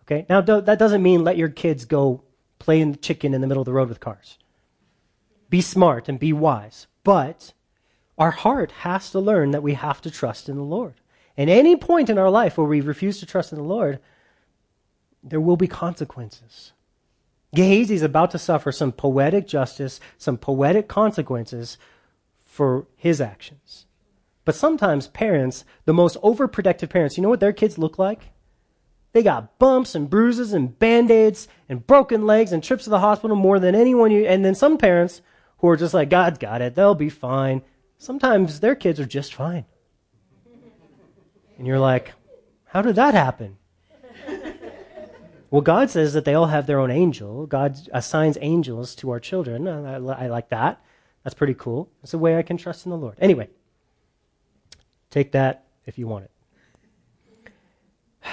Okay. 0.03 0.26
Now 0.28 0.40
do, 0.40 0.61
that 0.61 0.78
doesn't 0.78 1.03
mean 1.03 1.24
let 1.24 1.36
your 1.36 1.49
kids 1.49 1.84
go 1.84 2.22
playing 2.59 2.99
chicken 2.99 3.34
in 3.34 3.40
the 3.40 3.47
middle 3.47 3.61
of 3.62 3.66
the 3.66 3.72
road 3.72 3.88
with 3.88 4.01
cars. 4.01 4.38
Be 5.51 5.61
smart 5.61 6.09
and 6.09 6.18
be 6.18 6.32
wise, 6.32 6.86
but." 7.05 7.53
Our 8.18 8.30
heart 8.30 8.70
has 8.72 9.11
to 9.11 9.20
learn 9.20 9.51
that 9.51 9.62
we 9.62 9.74
have 9.74 10.01
to 10.01 10.11
trust 10.11 10.49
in 10.49 10.57
the 10.57 10.62
Lord. 10.62 10.94
At 11.36 11.51
any 11.51 11.76
point 11.76 12.09
in 12.09 12.16
our 12.16 12.30
life 12.30 12.57
where 12.57 12.66
we 12.66 12.80
refuse 12.80 13.20
to 13.20 13.26
trust 13.26 13.53
in 13.53 13.59
the 13.59 13.64
Lord, 13.64 14.01
there 15.29 15.41
will 15.41 15.57
be 15.57 15.66
consequences. 15.66 16.72
Gehazi 17.55 17.95
is 17.95 18.03
about 18.03 18.31
to 18.33 18.39
suffer 18.39 18.72
some 18.72 18.93
poetic 18.93 19.47
justice, 19.47 20.01
some 20.18 20.37
poetic 20.37 20.89
consequences 20.89 21.79
for 22.45 22.87
his 22.97 23.20
actions. 23.20 23.87
But 24.45 24.55
sometimes 24.55 25.09
parents, 25.09 25.64
the 25.85 25.93
most 25.93 26.16
overprotective 26.22 26.91
parents, 26.91 27.16
you 27.16 27.22
know 27.22 27.29
what 27.29 27.41
their 27.41 27.53
kids 27.53 27.79
look 27.79 27.99
like? 27.99 28.31
They 29.12 29.22
got 29.22 29.59
bumps 29.59 29.95
and 29.95 30.11
bruises 30.11 30.53
and 30.53 30.79
band-aids 30.79 31.49
and 31.68 31.87
broken 31.87 32.27
legs 32.27 32.53
and 32.53 32.62
trips 32.62 32.85
to 32.85 32.91
the 32.91 33.01
hospital 33.01 33.37
more 33.37 33.59
than 33.59 33.74
anyone 33.74 34.11
you, 34.11 34.27
and 34.27 34.45
then 34.45 34.55
some 34.55 34.79
parents 34.79 35.22
who 35.59 35.68
are 35.68 35.77
just 35.77 35.95
like, 35.95 36.11
God's 36.11 36.39
got 36.39 36.61
it. 36.61 36.74
They'll 36.74 36.95
be 36.95 37.09
fine 37.09 37.62
sometimes 37.99 38.61
their 38.61 38.74
kids 38.74 39.01
are 39.01 39.07
just 39.07 39.35
fine. 39.35 39.64
And 41.59 41.66
you're 41.66 41.79
like, 41.79 42.12
how 42.66 42.83
did 42.83 42.97
that 42.97 43.14
happen? 43.14 43.57
Well, 45.51 45.62
God 45.62 45.90
says 45.90 46.12
that 46.14 46.24
they 46.24 46.34
all 46.34 46.47
have 46.47 46.66
their 46.66 46.80
own 46.80 46.90
angel. 46.90 47.47
God 47.47 47.78
assigns 47.92 48.36
angels 48.40 48.94
to 48.97 49.11
our 49.11 49.20
children. 49.20 49.68
Uh, 49.68 50.01
I, 50.18 50.24
I 50.24 50.26
like 50.28 50.49
that. 50.49 50.82
That's 51.22 51.34
pretty 51.34 51.55
cool. 51.55 51.88
It's 52.03 52.14
a 52.14 52.18
way 52.18 52.38
I 52.38 52.42
can 52.42 52.57
trust 52.57 52.86
in 52.86 52.90
the 52.90 52.97
Lord. 52.97 53.16
Anyway, 53.20 53.49
take 55.11 55.32
that 55.32 55.66
if 55.84 55.99
you 55.99 56.07
want 56.07 56.24
it. 56.24 56.30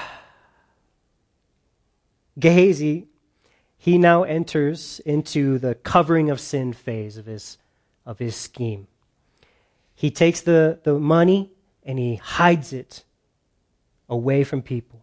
Gehazi, 2.40 3.08
he 3.78 3.98
now 3.98 4.24
enters 4.24 5.00
into 5.06 5.60
the 5.60 5.76
covering 5.76 6.30
of 6.30 6.40
sin 6.40 6.74
phase 6.74 7.18
of 7.18 7.26
his, 7.26 7.58
of 8.06 8.18
his 8.20 8.36
scheme. 8.36 8.88
He 9.94 10.10
takes 10.10 10.42
the, 10.42 10.80
the 10.84 10.98
money 11.00 11.52
and 11.84 12.00
he 12.00 12.16
hides 12.16 12.74
it 12.74 13.04
away 14.10 14.44
from 14.44 14.62
people. 14.62 15.03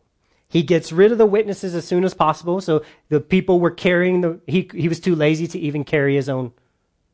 He 0.50 0.64
gets 0.64 0.90
rid 0.90 1.12
of 1.12 1.18
the 1.18 1.26
witnesses 1.26 1.76
as 1.76 1.86
soon 1.86 2.02
as 2.04 2.12
possible. 2.12 2.60
So 2.60 2.84
the 3.08 3.20
people 3.20 3.60
were 3.60 3.70
carrying 3.70 4.20
the, 4.20 4.40
he, 4.48 4.68
he 4.74 4.88
was 4.88 4.98
too 4.98 5.14
lazy 5.14 5.46
to 5.46 5.58
even 5.58 5.84
carry 5.84 6.16
his 6.16 6.28
own 6.28 6.52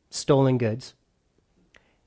stolen 0.09 0.57
goods. 0.57 0.95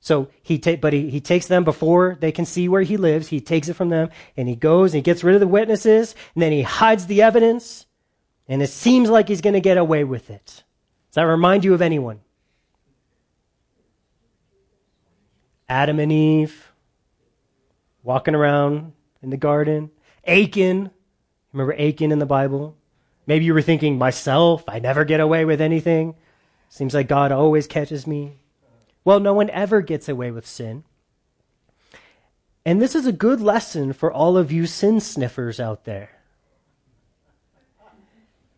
So 0.01 0.27
he 0.41 0.59
take, 0.59 0.81
but 0.81 0.91
he, 0.91 1.09
he 1.09 1.21
takes 1.21 1.47
them 1.47 1.63
before 1.63 2.17
they 2.19 2.33
can 2.33 2.43
see 2.43 2.67
where 2.67 2.81
he 2.81 2.97
lives. 2.97 3.29
He 3.29 3.39
takes 3.39 3.69
it 3.69 3.75
from 3.75 3.87
them 3.87 4.09
and 4.35 4.49
he 4.49 4.57
goes 4.57 4.91
and 4.91 4.97
he 4.97 5.01
gets 5.01 5.23
rid 5.23 5.35
of 5.35 5.39
the 5.39 5.47
witnesses 5.47 6.15
and 6.35 6.41
then 6.41 6.51
he 6.51 6.63
hides 6.63 7.05
the 7.05 7.21
evidence 7.21 7.85
and 8.49 8.61
it 8.61 8.69
seems 8.69 9.09
like 9.09 9.29
he's 9.29 9.39
going 9.41 9.53
to 9.53 9.61
get 9.61 9.77
away 9.77 10.03
with 10.03 10.29
it. 10.29 10.45
Does 10.45 11.15
that 11.15 11.21
remind 11.21 11.63
you 11.63 11.73
of 11.73 11.81
anyone? 11.81 12.19
Adam 15.69 15.97
and 15.97 16.11
Eve 16.11 16.73
walking 18.03 18.35
around 18.35 18.91
in 19.21 19.29
the 19.29 19.37
garden. 19.37 19.91
Achan, 20.27 20.91
remember 21.53 21.73
Achan 21.73 22.11
in 22.11 22.19
the 22.19 22.25
Bible? 22.25 22.75
Maybe 23.27 23.45
you 23.45 23.53
were 23.53 23.61
thinking, 23.61 23.97
myself, 23.97 24.63
I 24.67 24.79
never 24.79 25.05
get 25.05 25.19
away 25.19 25.45
with 25.45 25.61
anything. 25.61 26.15
Seems 26.69 26.93
like 26.93 27.07
God 27.07 27.31
always 27.31 27.67
catches 27.67 28.07
me. 28.07 28.39
Well, 29.03 29.19
no 29.19 29.33
one 29.33 29.49
ever 29.49 29.81
gets 29.81 30.07
away 30.07 30.31
with 30.31 30.47
sin. 30.47 30.83
And 32.65 32.81
this 32.81 32.95
is 32.95 33.05
a 33.05 33.11
good 33.11 33.41
lesson 33.41 33.93
for 33.93 34.11
all 34.11 34.37
of 34.37 34.51
you 34.51 34.65
sin 34.65 34.99
sniffers 34.99 35.59
out 35.59 35.85
there. 35.85 36.09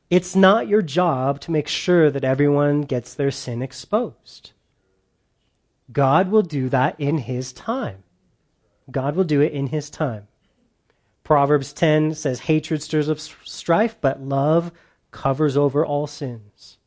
It's 0.10 0.36
not 0.36 0.68
your 0.68 0.82
job 0.82 1.40
to 1.42 1.52
make 1.52 1.68
sure 1.68 2.12
that 2.12 2.24
everyone 2.24 2.82
gets 2.82 3.14
their 3.14 3.32
sin 3.32 3.62
exposed. 3.62 4.52
God 5.92 6.30
will 6.30 6.42
do 6.44 6.70
that 6.70 7.00
in 7.00 7.20
His 7.20 7.52
time. 7.52 8.04
God 8.92 9.16
will 9.16 9.24
do 9.24 9.42
it 9.42 9.54
in 9.54 9.68
His 9.68 9.90
time. 9.90 10.28
Proverbs 11.24 11.72
10 11.74 12.16
says, 12.16 12.42
Hatred 12.42 12.82
stirs 12.82 13.10
up 13.10 13.20
strife, 13.20 13.96
but 14.02 14.22
love 14.22 14.72
covers 15.12 15.56
over 15.56 15.86
all 15.86 16.08
sins. 16.08 16.78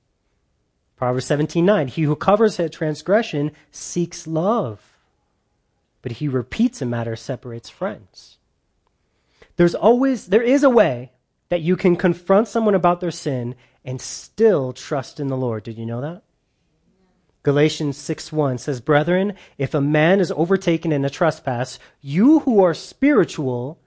Proverbs 0.96 1.26
17:9 1.26 1.90
He 1.90 2.02
who 2.02 2.16
covers 2.16 2.58
a 2.58 2.68
transgression 2.68 3.52
seeks 3.70 4.26
love, 4.26 4.96
but 6.02 6.12
he 6.12 6.28
repeats 6.28 6.80
a 6.80 6.86
matter 6.86 7.14
separates 7.16 7.68
friends. 7.68 8.38
There's 9.56 9.74
always 9.74 10.26
there 10.26 10.42
is 10.42 10.62
a 10.62 10.70
way 10.70 11.12
that 11.50 11.60
you 11.60 11.76
can 11.76 11.96
confront 11.96 12.48
someone 12.48 12.74
about 12.74 13.00
their 13.00 13.10
sin 13.10 13.54
and 13.84 14.00
still 14.00 14.72
trust 14.72 15.20
in 15.20 15.28
the 15.28 15.36
Lord. 15.36 15.62
Did 15.62 15.78
you 15.78 15.86
know 15.86 16.00
that? 16.00 16.22
Galatians 17.42 17.96
6:1 17.98 18.58
says, 18.58 18.80
"Brethren, 18.80 19.34
if 19.58 19.74
a 19.74 19.80
man 19.80 20.18
is 20.18 20.32
overtaken 20.32 20.92
in 20.92 21.04
a 21.04 21.10
trespass, 21.10 21.78
you 22.00 22.40
who 22.40 22.62
are 22.62 22.74
spiritual 22.74 23.78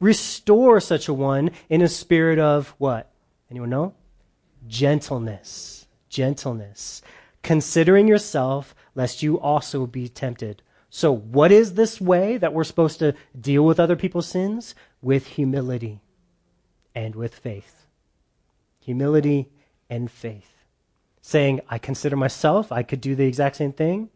restore 0.00 0.80
such 0.80 1.06
a 1.06 1.14
one 1.14 1.50
in 1.68 1.82
a 1.82 1.88
spirit 1.88 2.38
of 2.38 2.74
what? 2.78 3.12
Anyone 3.50 3.70
know? 3.70 3.94
Gentleness. 4.66 5.86
Gentleness. 6.08 7.02
Considering 7.42 8.08
yourself 8.08 8.74
lest 8.94 9.22
you 9.22 9.38
also 9.38 9.86
be 9.86 10.08
tempted. 10.08 10.62
So, 10.88 11.12
what 11.12 11.52
is 11.52 11.74
this 11.74 12.00
way 12.00 12.36
that 12.38 12.52
we're 12.52 12.64
supposed 12.64 12.98
to 12.98 13.14
deal 13.38 13.64
with 13.64 13.78
other 13.78 13.96
people's 13.96 14.26
sins? 14.26 14.74
With 15.00 15.26
humility 15.26 16.00
and 16.94 17.14
with 17.14 17.34
faith. 17.34 17.86
Humility 18.80 19.48
and 19.88 20.10
faith. 20.10 20.50
Saying, 21.22 21.60
I 21.68 21.78
consider 21.78 22.16
myself, 22.16 22.72
I 22.72 22.82
could 22.82 23.00
do 23.00 23.14
the 23.14 23.26
exact 23.26 23.56
same 23.56 23.72
thing. 23.72 24.10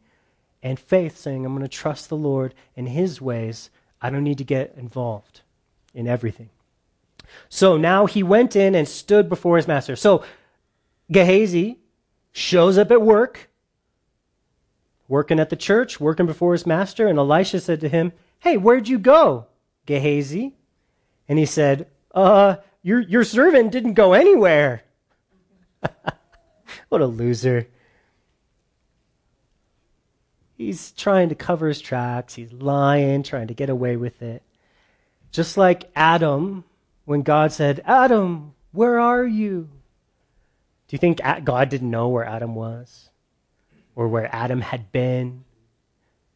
And 0.62 0.80
faith, 0.80 1.16
saying, 1.16 1.45
I'm 1.45 1.53
going 1.53 1.62
to 1.62 1.68
trust 1.68 2.09
the 2.09 2.16
Lord 2.16 2.55
in 2.74 2.87
His 2.87 3.20
ways. 3.20 3.70
I 4.03 4.11
don't 4.11 4.24
need 4.24 4.39
to 4.39 4.45
get 4.45 4.74
involved 4.76 5.43
in 5.95 6.07
everything. 6.07 6.51
So 7.49 7.76
now 7.76 8.07
he 8.07 8.22
went 8.22 8.57
in 8.57 8.74
and 8.74 8.88
stood 8.88 9.28
before 9.28 9.57
his 9.57 9.68
master. 9.68 9.97
So 9.97 10.24
Gehazi 11.11 11.78
shows 12.32 12.78
up 12.78 12.90
at 12.90 13.03
work, 13.03 13.49
working 15.09 15.38
at 15.38 15.51
the 15.51 15.57
church, 15.57 16.01
working 16.01 16.26
before 16.26 16.53
his 16.53 16.66
master, 16.66 17.07
and 17.07 17.18
Elisha 17.18 17.61
said 17.61 17.80
to 17.80 17.88
him, 17.88 18.12
Hey, 18.40 18.57
where'd 18.57 18.88
you 18.88 18.99
go, 18.99 19.47
Gehazi? 19.86 20.55
And 21.28 21.38
he 21.38 21.47
said, 21.47 21.86
Uh, 22.14 22.57
your, 22.82 23.01
your 23.01 23.24
servant 23.24 23.72
didn't 23.72 23.95
go 23.95 24.12
anywhere. 24.12 24.82
what 26.88 27.01
a 27.01 27.07
loser. 27.07 27.68
He's 30.57 30.92
trying 30.92 31.30
to 31.30 31.34
cover 31.34 31.68
his 31.68 31.80
tracks. 31.80 32.34
He's 32.34 32.53
lying, 32.53 33.22
trying 33.22 33.49
to 33.49 33.55
get 33.55 33.70
away 33.70 33.97
with 33.97 34.22
it. 34.22 34.42
Just 35.35 35.57
like 35.57 35.91
Adam, 35.97 36.62
when 37.07 37.22
God 37.22 37.51
said, 37.51 37.82
Adam, 37.85 38.55
where 38.70 39.01
are 39.01 39.26
you? 39.26 39.68
Do 40.87 40.95
you 40.95 40.99
think 40.99 41.20
God 41.43 41.68
didn't 41.70 41.91
know 41.91 42.07
where 42.07 42.24
Adam 42.24 42.55
was? 42.55 43.11
Or 43.97 44.07
where 44.07 44.32
Adam 44.32 44.61
had 44.61 44.93
been? 44.93 45.43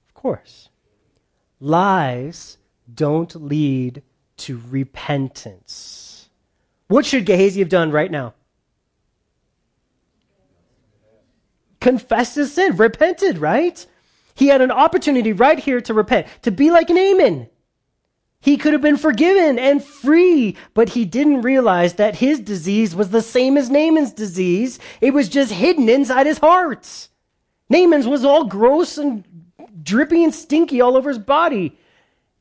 Of 0.08 0.14
course. 0.14 0.68
Lies 1.60 2.58
don't 2.92 3.32
lead 3.36 4.02
to 4.38 4.60
repentance. 4.68 6.28
What 6.88 7.06
should 7.06 7.24
Gehazi 7.24 7.60
have 7.60 7.68
done 7.68 7.92
right 7.92 8.10
now? 8.10 8.34
Confessed 11.80 12.34
his 12.34 12.52
sin, 12.52 12.76
repented, 12.76 13.38
right? 13.38 13.86
He 14.34 14.48
had 14.48 14.60
an 14.60 14.72
opportunity 14.72 15.32
right 15.32 15.60
here 15.60 15.80
to 15.82 15.94
repent, 15.94 16.26
to 16.42 16.50
be 16.50 16.72
like 16.72 16.88
Naaman. 16.88 17.48
He 18.40 18.56
could 18.56 18.72
have 18.72 18.82
been 18.82 18.96
forgiven 18.96 19.58
and 19.58 19.82
free, 19.82 20.56
but 20.72 20.90
he 20.90 21.04
didn't 21.04 21.42
realize 21.42 21.94
that 21.94 22.16
his 22.16 22.38
disease 22.38 22.94
was 22.94 23.10
the 23.10 23.22
same 23.22 23.56
as 23.56 23.68
Naaman's 23.68 24.12
disease. 24.12 24.78
It 25.00 25.12
was 25.12 25.28
just 25.28 25.52
hidden 25.52 25.88
inside 25.88 26.26
his 26.26 26.38
heart. 26.38 27.08
Naaman's 27.68 28.06
was 28.06 28.24
all 28.24 28.44
gross 28.44 28.96
and 28.96 29.24
drippy 29.82 30.22
and 30.22 30.34
stinky 30.34 30.80
all 30.80 30.96
over 30.96 31.08
his 31.08 31.18
body. 31.18 31.76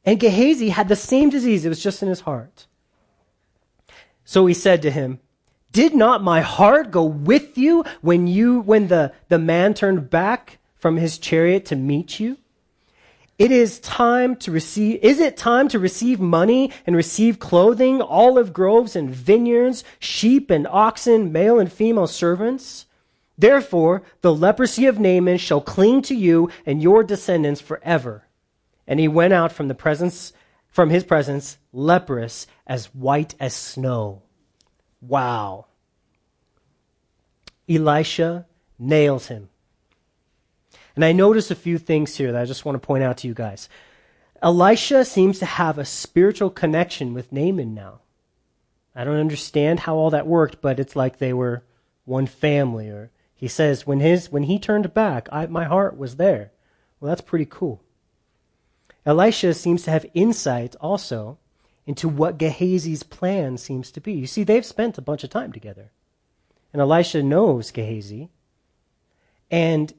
And 0.06 0.20
Gehazi 0.20 0.70
had 0.70 0.88
the 0.88 0.96
same 0.96 1.30
disease, 1.30 1.66
it 1.66 1.70
was 1.70 1.84
just 1.84 2.02
in 2.02 2.10
his 2.10 2.22
heart. 2.22 2.68
So 4.24 4.46
he 4.46 4.54
said 4.54 4.82
to 4.84 4.92
him, 4.92 5.20
Did 5.72 5.96
not 5.96 6.24
my 6.24 6.42
heart 6.42 6.92
go 6.92 7.04
with 7.04 7.58
you 7.58 7.84
when 8.02 8.28
you 8.28 8.60
when 8.62 8.88
the, 8.88 9.14
the 9.30 9.40
man 9.40 9.74
turned 9.74 10.10
back 10.10 10.60
from 10.76 10.98
his 10.98 11.18
chariot 11.18 11.66
to 11.66 11.76
meet 11.76 12.20
you? 12.20 12.38
It 13.38 13.52
is 13.52 13.80
time 13.80 14.36
to 14.38 14.52
receive, 14.52 15.00
is 15.04 15.20
it 15.20 15.38
time 15.38 15.68
to 15.68 15.78
receive 15.78 16.20
money 16.20 16.72
and 16.88 16.96
receive 16.96 17.38
clothing, 17.38 18.02
olive 18.02 18.52
groves 18.52 18.96
and 18.96 19.12
vineyards, 19.12 19.84
sheep 20.00 20.50
and 20.50 20.66
oxen, 20.68 21.32
male 21.32 21.60
and 21.60 21.72
female 21.72 22.08
servants? 22.08 22.88
Therefore, 23.38 24.02
the 24.22 24.34
leprosy 24.34 24.88
of 24.88 25.00
Naaman 25.00 25.38
shall 25.38 25.62
cling 25.62 26.02
to 26.04 26.16
you 26.16 26.50
and 26.66 26.82
your 26.82 27.04
descendants 27.04 27.62
forever. 27.62 28.26
And 28.88 29.00
he 29.00 29.08
went 29.08 29.34
out 29.34 29.52
from 29.52 29.68
the 29.68 29.76
presence, 29.76 30.34
from 30.68 30.90
his 30.90 31.04
presence, 31.04 31.60
leprous 31.72 32.48
as 32.66 32.88
white 32.96 33.36
as 33.40 33.54
snow. 33.54 34.24
Wow. 35.00 35.68
Elisha 37.70 38.48
nails 38.80 39.28
him 39.28 39.50
and 40.98 41.06
I 41.06 41.12
notice 41.12 41.52
a 41.52 41.56
few 41.56 41.78
things 41.78 42.16
here 42.16 42.32
that 42.32 42.42
I 42.42 42.46
just 42.46 42.66
want 42.66 42.82
to 42.82 42.86
point 42.86 43.04
out 43.04 43.18
to 43.18 43.28
you 43.28 43.36
guys. 43.36 43.70
Elisha 44.42 45.06
seems 45.06 45.38
to 45.38 45.46
have 45.46 45.78
a 45.78 45.86
spiritual 45.86 46.50
connection 46.50 47.14
with 47.14 47.32
Naaman 47.32 47.76
now. 47.76 48.00
I 48.96 49.04
don't 49.04 49.20
understand 49.20 49.82
how 49.82 49.96
all 49.96 50.10
that 50.10 50.26
worked, 50.26 50.60
but 50.60 50.80
it's 50.80 50.96
like 50.96 51.20
they 51.20 51.34
were 51.34 51.64
one 52.06 52.26
family. 52.26 52.90
Or 52.90 53.12
he 53.36 53.48
says 53.48 53.86
when 53.86 54.00
his 54.00 54.32
when 54.32 54.44
he 54.44 54.58
turned 54.58 54.92
back, 54.96 55.30
I, 55.32 55.46
my 55.46 55.66
heart 55.66 56.00
was 56.00 56.16
there. 56.16 56.52
Well, 57.00 57.10
that's 57.10 57.22
pretty 57.22 57.46
cool. 57.46 57.84
Elisha 59.06 59.54
seems 59.54 59.84
to 59.84 59.92
have 59.92 60.06
insight 60.16 60.76
also 60.82 61.38
into 61.86 62.10
what 62.10 62.40
Gehazi's 62.40 63.04
plan 63.04 63.60
seems 63.60 63.92
to 63.92 64.02
be. 64.02 64.14
You 64.14 64.26
see, 64.26 64.44
they've 64.44 64.66
spent 64.66 64.98
a 64.98 65.04
bunch 65.04 65.24
of 65.24 65.30
time 65.30 65.54
together, 65.54 65.92
and 66.74 66.82
Elisha 66.82 67.22
knows 67.22 67.70
Gehazi, 67.70 68.30
and 69.52 69.94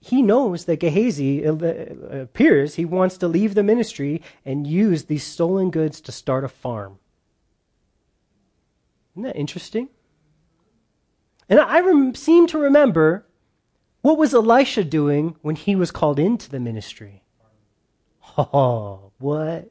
he 0.00 0.22
knows 0.22 0.64
that 0.66 0.80
Gehazi 0.80 1.44
uh, 1.46 1.52
appears 1.52 2.74
he 2.74 2.84
wants 2.84 3.18
to 3.18 3.28
leave 3.28 3.54
the 3.54 3.62
ministry 3.62 4.22
and 4.44 4.66
use 4.66 5.04
these 5.04 5.24
stolen 5.24 5.70
goods 5.70 6.00
to 6.02 6.12
start 6.12 6.44
a 6.44 6.48
farm. 6.48 6.98
Isn't 9.14 9.24
that 9.24 9.36
interesting? 9.36 9.88
And 11.48 11.58
I 11.58 11.80
rem- 11.80 12.14
seem 12.14 12.46
to 12.48 12.58
remember 12.58 13.26
what 14.02 14.18
was 14.18 14.32
Elisha 14.32 14.84
doing 14.84 15.34
when 15.42 15.56
he 15.56 15.74
was 15.74 15.90
called 15.90 16.18
into 16.18 16.48
the 16.48 16.60
ministry? 16.60 17.22
Oh, 18.36 19.10
what? 19.18 19.70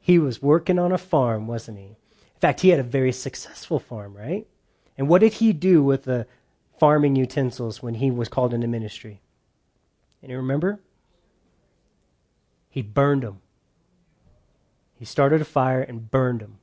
He 0.00 0.18
was 0.18 0.42
working 0.42 0.78
on 0.78 0.92
a 0.92 0.98
farm, 0.98 1.46
wasn't 1.46 1.78
he? 1.78 1.84
In 1.86 2.40
fact, 2.40 2.60
he 2.60 2.68
had 2.68 2.80
a 2.80 2.84
very 2.84 3.12
successful 3.12 3.78
farm, 3.78 4.14
right? 4.14 4.46
And 4.98 5.08
what 5.08 5.20
did 5.20 5.34
he 5.34 5.54
do 5.54 5.82
with 5.82 6.04
the 6.04 6.26
farming 6.78 7.16
utensils 7.16 7.82
when 7.82 7.94
he 7.94 8.10
was 8.10 8.28
called 8.28 8.52
into 8.52 8.66
ministry? 8.66 9.22
And 10.22 10.30
you 10.30 10.36
remember? 10.36 10.80
He 12.68 12.82
burned 12.82 13.22
them. 13.22 13.40
He 14.94 15.04
started 15.04 15.40
a 15.40 15.46
fire 15.46 15.80
and 15.80 16.10
burned 16.10 16.40
them. 16.40 16.58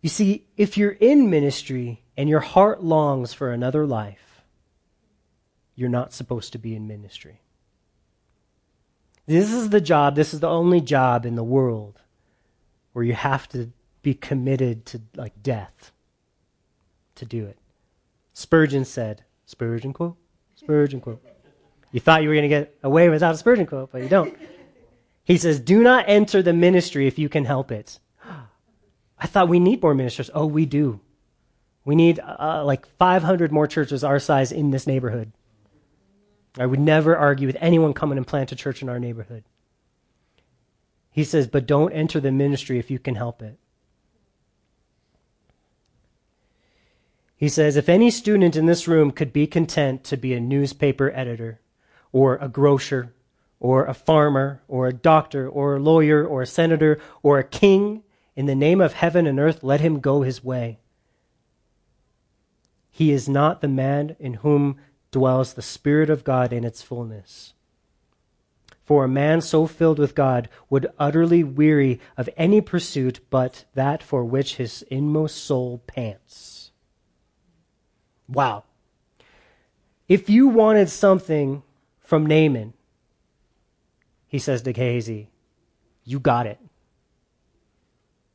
You 0.00 0.08
see, 0.08 0.46
if 0.56 0.78
you're 0.78 0.92
in 0.92 1.28
ministry 1.28 2.04
and 2.16 2.28
your 2.28 2.40
heart 2.40 2.82
longs 2.82 3.32
for 3.32 3.52
another 3.52 3.84
life, 3.84 4.42
you're 5.74 5.88
not 5.88 6.12
supposed 6.12 6.52
to 6.52 6.58
be 6.58 6.74
in 6.74 6.86
ministry. 6.86 7.40
This 9.26 9.52
is 9.52 9.70
the 9.70 9.80
job, 9.80 10.14
this 10.14 10.32
is 10.32 10.40
the 10.40 10.48
only 10.48 10.80
job 10.80 11.26
in 11.26 11.34
the 11.34 11.44
world 11.44 12.00
where 12.92 13.04
you 13.04 13.12
have 13.12 13.48
to 13.50 13.72
be 14.02 14.14
committed 14.14 14.86
to 14.86 15.02
like 15.16 15.42
death 15.42 15.92
to 17.16 17.26
do 17.26 17.44
it. 17.44 17.58
Spurgeon 18.32 18.84
said, 18.84 19.24
Spurgeon 19.48 19.94
quote? 19.94 20.14
Spurgeon 20.56 21.00
quote. 21.00 21.24
You 21.90 22.00
thought 22.00 22.22
you 22.22 22.28
were 22.28 22.34
going 22.34 22.42
to 22.42 22.54
get 22.54 22.76
away 22.82 23.08
without 23.08 23.34
a 23.34 23.38
Spurgeon 23.38 23.64
quote, 23.64 23.90
but 23.90 24.02
you 24.02 24.08
don't. 24.08 24.36
He 25.24 25.38
says, 25.38 25.58
Do 25.58 25.82
not 25.82 26.04
enter 26.06 26.42
the 26.42 26.52
ministry 26.52 27.06
if 27.06 27.18
you 27.18 27.30
can 27.30 27.46
help 27.46 27.72
it. 27.72 27.98
I 29.18 29.26
thought 29.26 29.48
we 29.48 29.58
need 29.58 29.80
more 29.80 29.94
ministers. 29.94 30.30
Oh, 30.34 30.44
we 30.44 30.66
do. 30.66 31.00
We 31.86 31.96
need 31.96 32.20
uh, 32.20 32.62
like 32.66 32.86
500 32.98 33.50
more 33.50 33.66
churches 33.66 34.04
our 34.04 34.18
size 34.18 34.52
in 34.52 34.70
this 34.70 34.86
neighborhood. 34.86 35.32
I 36.58 36.66
would 36.66 36.80
never 36.80 37.16
argue 37.16 37.46
with 37.46 37.56
anyone 37.58 37.94
coming 37.94 38.18
and 38.18 38.26
plant 38.26 38.52
a 38.52 38.56
church 38.56 38.82
in 38.82 38.90
our 38.90 39.00
neighborhood. 39.00 39.44
He 41.10 41.24
says, 41.24 41.46
but 41.46 41.66
don't 41.66 41.92
enter 41.92 42.20
the 42.20 42.32
ministry 42.32 42.78
if 42.78 42.90
you 42.90 42.98
can 42.98 43.14
help 43.14 43.40
it. 43.40 43.58
He 47.38 47.48
says, 47.48 47.76
if 47.76 47.88
any 47.88 48.10
student 48.10 48.56
in 48.56 48.66
this 48.66 48.88
room 48.88 49.12
could 49.12 49.32
be 49.32 49.46
content 49.46 50.02
to 50.04 50.16
be 50.16 50.34
a 50.34 50.40
newspaper 50.40 51.12
editor, 51.14 51.60
or 52.10 52.36
a 52.40 52.48
grocer, 52.48 53.14
or 53.60 53.86
a 53.86 53.94
farmer, 53.94 54.60
or 54.66 54.88
a 54.88 54.92
doctor, 54.92 55.48
or 55.48 55.76
a 55.76 55.80
lawyer, 55.80 56.26
or 56.26 56.42
a 56.42 56.46
senator, 56.46 56.98
or 57.22 57.38
a 57.38 57.44
king, 57.44 58.02
in 58.34 58.46
the 58.46 58.56
name 58.56 58.80
of 58.80 58.94
heaven 58.94 59.24
and 59.24 59.38
earth, 59.38 59.62
let 59.62 59.80
him 59.80 60.00
go 60.00 60.22
his 60.22 60.42
way. 60.42 60.80
He 62.90 63.12
is 63.12 63.28
not 63.28 63.60
the 63.60 63.68
man 63.68 64.16
in 64.18 64.34
whom 64.34 64.78
dwells 65.12 65.54
the 65.54 65.62
Spirit 65.62 66.10
of 66.10 66.24
God 66.24 66.52
in 66.52 66.64
its 66.64 66.82
fullness. 66.82 67.54
For 68.84 69.04
a 69.04 69.08
man 69.08 69.42
so 69.42 69.68
filled 69.68 70.00
with 70.00 70.16
God 70.16 70.48
would 70.68 70.88
utterly 70.98 71.44
weary 71.44 72.00
of 72.16 72.28
any 72.36 72.60
pursuit 72.60 73.20
but 73.30 73.64
that 73.74 74.02
for 74.02 74.24
which 74.24 74.56
his 74.56 74.82
inmost 74.90 75.36
soul 75.36 75.82
pants. 75.86 76.57
Wow. 78.28 78.64
If 80.06 80.28
you 80.28 80.48
wanted 80.48 80.88
something 80.88 81.62
from 82.00 82.26
Naaman, 82.26 82.72
he 84.26 84.38
says 84.38 84.62
to 84.62 84.72
Gehazi, 84.72 85.28
you 86.04 86.20
got 86.20 86.46
it. 86.46 86.58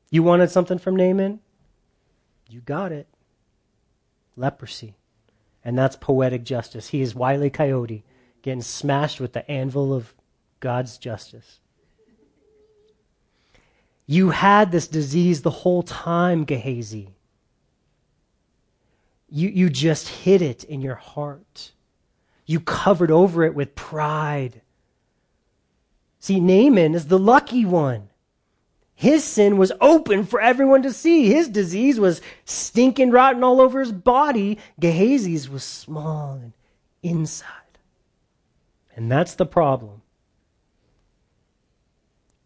You 0.09 0.21
wanted 0.23 0.51
something 0.51 0.77
from 0.77 0.95
Naaman? 0.95 1.39
You 2.49 2.61
got 2.61 2.91
it. 2.91 3.07
Leprosy. 4.35 4.95
And 5.63 5.77
that's 5.77 5.95
poetic 5.95 6.43
justice. 6.43 6.89
He 6.89 7.01
is 7.01 7.15
Wile 7.15 7.43
E. 7.43 7.49
Coyote 7.49 8.03
getting 8.41 8.61
smashed 8.61 9.19
with 9.19 9.33
the 9.33 9.49
anvil 9.49 9.93
of 9.93 10.13
God's 10.59 10.97
justice. 10.97 11.59
You 14.05 14.31
had 14.31 14.71
this 14.71 14.87
disease 14.87 15.41
the 15.41 15.49
whole 15.49 15.81
time, 15.81 16.43
Gehazi. 16.43 17.09
You, 19.35 19.49
you 19.49 19.69
just 19.71 20.07
hid 20.09 20.43
it 20.43 20.63
in 20.63 20.79
your 20.81 20.93
heart. 20.93 21.71
You 22.45 22.59
covered 22.59 23.09
over 23.09 23.43
it 23.43 23.55
with 23.55 23.73
pride. 23.73 24.61
See, 26.19 26.39
Naaman 26.39 26.93
is 26.93 27.07
the 27.07 27.17
lucky 27.17 27.65
one. 27.65 28.09
His 28.93 29.23
sin 29.23 29.57
was 29.57 29.71
open 29.81 30.23
for 30.25 30.39
everyone 30.39 30.83
to 30.83 30.93
see. 30.93 31.25
His 31.25 31.49
disease 31.49 31.99
was 31.99 32.21
stinking 32.45 33.09
rotten 33.09 33.43
all 33.43 33.59
over 33.59 33.79
his 33.79 33.91
body. 33.91 34.59
Gehazi's 34.79 35.49
was 35.49 35.63
small 35.63 36.35
and 36.35 36.53
inside. 37.01 37.47
And 38.95 39.11
that's 39.11 39.33
the 39.33 39.47
problem. 39.47 40.03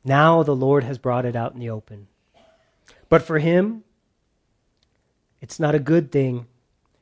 Now 0.06 0.42
the 0.42 0.56
Lord 0.56 0.86
has 0.86 0.98
brought 0.98 1.26
it 1.26 1.36
out 1.36 1.54
in 1.54 1.60
the 1.60 1.70
open. 1.70 2.08
But 3.10 3.24
for 3.24 3.40
him, 3.40 3.84
it's 5.42 5.60
not 5.60 5.76
a 5.76 5.80
good 5.80 6.14
thing 6.14 6.48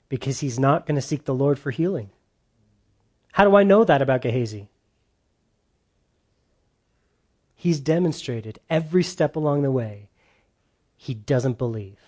because 0.10 0.40
he's 0.40 0.60
not 0.60 0.86
going 0.86 0.96
to 0.96 1.02
seek 1.02 1.26
the 1.26 1.34
Lord 1.34 1.58
for 1.58 1.72
healing. 1.72 2.10
How 3.34 3.44
do 3.44 3.56
I 3.56 3.64
know 3.64 3.84
that 3.84 4.02
about 4.02 4.22
Gehazi? 4.22 4.70
He's 7.56 7.80
demonstrated 7.80 8.60
every 8.70 9.04
step 9.04 9.36
along 9.36 9.64
the 9.64 9.72
way 9.72 10.10
he 10.96 11.14
doesn't 11.14 11.58
believe. 11.58 12.00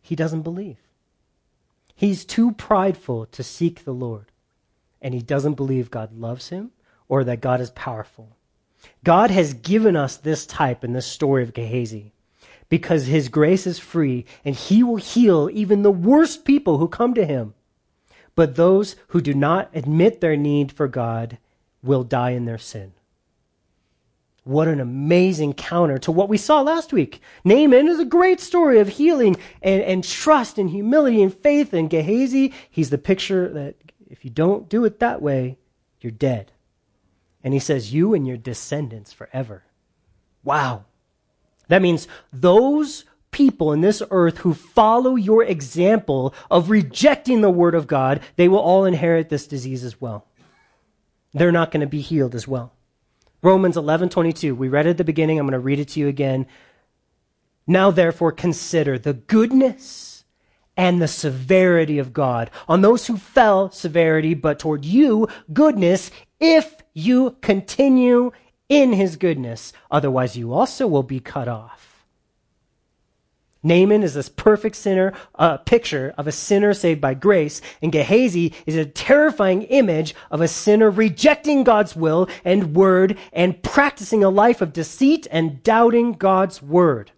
He 0.00 0.16
doesn't 0.16 0.42
believe. 0.42 0.78
He's 1.94 2.24
too 2.24 2.52
prideful 2.52 3.26
to 3.26 3.42
seek 3.42 3.84
the 3.84 3.92
Lord, 3.92 4.26
and 5.02 5.14
he 5.14 5.20
doesn't 5.20 5.54
believe 5.54 5.90
God 5.90 6.16
loves 6.16 6.48
him 6.48 6.70
or 7.08 7.24
that 7.24 7.40
God 7.40 7.60
is 7.60 7.70
powerful. 7.70 8.36
God 9.04 9.30
has 9.30 9.54
given 9.54 9.96
us 9.96 10.16
this 10.16 10.46
type 10.46 10.84
in 10.84 10.92
this 10.92 11.06
story 11.06 11.42
of 11.42 11.54
Gehazi 11.54 12.12
because 12.68 13.06
his 13.06 13.28
grace 13.28 13.66
is 13.66 13.78
free 13.78 14.24
and 14.44 14.54
he 14.54 14.82
will 14.82 14.96
heal 14.96 15.48
even 15.52 15.82
the 15.82 15.90
worst 15.90 16.44
people 16.44 16.78
who 16.78 16.88
come 16.88 17.14
to 17.14 17.24
him. 17.24 17.54
But 18.34 18.56
those 18.56 18.94
who 19.08 19.20
do 19.20 19.34
not 19.34 19.70
admit 19.74 20.20
their 20.20 20.36
need 20.36 20.70
for 20.70 20.86
God 20.86 21.38
will 21.82 22.04
die 22.04 22.30
in 22.30 22.44
their 22.44 22.58
sin. 22.58 22.92
What 24.44 24.68
an 24.68 24.80
amazing 24.80 25.54
counter 25.54 25.98
to 25.98 26.12
what 26.12 26.28
we 26.28 26.38
saw 26.38 26.62
last 26.62 26.92
week. 26.92 27.20
Naaman 27.44 27.86
is 27.86 27.98
a 27.98 28.04
great 28.04 28.40
story 28.40 28.80
of 28.80 28.88
healing 28.88 29.36
and, 29.60 29.82
and 29.82 30.02
trust 30.02 30.56
and 30.56 30.70
humility 30.70 31.22
and 31.22 31.34
faith. 31.34 31.74
And 31.74 31.90
Gehazi, 31.90 32.54
he's 32.70 32.90
the 32.90 32.96
picture 32.96 33.48
that 33.52 33.74
if 34.08 34.24
you 34.24 34.30
don't 34.30 34.68
do 34.68 34.84
it 34.86 35.00
that 35.00 35.20
way, 35.20 35.58
you're 36.00 36.12
dead. 36.12 36.52
And 37.44 37.52
he 37.52 37.60
says, 37.60 37.92
You 37.92 38.14
and 38.14 38.26
your 38.26 38.38
descendants 38.38 39.12
forever. 39.12 39.64
Wow. 40.42 40.84
That 41.68 41.82
means 41.82 42.08
those 42.32 43.04
people 43.30 43.72
in 43.72 43.80
this 43.80 44.02
earth 44.10 44.38
who 44.38 44.54
follow 44.54 45.14
your 45.14 45.44
example 45.44 46.34
of 46.50 46.70
rejecting 46.70 47.40
the 47.40 47.50
word 47.50 47.74
of 47.74 47.86
God, 47.86 48.20
they 48.36 48.48
will 48.48 48.58
all 48.58 48.84
inherit 48.84 49.28
this 49.28 49.46
disease 49.46 49.84
as 49.84 50.00
well. 50.00 50.26
They're 51.32 51.52
not 51.52 51.70
going 51.70 51.82
to 51.82 51.86
be 51.86 52.00
healed 52.00 52.34
as 52.34 52.48
well. 52.48 52.72
Romans 53.42 53.76
11:22. 53.76 54.56
We 54.56 54.68
read 54.68 54.86
at 54.86 54.96
the 54.96 55.04
beginning. 55.04 55.38
I'm 55.38 55.46
going 55.46 55.52
to 55.52 55.58
read 55.58 55.78
it 55.78 55.88
to 55.88 56.00
you 56.00 56.08
again. 56.08 56.46
Now 57.66 57.90
therefore 57.90 58.32
consider 58.32 58.98
the 58.98 59.12
goodness 59.12 60.24
and 60.76 61.02
the 61.02 61.08
severity 61.08 61.98
of 61.98 62.12
God. 62.12 62.50
On 62.66 62.80
those 62.80 63.06
who 63.06 63.16
fell, 63.16 63.70
severity, 63.70 64.34
but 64.34 64.58
toward 64.58 64.84
you, 64.84 65.28
goodness, 65.52 66.10
if 66.40 66.76
you 66.94 67.36
continue 67.42 68.32
in 68.68 68.92
his 68.92 69.16
goodness. 69.16 69.72
Otherwise, 69.90 70.36
you 70.36 70.52
also 70.52 70.86
will 70.86 71.02
be 71.02 71.20
cut 71.20 71.48
off. 71.48 71.88
Naaman 73.62 74.04
is 74.04 74.14
this 74.14 74.28
perfect 74.28 74.76
sinner, 74.76 75.12
uh, 75.34 75.56
picture 75.58 76.14
of 76.16 76.28
a 76.28 76.32
sinner 76.32 76.72
saved 76.72 77.00
by 77.00 77.14
grace, 77.14 77.60
and 77.82 77.90
Gehazi 77.90 78.54
is 78.66 78.76
a 78.76 78.84
terrifying 78.84 79.62
image 79.62 80.14
of 80.30 80.40
a 80.40 80.48
sinner 80.48 80.90
rejecting 80.90 81.64
God's 81.64 81.96
will 81.96 82.28
and 82.44 82.74
word 82.74 83.18
and 83.32 83.60
practicing 83.62 84.22
a 84.22 84.30
life 84.30 84.60
of 84.60 84.72
deceit 84.72 85.26
and 85.30 85.62
doubting 85.64 86.12
God's 86.12 86.62
word. 86.62 87.10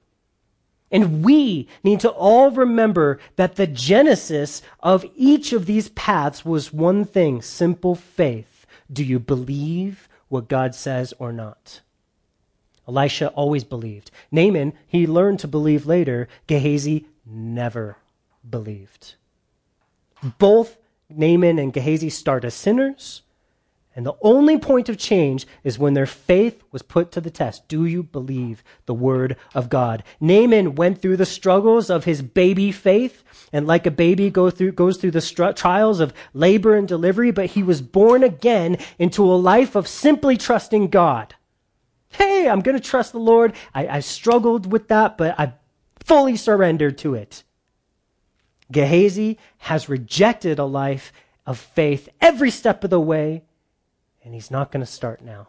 And 0.91 1.23
we 1.23 1.69
need 1.85 2.01
to 2.01 2.11
all 2.11 2.51
remember 2.51 3.21
that 3.37 3.57
the 3.57 3.67
genesis 3.67 4.63
of 4.81 5.05
each 5.15 5.53
of 5.53 5.67
these 5.67 5.91
paths 5.91 6.45
was 6.45 6.73
one 6.73 7.05
thing 7.05 7.43
simple 7.43 7.95
faith. 7.95 8.67
Do 8.93 9.05
you 9.05 9.21
believe 9.21 10.09
what 10.31 10.49
God 10.49 10.75
says 10.75 11.13
or 11.19 11.33
not. 11.33 11.83
Elisha 12.89 13.29
always 13.29 13.63
believed. 13.63 14.11
Naaman, 14.33 14.73
he 14.87 15.07
learned 15.07 15.39
to 15.41 15.49
believe 15.49 15.87
later. 15.87 16.27
Gehazi 16.47 17.05
never 17.27 17.99
believed. 18.49 19.15
Both 20.39 20.79
Naaman 21.09 21.59
and 21.59 21.73
Gehazi 21.73 22.09
start 22.09 22.45
as 22.45 22.55
sinners, 22.55 23.23
and 23.97 24.07
the 24.07 24.17
only 24.23 24.57
point 24.57 24.89
of 24.89 24.99
change 24.99 25.47
is 25.65 25.79
when 25.79 25.95
their 25.95 26.07
faith 26.07 26.63
was 26.71 26.81
put 26.81 27.11
to 27.13 27.21
the 27.21 27.31
test. 27.31 27.67
Do 27.67 27.85
you 27.85 28.05
believe 28.05 28.63
the 28.87 28.95
word 28.95 29.37
of 29.53 29.69
God? 29.69 30.05
Naaman 30.21 30.77
went 30.77 31.03
through 31.03 31.17
the 31.17 31.27
struggles 31.27 31.91
of 31.91 32.05
his 32.05 32.23
baby 32.23 32.71
faith, 32.71 33.25
and 33.53 33.67
like 33.67 33.87
a 33.87 33.91
baby 33.91 34.31
go 34.31 34.49
through, 34.49 34.73
goes 34.73 34.97
through 34.97 35.11
the 35.11 35.55
trials 35.57 35.99
of 35.99 36.15
labor 36.33 36.77
and 36.77 36.87
delivery, 36.87 37.33
but 37.33 37.47
he 37.47 37.65
was 37.65 37.83
born 37.83 38.23
again 38.23 38.79
into 38.99 39.25
a 39.25 39.35
life 39.35 39.75
of 39.75 39.89
simply 39.89 40.37
trusting 40.37 40.89
God. 40.89 41.35
Hey, 42.11 42.49
I'm 42.49 42.61
going 42.61 42.77
to 42.77 42.83
trust 42.83 43.11
the 43.13 43.19
Lord. 43.19 43.55
I, 43.75 43.89
I 43.89 44.01
struggled 44.01 44.71
with 44.71 44.87
that, 44.89 45.19
but 45.19 45.39
I 45.39 45.55
fully 46.05 46.37
surrendered 46.37 46.97
to 46.99 47.15
it. 47.15 47.43
Gehazi 48.71 49.37
has 49.59 49.89
rejected 49.89 50.61
a 50.61 50.65
life 50.65 51.13
of 51.45 51.59
faith 51.59 52.09
every 52.21 52.53
step 52.53 52.85
of 52.85 52.91
the 52.91 53.01
way 53.01 53.43
and 54.25 54.35
he's 54.35 54.51
not 54.51 54.71
going 54.71 54.81
to 54.81 54.87
start 54.87 55.23
now. 55.23 55.49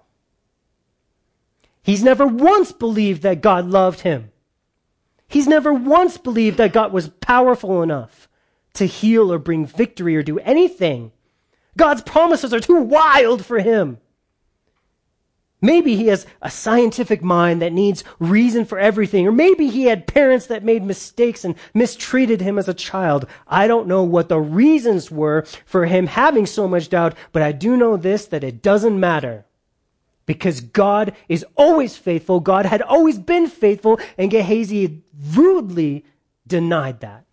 He's 1.84 2.04
never 2.04 2.26
once 2.26 2.72
believed 2.72 3.24
that 3.24 3.42
God 3.42 3.66
loved 3.66 4.02
him. 4.02 4.32
He's 5.28 5.48
never 5.48 5.74
once 5.74 6.18
believed 6.18 6.58
that 6.58 6.74
God 6.74 6.92
was 6.92 7.10
powerful 7.10 7.82
enough 7.82 8.28
to 8.74 8.86
heal 8.86 9.32
or 9.32 9.40
bring 9.40 9.66
victory 9.66 10.16
or 10.16 10.24
do 10.24 10.40
anything. 10.40 11.12
God's 11.78 12.02
promises 12.02 12.54
are 12.54 12.60
too 12.60 12.82
wild 12.82 13.46
for 13.46 13.60
him. 13.60 13.98
Maybe 15.64 15.96
he 15.96 16.08
has 16.08 16.26
a 16.42 16.50
scientific 16.50 17.24
mind 17.24 17.62
that 17.62 17.72
needs 17.72 18.04
reason 18.18 18.66
for 18.66 18.80
everything, 18.80 19.28
or 19.28 19.32
maybe 19.32 19.68
he 19.68 19.86
had 19.86 20.08
parents 20.08 20.48
that 20.48 20.64
made 20.64 20.84
mistakes 20.84 21.46
and 21.46 21.54
mistreated 21.76 22.42
him 22.42 22.58
as 22.58 22.68
a 22.68 22.74
child. 22.74 23.28
I 23.48 23.68
don't 23.68 23.88
know 23.88 24.02
what 24.02 24.28
the 24.28 24.40
reasons 24.40 25.12
were 25.12 25.46
for 25.66 25.86
him 25.86 26.08
having 26.08 26.48
so 26.48 26.68
much 26.68 26.90
doubt, 26.90 27.16
but 27.32 27.44
I 27.44 27.52
do 27.52 27.78
know 27.78 27.96
this, 27.96 28.26
that 28.28 28.44
it 28.44 28.64
doesn't 28.64 29.00
matter. 29.00 29.46
Because 30.26 30.62
God 30.62 31.14
is 31.30 31.46
always 31.56 31.96
faithful. 31.96 32.40
God 32.40 32.66
had 32.66 32.82
always 32.82 33.20
been 33.20 33.48
faithful, 33.48 34.00
and 34.18 34.32
Gehazi 34.32 35.04
rudely 35.34 36.06
denied 36.48 37.02
that. 37.02 37.26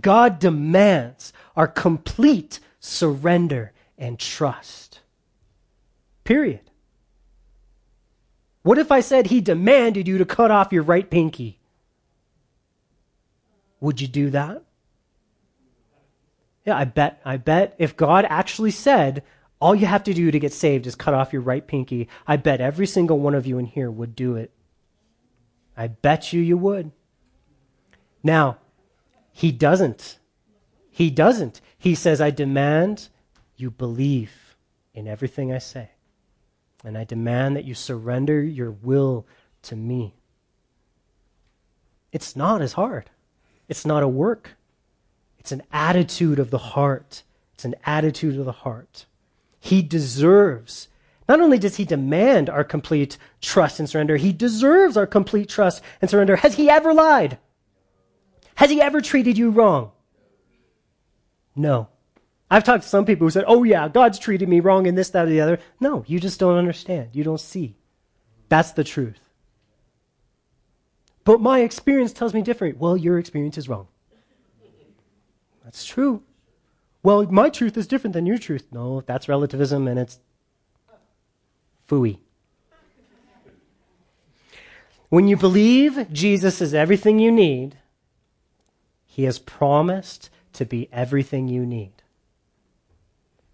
God 0.00 0.38
demands 0.38 1.32
our 1.56 1.66
complete 1.66 2.60
surrender 2.78 3.72
and 3.96 4.16
trust. 4.16 4.87
Period. 6.28 6.60
What 8.60 8.76
if 8.76 8.92
I 8.92 9.00
said 9.00 9.28
he 9.28 9.40
demanded 9.40 10.06
you 10.06 10.18
to 10.18 10.26
cut 10.26 10.50
off 10.50 10.74
your 10.74 10.82
right 10.82 11.08
pinky? 11.08 11.58
Would 13.80 14.02
you 14.02 14.08
do 14.08 14.28
that? 14.28 14.62
Yeah, 16.66 16.76
I 16.76 16.84
bet 16.84 17.22
I 17.24 17.38
bet 17.38 17.74
if 17.78 17.96
God 17.96 18.26
actually 18.28 18.72
said 18.72 19.22
all 19.58 19.74
you 19.74 19.86
have 19.86 20.02
to 20.02 20.12
do 20.12 20.30
to 20.30 20.38
get 20.38 20.52
saved 20.52 20.86
is 20.86 20.94
cut 20.94 21.14
off 21.14 21.32
your 21.32 21.40
right 21.40 21.66
pinky, 21.66 22.08
I 22.26 22.36
bet 22.36 22.60
every 22.60 22.86
single 22.86 23.18
one 23.18 23.34
of 23.34 23.46
you 23.46 23.56
in 23.56 23.64
here 23.64 23.90
would 23.90 24.14
do 24.14 24.36
it. 24.36 24.50
I 25.78 25.86
bet 25.86 26.34
you 26.34 26.42
you 26.42 26.58
would. 26.58 26.92
Now, 28.22 28.58
he 29.32 29.50
doesn't. 29.50 30.18
He 30.90 31.08
doesn't. 31.08 31.62
He 31.78 31.94
says, 31.94 32.20
I 32.20 32.28
demand 32.32 33.08
you 33.56 33.70
believe 33.70 34.56
in 34.92 35.08
everything 35.08 35.54
I 35.54 35.58
say. 35.58 35.92
And 36.84 36.96
I 36.96 37.04
demand 37.04 37.56
that 37.56 37.64
you 37.64 37.74
surrender 37.74 38.42
your 38.42 38.70
will 38.70 39.26
to 39.62 39.76
me. 39.76 40.14
It's 42.12 42.36
not 42.36 42.62
as 42.62 42.74
hard. 42.74 43.10
It's 43.68 43.84
not 43.84 44.02
a 44.02 44.08
work. 44.08 44.56
It's 45.38 45.52
an 45.52 45.62
attitude 45.72 46.38
of 46.38 46.50
the 46.50 46.58
heart. 46.58 47.22
It's 47.54 47.64
an 47.64 47.74
attitude 47.84 48.38
of 48.38 48.44
the 48.44 48.52
heart. 48.52 49.06
He 49.60 49.82
deserves, 49.82 50.88
not 51.28 51.40
only 51.40 51.58
does 51.58 51.76
he 51.76 51.84
demand 51.84 52.48
our 52.48 52.64
complete 52.64 53.18
trust 53.40 53.80
and 53.80 53.88
surrender, 53.88 54.16
he 54.16 54.32
deserves 54.32 54.96
our 54.96 55.06
complete 55.06 55.48
trust 55.48 55.82
and 56.00 56.08
surrender. 56.08 56.36
Has 56.36 56.54
he 56.54 56.70
ever 56.70 56.94
lied? 56.94 57.38
Has 58.54 58.70
he 58.70 58.80
ever 58.80 59.00
treated 59.00 59.36
you 59.36 59.50
wrong? 59.50 59.92
No. 61.54 61.88
I've 62.50 62.64
talked 62.64 62.84
to 62.84 62.88
some 62.88 63.04
people 63.04 63.26
who 63.26 63.30
said, 63.30 63.44
oh, 63.46 63.62
yeah, 63.64 63.88
God's 63.88 64.18
treated 64.18 64.48
me 64.48 64.60
wrong 64.60 64.86
in 64.86 64.94
this, 64.94 65.10
that, 65.10 65.26
or 65.26 65.30
the 65.30 65.40
other. 65.40 65.58
No, 65.80 66.04
you 66.06 66.18
just 66.18 66.40
don't 66.40 66.56
understand. 66.56 67.10
You 67.12 67.24
don't 67.24 67.40
see. 67.40 67.76
That's 68.48 68.72
the 68.72 68.84
truth. 68.84 69.20
But 71.24 71.42
my 71.42 71.60
experience 71.60 72.14
tells 72.14 72.32
me 72.32 72.40
different. 72.40 72.78
Well, 72.78 72.96
your 72.96 73.18
experience 73.18 73.58
is 73.58 73.68
wrong. 73.68 73.88
That's 75.62 75.84
true. 75.84 76.22
Well, 77.02 77.24
my 77.24 77.50
truth 77.50 77.76
is 77.76 77.86
different 77.86 78.14
than 78.14 78.24
your 78.24 78.38
truth. 78.38 78.66
No, 78.72 79.02
that's 79.02 79.28
relativism 79.28 79.86
and 79.86 79.98
it's 79.98 80.18
fooey. 81.86 82.18
When 85.10 85.28
you 85.28 85.36
believe 85.36 86.10
Jesus 86.12 86.62
is 86.62 86.72
everything 86.72 87.18
you 87.18 87.30
need, 87.30 87.76
he 89.06 89.24
has 89.24 89.38
promised 89.38 90.30
to 90.54 90.64
be 90.64 90.88
everything 90.92 91.48
you 91.48 91.66
need. 91.66 91.97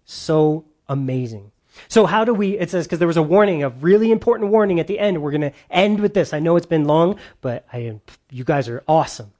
So 0.05 0.65
amazing. 0.87 1.51
So 1.87 2.05
how 2.05 2.23
do 2.23 2.33
we, 2.33 2.57
it 2.57 2.69
says, 2.69 2.85
because 2.85 2.99
there 2.99 3.07
was 3.07 3.17
a 3.17 3.23
warning, 3.23 3.63
a 3.63 3.69
really 3.69 4.11
important 4.11 4.51
warning 4.51 4.79
at 4.79 4.87
the 4.87 4.99
end. 4.99 5.21
We're 5.21 5.31
going 5.31 5.41
to 5.41 5.53
end 5.69 5.99
with 5.99 6.13
this. 6.13 6.33
I 6.33 6.39
know 6.39 6.55
it's 6.55 6.65
been 6.65 6.85
long, 6.85 7.19
but 7.41 7.65
I 7.73 7.79
am, 7.79 8.01
you 8.29 8.43
guys 8.43 8.69
are 8.69 8.83
awesome. 8.87 9.33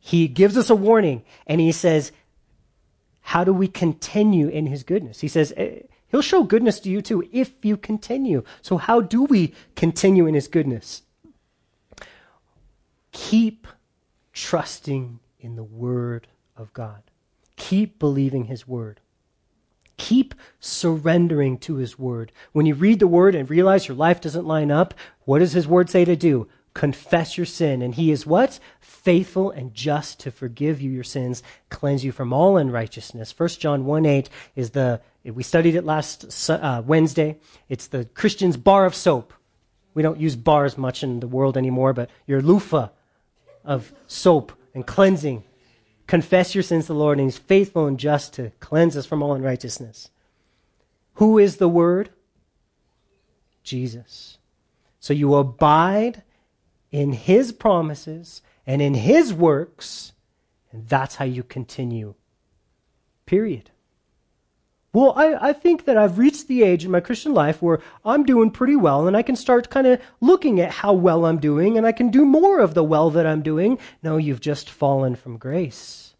He 0.00 0.28
gives 0.28 0.56
us 0.56 0.70
a 0.70 0.74
warning 0.74 1.24
and 1.46 1.60
he 1.60 1.72
says, 1.72 2.12
how 3.20 3.44
do 3.44 3.52
we 3.52 3.68
continue 3.68 4.48
in 4.48 4.66
his 4.66 4.84
goodness? 4.84 5.20
He 5.20 5.28
says, 5.28 5.52
eh, 5.56 5.80
he'll 6.08 6.22
show 6.22 6.44
goodness 6.44 6.78
to 6.80 6.90
you 6.90 7.02
too 7.02 7.28
if 7.32 7.52
you 7.62 7.76
continue. 7.76 8.44
So 8.62 8.76
how 8.76 9.00
do 9.00 9.24
we 9.24 9.52
continue 9.74 10.26
in 10.26 10.34
his 10.34 10.48
goodness? 10.48 11.02
Keep 13.12 13.66
trusting 14.32 15.18
in 15.40 15.56
the 15.56 15.64
word 15.64 16.28
of 16.56 16.72
God. 16.72 17.02
Keep 17.56 17.98
believing 17.98 18.44
his 18.44 18.66
word. 18.68 19.00
Keep 19.96 20.34
surrendering 20.60 21.58
to 21.58 21.76
his 21.76 21.98
word. 21.98 22.32
When 22.52 22.66
you 22.66 22.74
read 22.74 22.98
the 22.98 23.06
word 23.06 23.34
and 23.34 23.48
realize 23.48 23.88
your 23.88 23.96
life 23.96 24.20
doesn't 24.20 24.46
line 24.46 24.70
up, 24.70 24.94
what 25.24 25.38
does 25.38 25.52
his 25.52 25.66
word 25.66 25.88
say 25.88 26.04
to 26.04 26.16
do? 26.16 26.48
Confess 26.74 27.38
your 27.38 27.46
sin. 27.46 27.80
And 27.80 27.94
he 27.94 28.10
is 28.10 28.26
what? 28.26 28.58
Faithful 28.80 29.50
and 29.50 29.72
just 29.72 30.20
to 30.20 30.30
forgive 30.30 30.80
you 30.80 30.90
your 30.90 31.04
sins, 31.04 31.42
cleanse 31.70 32.04
you 32.04 32.12
from 32.12 32.32
all 32.32 32.58
unrighteousness. 32.58 33.34
1 33.38 33.48
John 33.48 33.86
1 33.86 34.04
8 34.04 34.28
is 34.54 34.70
the, 34.70 35.00
we 35.24 35.42
studied 35.42 35.74
it 35.74 35.84
last 35.84 36.50
uh, 36.50 36.82
Wednesday. 36.84 37.38
It's 37.68 37.86
the 37.86 38.04
Christian's 38.04 38.58
bar 38.58 38.84
of 38.84 38.94
soap. 38.94 39.32
We 39.94 40.02
don't 40.02 40.20
use 40.20 40.36
bars 40.36 40.76
much 40.76 41.02
in 41.02 41.20
the 41.20 41.26
world 41.26 41.56
anymore, 41.56 41.94
but 41.94 42.10
your 42.26 42.42
loofah 42.42 42.88
of 43.64 43.94
soap 44.06 44.52
and 44.74 44.86
cleansing 44.86 45.42
confess 46.06 46.54
your 46.54 46.62
sins 46.62 46.86
to 46.86 46.92
the 46.92 46.98
Lord, 46.98 47.18
and 47.18 47.26
He's 47.26 47.38
faithful 47.38 47.86
and 47.86 47.98
just 47.98 48.32
to 48.34 48.52
cleanse 48.60 48.96
us 48.96 49.06
from 49.06 49.22
all 49.22 49.34
unrighteousness. 49.34 50.10
Who 51.14 51.38
is 51.38 51.56
the 51.56 51.68
Word? 51.68 52.10
Jesus. 53.62 54.38
So 55.00 55.12
you 55.12 55.34
abide 55.34 56.22
in 56.90 57.12
His 57.12 57.52
promises 57.52 58.42
and 58.66 58.80
in 58.80 58.94
His 58.94 59.32
works, 59.32 60.12
and 60.72 60.88
that's 60.88 61.16
how 61.16 61.24
you 61.24 61.42
continue. 61.42 62.14
Period. 63.24 63.70
Well, 64.96 65.12
I, 65.14 65.50
I 65.50 65.52
think 65.52 65.84
that 65.84 65.98
I've 65.98 66.16
reached 66.16 66.48
the 66.48 66.62
age 66.62 66.86
in 66.86 66.90
my 66.90 67.00
Christian 67.00 67.34
life 67.34 67.60
where 67.60 67.80
I'm 68.02 68.24
doing 68.24 68.50
pretty 68.50 68.76
well 68.76 69.06
and 69.06 69.14
I 69.14 69.20
can 69.20 69.36
start 69.36 69.68
kind 69.68 69.86
of 69.86 70.00
looking 70.22 70.58
at 70.58 70.70
how 70.70 70.94
well 70.94 71.26
I'm 71.26 71.36
doing 71.36 71.76
and 71.76 71.86
I 71.86 71.92
can 71.92 72.08
do 72.08 72.24
more 72.24 72.60
of 72.60 72.72
the 72.72 72.82
well 72.82 73.10
that 73.10 73.26
I'm 73.26 73.42
doing. 73.42 73.78
No, 74.02 74.16
you've 74.16 74.40
just 74.40 74.70
fallen 74.70 75.14
from 75.14 75.36
grace. 75.36 76.14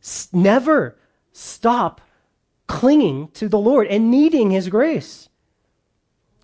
S- 0.00 0.28
never 0.32 1.00
stop 1.32 2.00
clinging 2.68 3.30
to 3.32 3.48
the 3.48 3.58
Lord 3.58 3.88
and 3.88 4.08
needing 4.08 4.52
His 4.52 4.68
grace. 4.68 5.28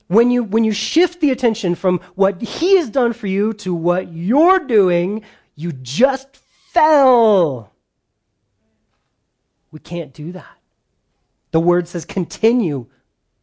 When 0.08 0.32
you, 0.32 0.42
when 0.42 0.64
you 0.64 0.72
shift 0.72 1.20
the 1.20 1.30
attention 1.30 1.76
from 1.76 2.00
what 2.16 2.42
He 2.42 2.76
has 2.76 2.90
done 2.90 3.12
for 3.12 3.28
you 3.28 3.52
to 3.52 3.72
what 3.72 4.12
you're 4.12 4.58
doing, 4.58 5.22
you 5.54 5.70
just 5.70 6.36
fell. 6.72 7.72
We 9.70 9.78
can't 9.78 10.12
do 10.12 10.32
that. 10.32 10.58
The 11.54 11.60
word 11.60 11.86
says 11.86 12.04
continue 12.04 12.86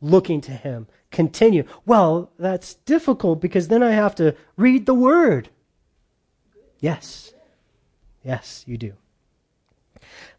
looking 0.02 0.42
to 0.42 0.52
him. 0.52 0.88
Continue. 1.12 1.64
Well, 1.86 2.34
that's 2.38 2.74
difficult 2.74 3.40
because 3.40 3.70
then 3.70 3.82
I 3.82 3.92
have 3.92 4.16
to 4.16 4.36
read 4.58 4.86
the 4.86 4.94
word. 4.94 5.48
Yes. 6.82 7.34
Yes, 8.22 8.66
you 8.68 8.78
do. 8.78 8.96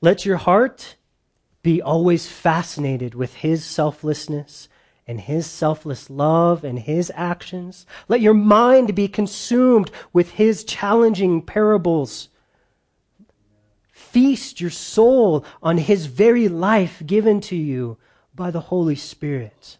Let 0.03 0.27
your 0.27 0.37
heart 0.37 0.97
be 1.63 1.81
always 1.81 2.27
fascinated 2.27 3.15
with 3.15 3.37
his 3.37 3.65
selflessness 3.65 4.69
and 5.07 5.23
his 5.23 5.47
selfless 5.47 6.11
love 6.11 6.65
and 6.65 6.79
his 6.79 7.11
actions. 7.15 7.87
Let 8.07 8.21
your 8.21 8.35
mind 8.35 8.95
be 8.95 9.09
consumed 9.09 9.91
with 10.13 10.33
his 10.33 10.63
challenging 10.63 11.41
parables 11.41 12.29
feast 14.13 14.61
your 14.61 14.71
soul 14.71 15.45
on 15.63 15.79
his 15.79 16.07
very 16.07 16.47
life 16.47 17.03
given 17.07 17.41
to 17.41 17.57
you 17.57 17.97
by 18.35 18.51
the 18.51 18.61
Holy 18.61 18.95
Spirit. 18.95 19.79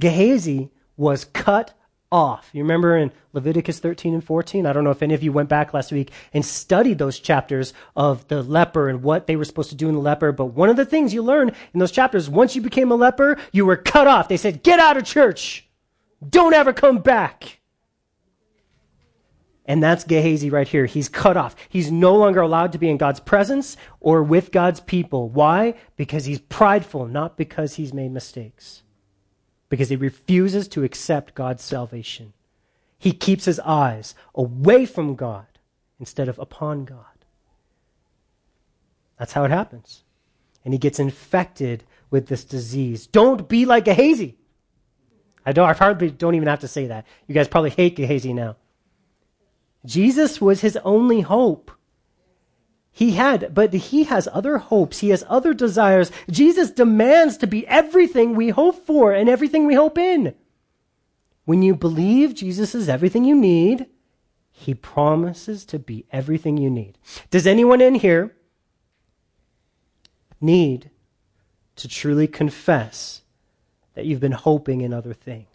Gehazi 0.00 0.70
was 0.96 1.24
cut 1.24 1.74
off. 2.10 2.50
You 2.52 2.62
remember 2.62 2.96
in 2.96 3.12
Leviticus 3.32 3.78
13 3.78 4.14
and 4.14 4.24
14? 4.24 4.66
I 4.66 4.72
don't 4.72 4.82
know 4.82 4.90
if 4.90 5.02
any 5.02 5.14
of 5.14 5.22
you 5.22 5.30
went 5.30 5.48
back 5.48 5.72
last 5.72 5.92
week 5.92 6.10
and 6.32 6.44
studied 6.44 6.98
those 6.98 7.20
chapters 7.20 7.72
of 7.94 8.26
the 8.28 8.42
leper 8.42 8.88
and 8.88 9.02
what 9.02 9.26
they 9.26 9.36
were 9.36 9.44
supposed 9.44 9.70
to 9.70 9.76
do 9.76 9.88
in 9.88 9.94
the 9.94 10.00
leper. 10.00 10.32
But 10.32 10.46
one 10.46 10.68
of 10.68 10.76
the 10.76 10.86
things 10.86 11.14
you 11.14 11.22
learn 11.22 11.50
in 11.72 11.80
those 11.80 11.92
chapters, 11.92 12.28
once 12.28 12.56
you 12.56 12.62
became 12.62 12.90
a 12.90 12.96
leper, 12.96 13.38
you 13.52 13.64
were 13.64 13.76
cut 13.76 14.06
off. 14.06 14.28
They 14.28 14.36
said, 14.36 14.62
get 14.62 14.80
out 14.80 14.96
of 14.96 15.04
church. 15.04 15.68
Don't 16.28 16.54
ever 16.54 16.72
come 16.72 16.98
back. 16.98 17.57
And 19.68 19.82
that's 19.82 20.02
Gehazi 20.04 20.48
right 20.48 20.66
here. 20.66 20.86
He's 20.86 21.10
cut 21.10 21.36
off. 21.36 21.54
He's 21.68 21.92
no 21.92 22.16
longer 22.16 22.40
allowed 22.40 22.72
to 22.72 22.78
be 22.78 22.88
in 22.88 22.96
God's 22.96 23.20
presence 23.20 23.76
or 24.00 24.22
with 24.22 24.50
God's 24.50 24.80
people. 24.80 25.28
Why? 25.28 25.74
Because 25.94 26.24
he's 26.24 26.38
prideful, 26.38 27.06
not 27.06 27.36
because 27.36 27.74
he's 27.74 27.92
made 27.92 28.10
mistakes. 28.10 28.82
Because 29.68 29.90
he 29.90 29.96
refuses 29.96 30.68
to 30.68 30.84
accept 30.84 31.34
God's 31.34 31.62
salvation. 31.62 32.32
He 32.98 33.12
keeps 33.12 33.44
his 33.44 33.60
eyes 33.60 34.14
away 34.34 34.86
from 34.86 35.14
God 35.14 35.46
instead 36.00 36.30
of 36.30 36.38
upon 36.38 36.86
God. 36.86 37.04
That's 39.18 39.34
how 39.34 39.44
it 39.44 39.50
happens. 39.50 40.02
And 40.64 40.72
he 40.72 40.78
gets 40.78 40.98
infected 40.98 41.84
with 42.10 42.28
this 42.28 42.42
disease. 42.42 43.06
Don't 43.06 43.46
be 43.46 43.66
like 43.66 43.84
Gehazi. 43.84 44.38
I 45.44 45.52
don't, 45.52 45.68
I 45.68 45.74
probably 45.74 46.10
don't 46.10 46.36
even 46.36 46.48
have 46.48 46.60
to 46.60 46.68
say 46.68 46.86
that. 46.86 47.06
You 47.26 47.34
guys 47.34 47.48
probably 47.48 47.70
hate 47.70 47.96
Gehazi 47.96 48.32
now. 48.32 48.56
Jesus 49.84 50.40
was 50.40 50.60
his 50.60 50.76
only 50.78 51.20
hope. 51.20 51.70
He 52.90 53.12
had, 53.12 53.54
but 53.54 53.72
he 53.72 54.04
has 54.04 54.28
other 54.32 54.58
hopes. 54.58 54.98
He 54.98 55.10
has 55.10 55.24
other 55.28 55.54
desires. 55.54 56.10
Jesus 56.30 56.70
demands 56.70 57.36
to 57.36 57.46
be 57.46 57.66
everything 57.68 58.34
we 58.34 58.48
hope 58.48 58.84
for 58.84 59.12
and 59.12 59.28
everything 59.28 59.66
we 59.66 59.74
hope 59.74 59.96
in. 59.96 60.34
When 61.44 61.62
you 61.62 61.76
believe 61.76 62.34
Jesus 62.34 62.74
is 62.74 62.88
everything 62.88 63.24
you 63.24 63.36
need, 63.36 63.86
he 64.50 64.74
promises 64.74 65.64
to 65.66 65.78
be 65.78 66.06
everything 66.10 66.56
you 66.58 66.68
need. 66.68 66.98
Does 67.30 67.46
anyone 67.46 67.80
in 67.80 67.94
here 67.94 68.34
need 70.40 70.90
to 71.76 71.86
truly 71.86 72.26
confess 72.26 73.22
that 73.94 74.04
you've 74.04 74.18
been 74.18 74.32
hoping 74.32 74.80
in 74.80 74.92
other 74.92 75.14
things? 75.14 75.46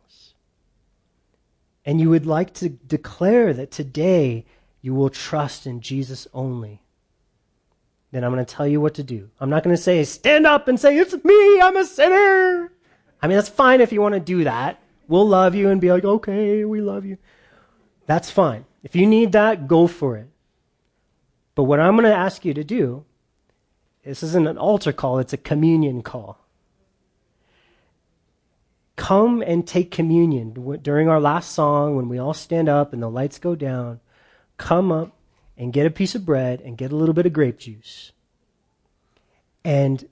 And 1.86 2.00
you 2.00 2.10
would 2.10 2.26
like 2.26 2.54
to 2.56 2.70
declare 2.70 3.54
that 3.54 3.72
today 3.72 4.46
you 4.82 4.94
will 4.94 5.10
trust 5.10 5.66
in 5.66 5.82
Jesus 5.82 6.28
only, 6.34 6.82
then 8.12 8.24
I'm 8.24 8.32
going 8.32 8.46
to 8.46 8.56
tell 8.56 8.68
you 8.68 8.80
what 8.80 8.94
to 8.96 9.04
do. 9.04 9.30
I'm 9.40 9.50
not 9.50 9.64
going 9.64 9.76
to 9.76 9.82
say, 9.82 10.04
stand 10.04 10.46
up 10.46 10.68
and 10.68 10.80
say, 10.80 10.98
it's 10.98 11.14
me, 11.24 11.62
I'm 11.62 11.78
a 11.78 11.86
sinner. 11.86 12.72
I 13.22 13.28
mean, 13.28 13.38
that's 13.38 13.50
fine 13.50 13.82
if 13.82 13.92
you 13.92 14.02
want 14.02 14.14
to 14.14 14.20
do 14.20 14.44
that. 14.44 14.80
We'll 15.08 15.28
love 15.28 15.56
you 15.56 15.70
and 15.70 15.82
be 15.82 15.92
like, 15.92 16.06
okay, 16.06 16.64
we 16.66 16.82
love 16.82 17.06
you. 17.06 17.18
That's 18.06 18.30
fine. 18.30 18.66
If 18.84 18.96
you 18.96 19.08
need 19.08 19.32
that, 19.32 19.68
go 19.68 19.88
for 19.88 20.18
it. 20.18 20.28
But 21.56 21.64
what 21.64 21.80
I'm 21.80 21.96
going 21.96 22.10
to 22.10 22.16
ask 22.16 22.46
you 22.46 22.54
to 22.54 22.64
do, 22.64 23.06
this 24.04 24.24
isn't 24.24 24.48
an 24.48 24.58
altar 24.58 24.92
call, 24.92 25.20
it's 25.20 25.34
a 25.34 25.38
communion 25.38 26.02
call 26.02 26.43
come 28.96 29.42
and 29.42 29.68
take 29.68 29.92
communion 29.92 30.80
during 30.82 31.10
our 31.10 31.20
last 31.20 31.52
song 31.52 31.96
when 31.96 32.10
we 32.10 32.20
all 32.20 32.34
stand 32.34 32.70
up 32.70 32.94
and 32.94 33.02
the 33.02 33.10
lights 33.10 33.40
go 33.40 33.56
down. 33.56 34.00
Come 34.58 34.92
up 34.92 35.16
and 35.58 35.74
get 35.74 35.86
a 35.86 35.92
piece 35.92 36.16
of 36.16 36.26
bread 36.26 36.62
and 36.62 36.78
get 36.78 36.92
a 36.92 36.96
little 36.96 37.14
bit 37.14 37.26
of 37.26 37.34
grape 37.34 37.60
juice. 37.60 38.12
And 39.64 40.08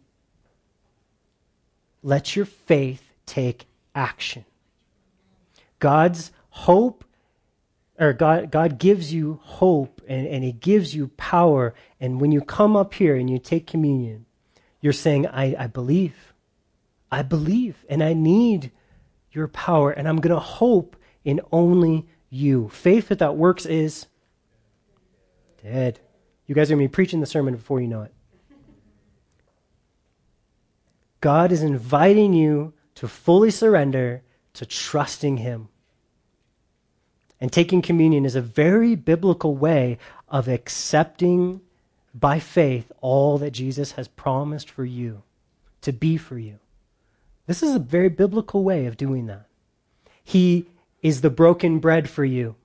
let 2.04 2.36
your 2.36 2.46
faith 2.46 3.04
take 3.26 3.66
action. 3.94 4.46
God's 5.80 6.32
hope, 6.50 7.04
or 8.00 8.14
God, 8.14 8.52
God 8.52 8.80
gives 8.80 9.14
you 9.14 9.40
hope 9.44 10.02
and, 10.08 10.28
and 10.28 10.44
He 10.44 10.52
gives 10.52 10.96
you 10.96 11.10
power. 11.18 11.74
And 12.00 12.20
when 12.20 12.32
you 12.32 12.42
come 12.42 12.76
up 12.76 12.94
here 12.94 13.16
and 13.16 13.30
you 13.30 13.38
take 13.38 13.68
communion, 13.68 14.26
you're 14.80 14.94
saying, 14.94 15.28
I, 15.28 15.56
I 15.58 15.68
believe. 15.68 16.31
I 17.12 17.22
believe 17.22 17.86
and 17.90 18.02
I 18.04 18.14
need 18.14 18.72
your 19.32 19.48
power 19.48 19.92
and 19.92 20.08
I'm 20.08 20.22
going 20.22 20.34
to 20.34 20.40
hope 20.40 20.96
in 21.24 21.42
only 21.52 22.08
you. 22.30 22.70
Faith 22.70 23.10
without 23.10 23.36
works 23.36 23.66
is 23.66 24.08
dead. 25.64 26.00
You 26.48 26.56
guys 26.56 26.70
are 26.70 26.76
going 26.76 26.86
to 26.86 26.90
be 26.90 26.94
preaching 26.94 27.20
the 27.20 27.26
sermon 27.26 27.56
before 27.56 27.82
you 27.82 27.88
know 27.88 28.04
it. 28.04 28.14
God 31.20 31.52
is 31.52 31.62
inviting 31.62 32.34
you 32.34 32.74
to 32.96 33.08
fully 33.08 33.52
surrender 33.52 34.24
to 34.54 34.66
trusting 34.66 35.38
Him. 35.38 35.70
And 37.40 37.52
taking 37.52 37.82
communion 37.82 38.26
is 38.26 38.36
a 38.36 38.42
very 38.42 38.96
biblical 38.96 39.56
way 39.56 39.98
of 40.28 40.48
accepting 40.48 41.62
by 42.14 42.40
faith 42.40 42.92
all 43.02 43.38
that 43.38 43.52
Jesus 43.52 43.94
has 43.94 44.08
promised 44.08 44.70
for 44.70 44.86
you 44.86 45.24
to 45.82 45.94
be 45.94 46.18
for 46.18 46.38
you. 46.38 46.60
This 47.52 47.64
is 47.64 47.76
a 47.76 47.80
very 47.80 48.08
biblical 48.08 48.64
way 48.64 48.86
of 48.86 48.96
doing 48.96 49.26
that. 49.26 49.46
He 50.24 50.68
is 51.02 51.20
the 51.20 51.30
broken 51.30 51.80
bread 51.80 52.10
for 52.10 52.24
you, 52.24 52.56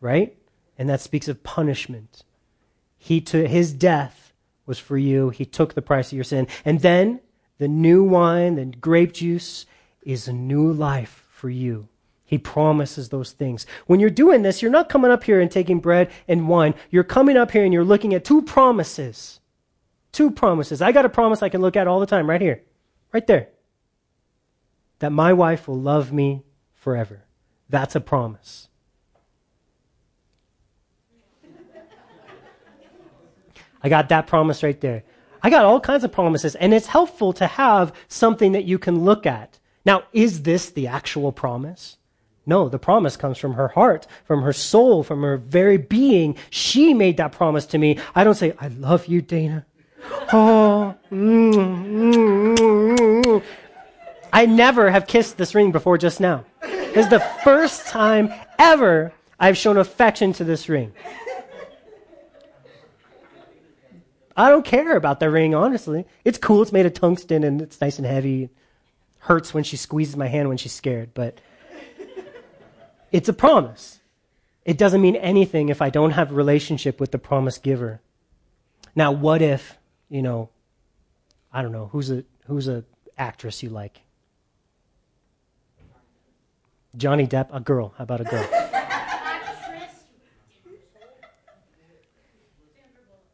right? 0.00 0.38
And 0.78 0.88
that 0.88 1.00
speaks 1.00 1.26
of 1.26 1.42
punishment. 1.42 2.22
He 2.96 3.20
to 3.22 3.48
his 3.48 3.72
death 3.72 4.32
was 4.64 4.78
for 4.78 4.96
you. 4.96 5.30
He 5.30 5.44
took 5.44 5.74
the 5.74 5.82
price 5.82 6.12
of 6.12 6.12
your 6.12 6.22
sin. 6.22 6.46
And 6.64 6.82
then 6.82 7.18
the 7.58 7.66
new 7.66 8.04
wine, 8.04 8.54
the 8.54 8.66
grape 8.66 9.12
juice 9.12 9.66
is 10.02 10.28
a 10.28 10.32
new 10.32 10.70
life 10.70 11.26
for 11.32 11.50
you. 11.50 11.88
He 12.24 12.38
promises 12.38 13.08
those 13.08 13.32
things. 13.32 13.66
When 13.88 13.98
you're 13.98 14.08
doing 14.08 14.42
this, 14.42 14.62
you're 14.62 14.70
not 14.70 14.88
coming 14.88 15.10
up 15.10 15.24
here 15.24 15.40
and 15.40 15.50
taking 15.50 15.80
bread 15.80 16.12
and 16.28 16.46
wine. 16.46 16.74
You're 16.90 17.02
coming 17.02 17.36
up 17.36 17.50
here 17.50 17.64
and 17.64 17.74
you're 17.74 17.82
looking 17.82 18.14
at 18.14 18.24
two 18.24 18.42
promises. 18.42 19.40
Two 20.12 20.30
promises. 20.30 20.80
I 20.80 20.92
got 20.92 21.06
a 21.06 21.08
promise 21.08 21.42
I 21.42 21.48
can 21.48 21.60
look 21.60 21.76
at 21.76 21.88
all 21.88 21.98
the 21.98 22.06
time, 22.06 22.30
right 22.30 22.40
here, 22.40 22.62
right 23.12 23.26
there. 23.26 23.48
That 25.02 25.10
my 25.10 25.32
wife 25.32 25.66
will 25.66 25.80
love 25.80 26.12
me 26.12 26.44
forever. 26.74 27.24
That's 27.68 27.96
a 27.96 28.00
promise. 28.00 28.68
I 33.82 33.88
got 33.88 34.10
that 34.10 34.28
promise 34.28 34.62
right 34.62 34.80
there. 34.80 35.02
I 35.42 35.50
got 35.50 35.64
all 35.64 35.80
kinds 35.80 36.04
of 36.04 36.12
promises, 36.12 36.54
and 36.54 36.72
it's 36.72 36.86
helpful 36.86 37.32
to 37.32 37.48
have 37.48 37.92
something 38.06 38.52
that 38.52 38.62
you 38.62 38.78
can 38.78 39.04
look 39.04 39.26
at. 39.26 39.58
Now, 39.84 40.04
is 40.12 40.44
this 40.44 40.70
the 40.70 40.86
actual 40.86 41.32
promise? 41.32 41.96
No, 42.46 42.68
the 42.68 42.78
promise 42.78 43.16
comes 43.16 43.38
from 43.38 43.54
her 43.54 43.68
heart, 43.68 44.06
from 44.24 44.42
her 44.42 44.52
soul, 44.52 45.02
from 45.02 45.22
her 45.22 45.36
very 45.36 45.78
being. 45.78 46.36
She 46.48 46.94
made 46.94 47.16
that 47.16 47.32
promise 47.32 47.66
to 47.66 47.78
me. 47.78 47.98
I 48.14 48.22
don't 48.22 48.36
say, 48.36 48.54
I 48.60 48.68
love 48.68 49.06
you, 49.06 49.20
Dana. 49.20 49.66
Oh, 50.34 50.94
mm, 51.12 51.52
mm, 51.52 52.56
mm, 52.56 53.42
I 54.32 54.46
never 54.46 54.90
have 54.90 55.06
kissed 55.06 55.36
this 55.36 55.54
ring 55.54 55.72
before 55.72 55.98
just 55.98 56.20
now. 56.20 56.44
This 56.62 57.04
is 57.04 57.08
the 57.08 57.20
first 57.44 57.86
time 57.86 58.32
ever 58.58 59.12
I've 59.38 59.56
shown 59.56 59.76
affection 59.76 60.32
to 60.34 60.44
this 60.44 60.68
ring. 60.68 60.92
I 64.34 64.48
don't 64.48 64.64
care 64.64 64.96
about 64.96 65.20
the 65.20 65.30
ring, 65.30 65.54
honestly. 65.54 66.06
It's 66.24 66.38
cool. 66.38 66.62
It's 66.62 66.72
made 66.72 66.86
of 66.86 66.94
tungsten 66.94 67.44
and 67.44 67.60
it's 67.60 67.80
nice 67.80 67.98
and 67.98 68.06
heavy. 68.06 68.48
Hurts 69.18 69.52
when 69.52 69.64
she 69.64 69.76
squeezes 69.76 70.16
my 70.16 70.26
hand 70.26 70.48
when 70.48 70.56
she's 70.56 70.72
scared, 70.72 71.10
but 71.14 71.38
it's 73.12 73.28
a 73.28 73.32
promise. 73.32 74.00
It 74.64 74.78
doesn't 74.78 75.02
mean 75.02 75.16
anything 75.16 75.68
if 75.68 75.82
I 75.82 75.90
don't 75.90 76.12
have 76.12 76.30
a 76.30 76.34
relationship 76.34 76.98
with 76.98 77.12
the 77.12 77.18
promise 77.18 77.58
giver. 77.58 78.00
Now, 78.94 79.12
what 79.12 79.42
if, 79.42 79.76
you 80.08 80.22
know, 80.22 80.48
I 81.52 81.62
don't 81.62 81.72
know, 81.72 81.88
who's 81.92 82.10
a 82.10 82.24
who's 82.46 82.68
a 82.68 82.84
actress 83.18 83.62
you 83.62 83.68
like? 83.68 84.00
Johnny 86.96 87.26
Depp, 87.26 87.48
a 87.52 87.60
girl. 87.60 87.94
How 87.96 88.04
about 88.04 88.20
a 88.20 88.24
girl? 88.24 88.46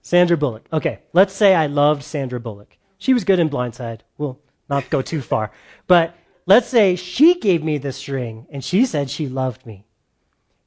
Sandra 0.02 0.36
Bullock. 0.36 0.66
Okay, 0.72 1.00
let's 1.12 1.34
say 1.34 1.54
I 1.54 1.66
loved 1.66 2.02
Sandra 2.02 2.40
Bullock. 2.40 2.76
She 2.98 3.12
was 3.12 3.24
good 3.24 3.38
in 3.38 3.48
Blind 3.48 3.74
Side. 3.74 4.04
We'll 4.16 4.38
not 4.68 4.88
go 4.90 5.02
too 5.02 5.20
far. 5.20 5.50
But 5.86 6.14
Let's 6.48 6.68
say 6.68 6.96
she 6.96 7.38
gave 7.38 7.62
me 7.62 7.76
this 7.76 8.08
ring 8.08 8.46
and 8.48 8.64
she 8.64 8.86
said 8.86 9.10
she 9.10 9.28
loved 9.28 9.66
me. 9.66 9.84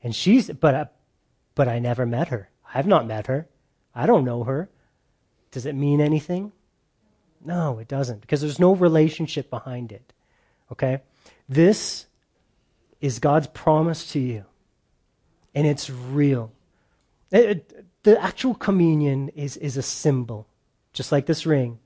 And 0.03 0.15
she's, 0.15 0.47
but, 0.51 0.75
uh, 0.75 0.85
but 1.55 1.67
I 1.67 1.79
never 1.79 2.05
met 2.05 2.27
her. 2.27 2.51
I've 2.71 2.85
not 2.85 3.07
met 3.07 3.25
her. 3.25 3.47
I 3.95 4.05
don't 4.05 4.23
know 4.23 4.43
her. 4.43 4.69
Does 5.49 5.65
it 5.65 5.73
mean 5.73 5.99
anything? 5.99 6.51
No, 7.43 7.79
it 7.79 7.87
doesn't, 7.87 8.21
because 8.21 8.41
there's 8.41 8.59
no 8.59 8.75
relationship 8.75 9.49
behind 9.49 9.91
it. 9.91 10.13
Okay? 10.71 11.01
This 11.49 12.05
is 13.02 13.20
God's 13.20 13.47
promise 13.47 14.12
to 14.12 14.20
you, 14.20 14.45
and 15.54 15.68
it's 15.68 15.89
real. 15.89 16.52
It, 17.32 17.45
it, 17.49 17.86
the 18.04 18.22
actual 18.22 18.56
communion 18.56 19.30
is, 19.30 19.58
is 19.58 19.76
a 19.76 19.82
symbol, 19.82 20.47
just 20.93 21.12
like 21.12 21.26
this 21.26 21.45
ring. 21.45 21.80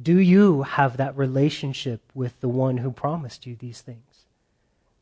Do 0.00 0.18
you 0.18 0.62
have 0.62 0.96
that 0.96 1.16
relationship 1.16 2.00
with 2.14 2.40
the 2.40 2.48
one 2.48 2.78
who 2.78 2.90
promised 2.90 3.46
you 3.46 3.56
these 3.56 3.80
things? 3.80 4.24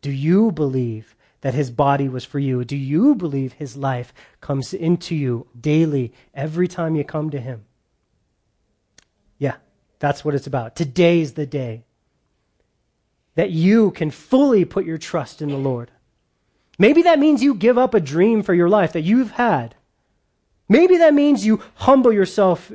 Do 0.01 0.11
you 0.11 0.53
believe 0.53 1.15
that 1.41 1.55
his 1.55 1.71
body 1.71 2.09
was 2.09 2.25
for 2.25 2.39
you? 2.39 2.65
Do 2.65 2.77
you 2.77 3.15
believe 3.15 3.55
his 3.55 3.77
life 3.77 4.13
comes 4.41 4.75
into 4.75 5.15
you 5.15 5.47
daily, 5.59 6.13
every 6.35 6.69
time 6.69 6.95
you 6.95 7.05
come 7.05 7.31
to 7.31 7.41
him? 7.41 7.65
Yeah, 9.39 9.57
that's 9.99 10.25
what 10.25 10.35
it's 10.35 10.47
about. 10.47 10.77
Today 10.77 11.21
is 11.21 11.35
the 11.35 11.47
day 11.47 11.85
that 13.35 13.51
you 13.51 13.91
can 13.93 14.11
fully 14.11 14.65
put 14.65 14.85
your 14.85 14.99
trust 14.99 15.41
in 15.41 15.49
the 15.49 15.57
Lord. 15.57 15.91
Maybe 16.79 17.03
that 17.03 17.19
means 17.19 17.43
you 17.43 17.55
give 17.55 17.79
up 17.79 17.95
a 17.95 18.01
dream 18.01 18.43
for 18.43 18.55
your 18.55 18.69
life 18.69 18.93
that 18.93 19.03
you've 19.03 19.33
had. 19.33 19.75
Maybe 20.69 20.97
that 20.99 21.15
means 21.15 21.47
you 21.47 21.63
humble 21.77 22.13
yourself 22.13 22.73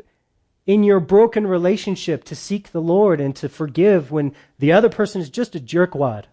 in 0.66 0.84
your 0.84 1.00
broken 1.00 1.48
relationship 1.48 2.24
to 2.26 2.36
seek 2.36 2.72
the 2.72 2.82
Lord 2.82 3.20
and 3.22 3.36
to 3.38 3.50
forgive 3.50 4.12
when 4.12 4.36
the 4.60 4.72
other 4.72 4.90
person 4.90 5.22
is 5.22 5.30
just 5.30 5.56
a 5.56 5.60
jerkwad. 5.60 6.26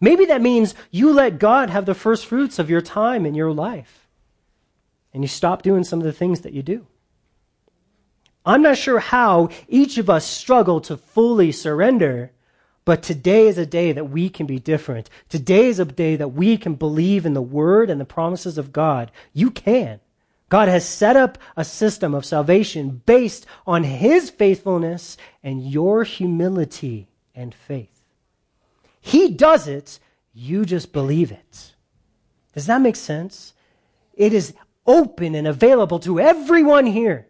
Maybe 0.00 0.24
that 0.26 0.42
means 0.42 0.74
you 0.90 1.12
let 1.12 1.38
God 1.38 1.70
have 1.70 1.86
the 1.86 1.94
first 1.94 2.26
fruits 2.26 2.58
of 2.58 2.70
your 2.70 2.80
time 2.80 3.26
in 3.26 3.34
your 3.34 3.52
life 3.52 4.06
and 5.12 5.22
you 5.22 5.28
stop 5.28 5.62
doing 5.62 5.84
some 5.84 6.00
of 6.00 6.04
the 6.04 6.12
things 6.12 6.40
that 6.42 6.52
you 6.52 6.62
do. 6.62 6.86
I'm 8.46 8.62
not 8.62 8.76
sure 8.76 8.98
how 8.98 9.48
each 9.68 9.96
of 9.96 10.10
us 10.10 10.26
struggle 10.26 10.80
to 10.82 10.96
fully 10.96 11.50
surrender, 11.50 12.32
but 12.84 13.02
today 13.02 13.46
is 13.46 13.56
a 13.56 13.64
day 13.64 13.92
that 13.92 14.10
we 14.10 14.28
can 14.28 14.44
be 14.44 14.58
different. 14.58 15.08
Today 15.30 15.66
is 15.66 15.78
a 15.78 15.86
day 15.86 16.16
that 16.16 16.34
we 16.34 16.58
can 16.58 16.74
believe 16.74 17.24
in 17.24 17.32
the 17.32 17.40
word 17.40 17.88
and 17.88 18.00
the 18.00 18.04
promises 18.04 18.58
of 18.58 18.72
God. 18.72 19.10
You 19.32 19.50
can. 19.50 20.00
God 20.50 20.68
has 20.68 20.86
set 20.86 21.16
up 21.16 21.38
a 21.56 21.64
system 21.64 22.14
of 22.14 22.26
salvation 22.26 23.02
based 23.06 23.46
on 23.66 23.82
his 23.82 24.28
faithfulness 24.28 25.16
and 25.42 25.68
your 25.68 26.04
humility 26.04 27.08
and 27.34 27.54
faith. 27.54 28.02
He 29.00 29.30
does 29.30 29.66
it, 29.66 29.98
you 30.34 30.64
just 30.66 30.92
believe 30.92 31.32
it. 31.32 31.74
Does 32.54 32.66
that 32.66 32.82
make 32.82 32.96
sense? 32.96 33.54
It 34.12 34.32
is 34.34 34.54
open 34.86 35.34
and 35.34 35.46
available 35.46 35.98
to 36.00 36.20
everyone 36.20 36.86
here. 36.86 37.26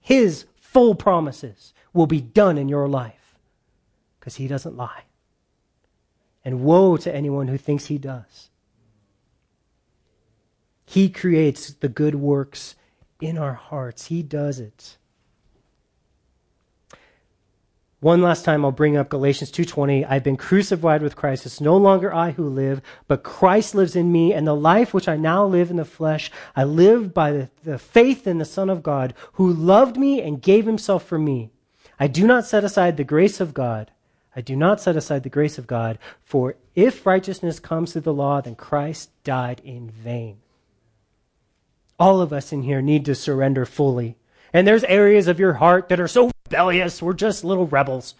His 0.00 0.44
full 0.72 0.94
promises 0.94 1.74
will 1.92 2.06
be 2.06 2.20
done 2.20 2.56
in 2.56 2.68
your 2.68 2.88
life 2.88 3.34
because 4.18 4.36
he 4.36 4.46
doesn't 4.46 4.76
lie. 4.76 5.02
And 6.44 6.62
woe 6.62 6.96
to 6.98 7.14
anyone 7.14 7.48
who 7.48 7.58
thinks 7.58 7.86
he 7.86 7.98
does. 7.98 8.50
He 10.86 11.08
creates 11.08 11.72
the 11.72 11.88
good 11.88 12.14
works 12.14 12.76
in 13.20 13.36
our 13.36 13.54
hearts. 13.54 14.06
He 14.06 14.22
does 14.22 14.60
it. 14.60 14.96
One 18.00 18.22
last 18.22 18.46
time 18.46 18.64
I'll 18.64 18.72
bring 18.72 18.96
up 18.96 19.10
Galatians 19.10 19.50
2:20. 19.50 20.06
I've 20.06 20.24
been 20.24 20.38
crucified 20.38 21.02
with 21.02 21.16
Christ. 21.16 21.44
It's 21.44 21.60
no 21.60 21.76
longer 21.76 22.12
I 22.12 22.30
who 22.30 22.48
live, 22.48 22.80
but 23.06 23.22
Christ 23.22 23.74
lives 23.74 23.94
in 23.94 24.10
me, 24.10 24.32
and 24.32 24.46
the 24.46 24.56
life 24.56 24.94
which 24.94 25.06
I 25.06 25.18
now 25.18 25.44
live 25.44 25.70
in 25.70 25.76
the 25.76 25.84
flesh, 25.84 26.32
I 26.56 26.64
live 26.64 27.12
by 27.12 27.30
the, 27.30 27.50
the 27.62 27.78
faith 27.78 28.26
in 28.26 28.38
the 28.38 28.46
Son 28.46 28.70
of 28.70 28.82
God, 28.82 29.12
who 29.34 29.52
loved 29.52 29.98
me 29.98 30.22
and 30.22 30.40
gave 30.40 30.64
himself 30.64 31.04
for 31.04 31.18
me. 31.18 31.50
I 31.98 32.06
do 32.06 32.26
not 32.26 32.46
set 32.46 32.64
aside 32.64 32.96
the 32.96 33.04
grace 33.04 33.38
of 33.38 33.52
God. 33.52 33.90
I 34.34 34.40
do 34.40 34.56
not 34.56 34.80
set 34.80 34.96
aside 34.96 35.22
the 35.22 35.28
grace 35.28 35.58
of 35.58 35.66
God, 35.66 35.98
for 36.22 36.54
if 36.74 37.04
righteousness 37.04 37.60
comes 37.60 37.92
through 37.92 38.02
the 38.02 38.14
law, 38.14 38.40
then 38.40 38.54
Christ 38.54 39.10
died 39.24 39.60
in 39.62 39.90
vain. 39.90 40.38
All 41.98 42.22
of 42.22 42.32
us 42.32 42.50
in 42.50 42.62
here 42.62 42.80
need 42.80 43.04
to 43.04 43.14
surrender 43.14 43.66
fully. 43.66 44.16
And 44.54 44.66
there's 44.66 44.84
areas 44.84 45.28
of 45.28 45.38
your 45.38 45.54
heart 45.54 45.90
that 45.90 46.00
are 46.00 46.08
so 46.08 46.30
rebellious. 46.50 47.00
We're 47.00 47.12
just 47.12 47.44
little 47.44 47.66
rebels. 47.66 48.14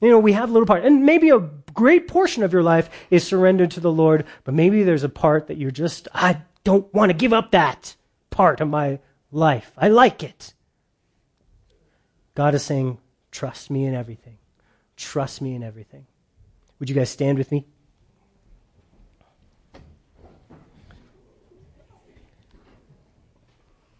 You 0.00 0.10
know, 0.10 0.18
we 0.18 0.32
have 0.32 0.50
little 0.50 0.66
part, 0.66 0.84
and 0.84 1.06
maybe 1.06 1.30
a 1.30 1.38
great 1.74 2.08
portion 2.08 2.42
of 2.42 2.52
your 2.52 2.64
life 2.64 2.90
is 3.08 3.24
surrendered 3.24 3.70
to 3.72 3.80
the 3.80 3.92
Lord, 3.92 4.24
but 4.42 4.52
maybe 4.52 4.82
there's 4.82 5.04
a 5.04 5.08
part 5.08 5.46
that 5.46 5.58
you're 5.58 5.70
just, 5.70 6.08
I 6.12 6.42
don't 6.64 6.92
want 6.92 7.10
to 7.10 7.16
give 7.16 7.32
up 7.32 7.52
that 7.52 7.94
part 8.30 8.60
of 8.60 8.68
my 8.68 8.98
life. 9.30 9.70
I 9.78 9.88
like 9.88 10.24
it. 10.24 10.54
God 12.34 12.54
is 12.56 12.64
saying, 12.64 12.98
trust 13.30 13.70
me 13.70 13.84
in 13.84 13.94
everything. 13.94 14.38
Trust 14.96 15.40
me 15.40 15.54
in 15.54 15.62
everything. 15.62 16.06
Would 16.80 16.90
you 16.90 16.96
guys 16.96 17.10
stand 17.10 17.38
with 17.38 17.52
me? 17.52 17.64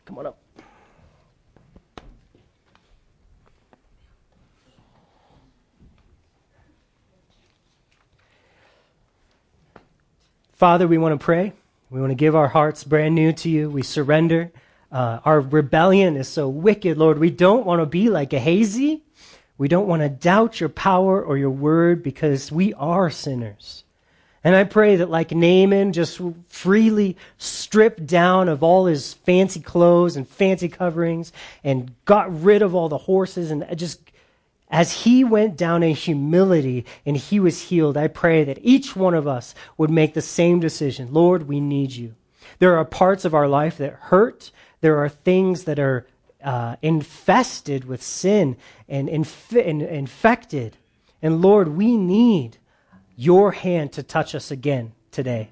Come 0.05 0.19
on 0.19 0.27
up. 0.27 0.41
Father, 10.63 10.87
we 10.87 10.97
want 10.97 11.19
to 11.19 11.25
pray. 11.25 11.55
We 11.91 12.01
want 12.01 12.13
to 12.13 12.15
give 12.15 12.37
our 12.37 12.47
hearts 12.47 12.85
brand 12.85 13.17
new 13.17 13.33
to 13.33 13.51
you. 13.51 13.69
We 13.69 13.83
surrender. 13.83 14.53
Uh, 14.93 15.19
our 15.25 15.41
rebellion 15.41 16.17
is 16.17 16.29
so 16.29 16.49
wicked, 16.49 16.97
Lord. 16.97 17.19
We 17.19 17.31
don't 17.31 17.67
want 17.67 17.83
to 17.83 17.87
be 17.87 18.09
like 18.09 18.31
Gehazi. 18.31 19.03
We 19.59 19.67
don't 19.67 19.89
want 19.89 20.03
to 20.03 20.09
doubt 20.09 20.61
your 20.61 20.69
power 20.69 21.21
or 21.21 21.37
your 21.37 21.51
word 21.51 22.05
because 22.05 22.53
we 22.53 22.75
are 22.75 23.11
sinners. 23.11 23.83
And 24.45 24.55
I 24.55 24.63
pray 24.63 24.95
that, 24.95 25.11
like 25.11 25.33
Naaman, 25.33 25.93
just 25.93 26.21
freely 26.47 27.17
stripped 27.39 28.07
down 28.07 28.49
of 28.49 28.63
all 28.63 28.87
his 28.87 29.15
fancy 29.15 29.59
clothes 29.59 30.15
and 30.15 30.29
fancy 30.29 30.69
coverings 30.69 31.33
and 31.65 31.93
got 32.05 32.45
rid 32.45 32.63
of 32.63 32.73
all 32.73 32.89
the 32.89 32.99
horses 32.99 33.51
and 33.51 33.67
just 33.77 34.12
as 34.73 35.03
he 35.03 35.23
went 35.23 35.59
down 35.59 35.83
in 35.83 35.95
humility 35.95 36.87
and 37.05 37.14
he 37.14 37.39
was 37.39 37.64
healed, 37.64 37.99
I 37.99 38.09
pray 38.09 38.43
that 38.43 38.59
each 38.62 38.97
one 38.97 39.12
of 39.12 39.29
us 39.29 39.55
would 39.77 39.91
make 39.91 40.14
the 40.14 40.23
same 40.23 40.61
decision. 40.61 41.12
Lord, 41.12 41.47
we 41.47 41.61
need 41.61 41.93
you. 41.93 42.14
There 42.59 42.79
are 42.79 42.85
parts 42.87 43.27
of 43.27 43.35
our 43.35 43.47
life 43.47 43.77
that 43.77 43.93
hurt. 43.93 44.51
There 44.81 44.97
are 44.97 45.11
things 45.11 45.64
that 45.64 45.79
are 45.79 46.07
uh, 46.43 46.77
infested 46.81 47.85
with 47.85 48.03
sin 48.03 48.57
and 48.89 49.11
inf- 49.11 49.53
infected. 49.53 50.79
And 51.20 51.43
Lord, 51.43 51.68
we 51.68 51.99
need 51.99 52.57
your 53.14 53.53
hand 53.53 53.93
to 53.93 54.03
touch 54.03 54.35
us 54.35 54.51
again 54.51 54.93
today. 55.11 55.51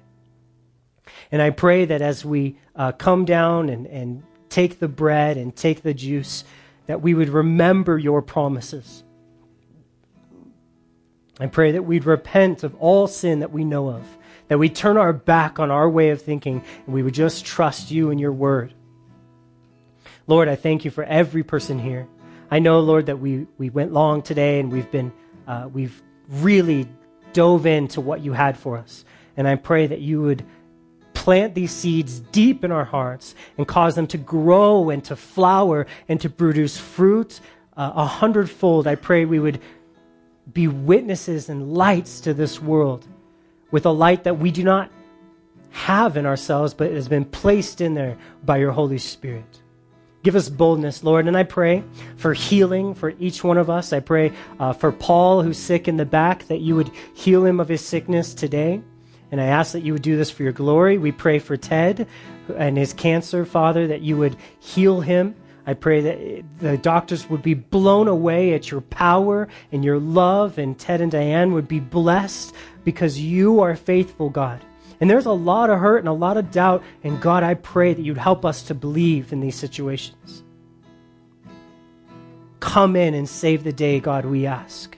And 1.31 1.43
I 1.43 1.51
pray 1.51 1.85
that 1.85 2.01
as 2.01 2.25
we 2.25 2.57
uh, 2.75 2.91
come 2.93 3.25
down 3.25 3.69
and, 3.69 3.85
and 3.85 4.23
take 4.49 4.79
the 4.79 4.87
bread 4.87 5.37
and 5.37 5.55
take 5.55 5.83
the 5.83 5.93
juice, 5.93 6.43
that 6.87 7.03
we 7.03 7.13
would 7.13 7.29
remember 7.29 7.99
your 7.99 8.23
promises 8.23 9.03
I 11.41 11.47
pray 11.47 11.71
that 11.71 11.83
we'd 11.83 12.05
repent 12.05 12.63
of 12.63 12.75
all 12.75 13.07
sin 13.07 13.39
that 13.39 13.51
we 13.51 13.65
know 13.65 13.89
of, 13.89 14.05
that 14.47 14.59
we 14.59 14.69
turn 14.69 14.95
our 14.95 15.11
back 15.11 15.57
on 15.59 15.71
our 15.71 15.89
way 15.89 16.11
of 16.11 16.21
thinking, 16.21 16.63
and 16.85 16.93
we 16.93 17.01
would 17.01 17.15
just 17.15 17.45
trust 17.45 17.89
you 17.89 18.11
and 18.11 18.19
your 18.19 18.31
word. 18.31 18.75
Lord, 20.27 20.47
I 20.47 20.55
thank 20.55 20.85
you 20.85 20.91
for 20.91 21.03
every 21.03 21.41
person 21.41 21.79
here. 21.79 22.07
I 22.51 22.59
know, 22.59 22.79
Lord, 22.79 23.07
that 23.07 23.19
we, 23.19 23.47
we 23.57 23.71
went 23.71 23.91
long 23.91 24.21
today 24.21 24.59
and 24.59 24.71
we've 24.71 24.91
been, 24.91 25.11
uh, 25.47 25.67
we've 25.73 25.99
really 26.29 26.87
dove 27.33 27.65
into 27.65 28.01
what 28.01 28.21
you 28.21 28.33
had 28.33 28.55
for 28.55 28.77
us. 28.77 29.03
And 29.35 29.47
I 29.47 29.55
pray 29.55 29.87
that 29.87 29.99
you 29.99 30.21
would 30.21 30.45
plant 31.15 31.55
these 31.55 31.71
seeds 31.71 32.19
deep 32.19 32.63
in 32.63 32.71
our 32.71 32.85
hearts 32.85 33.33
and 33.57 33.67
cause 33.67 33.95
them 33.95 34.05
to 34.07 34.17
grow 34.19 34.91
and 34.91 35.03
to 35.05 35.15
flower 35.15 35.87
and 36.07 36.21
to 36.21 36.29
produce 36.29 36.77
fruit 36.77 37.39
uh, 37.75 37.93
a 37.95 38.05
hundredfold. 38.05 38.85
I 38.85 38.93
pray 38.93 39.25
we 39.25 39.39
would 39.39 39.59
be 40.51 40.67
witnesses 40.67 41.49
and 41.49 41.73
lights 41.73 42.21
to 42.21 42.33
this 42.33 42.61
world 42.61 43.07
with 43.71 43.85
a 43.85 43.91
light 43.91 44.23
that 44.25 44.37
we 44.37 44.51
do 44.51 44.63
not 44.63 44.91
have 45.71 46.17
in 46.17 46.25
ourselves, 46.25 46.73
but 46.73 46.91
has 46.91 47.07
been 47.07 47.25
placed 47.25 47.81
in 47.81 47.93
there 47.93 48.17
by 48.43 48.57
your 48.57 48.71
Holy 48.71 48.97
Spirit. 48.97 49.61
Give 50.23 50.35
us 50.35 50.49
boldness, 50.49 51.03
Lord. 51.03 51.27
And 51.27 51.35
I 51.35 51.43
pray 51.43 51.83
for 52.17 52.33
healing 52.33 52.93
for 52.93 53.13
each 53.19 53.43
one 53.43 53.57
of 53.57 53.69
us. 53.69 53.91
I 53.91 54.01
pray 54.01 54.33
uh, 54.59 54.73
for 54.73 54.91
Paul, 54.91 55.41
who's 55.41 55.57
sick 55.57 55.87
in 55.87 55.97
the 55.97 56.05
back, 56.05 56.47
that 56.47 56.59
you 56.59 56.75
would 56.75 56.91
heal 57.15 57.45
him 57.45 57.59
of 57.59 57.67
his 57.67 57.83
sickness 57.83 58.33
today. 58.33 58.81
And 59.31 59.39
I 59.39 59.45
ask 59.45 59.71
that 59.71 59.81
you 59.81 59.93
would 59.93 60.01
do 60.01 60.17
this 60.17 60.29
for 60.29 60.43
your 60.43 60.51
glory. 60.51 60.97
We 60.97 61.11
pray 61.11 61.39
for 61.39 61.57
Ted 61.57 62.07
and 62.55 62.77
his 62.77 62.93
cancer, 62.93 63.45
Father, 63.45 63.87
that 63.87 64.01
you 64.01 64.17
would 64.17 64.35
heal 64.59 65.01
him 65.01 65.35
I 65.65 65.73
pray 65.75 66.01
that 66.01 66.43
the 66.59 66.77
doctors 66.77 67.29
would 67.29 67.43
be 67.43 67.53
blown 67.53 68.07
away 68.07 68.53
at 68.53 68.71
your 68.71 68.81
power 68.81 69.47
and 69.71 69.85
your 69.85 69.99
love, 69.99 70.57
and 70.57 70.77
Ted 70.77 71.01
and 71.01 71.11
Diane 71.11 71.53
would 71.53 71.67
be 71.67 71.79
blessed 71.79 72.53
because 72.83 73.19
you 73.19 73.59
are 73.59 73.75
faithful, 73.75 74.29
God. 74.29 74.59
And 74.99 75.09
there's 75.09 75.25
a 75.25 75.31
lot 75.31 75.69
of 75.69 75.79
hurt 75.79 75.99
and 75.99 76.07
a 76.07 76.13
lot 76.13 76.37
of 76.37 76.51
doubt, 76.51 76.83
and 77.03 77.21
God, 77.21 77.43
I 77.43 77.53
pray 77.55 77.93
that 77.93 78.01
you'd 78.01 78.17
help 78.17 78.45
us 78.45 78.63
to 78.63 78.73
believe 78.73 79.31
in 79.33 79.39
these 79.39 79.55
situations. 79.55 80.43
Come 82.59 82.95
in 82.95 83.13
and 83.13 83.27
save 83.27 83.63
the 83.63 83.73
day, 83.73 83.99
God, 83.99 84.25
we 84.25 84.45
ask. 84.45 84.97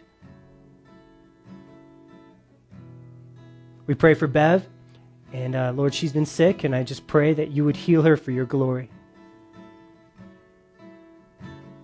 We 3.86 3.96
pray 3.96 4.14
for 4.14 4.28
Bev, 4.28 4.68
and 5.34 5.56
uh, 5.56 5.74
Lord, 5.76 5.94
she's 5.94 6.14
been 6.14 6.26
sick, 6.26 6.64
and 6.64 6.74
I 6.74 6.84
just 6.84 7.06
pray 7.06 7.34
that 7.34 7.52
you 7.52 7.66
would 7.66 7.76
heal 7.76 8.02
her 8.04 8.16
for 8.16 8.32
your 8.32 8.46
glory. 8.46 8.90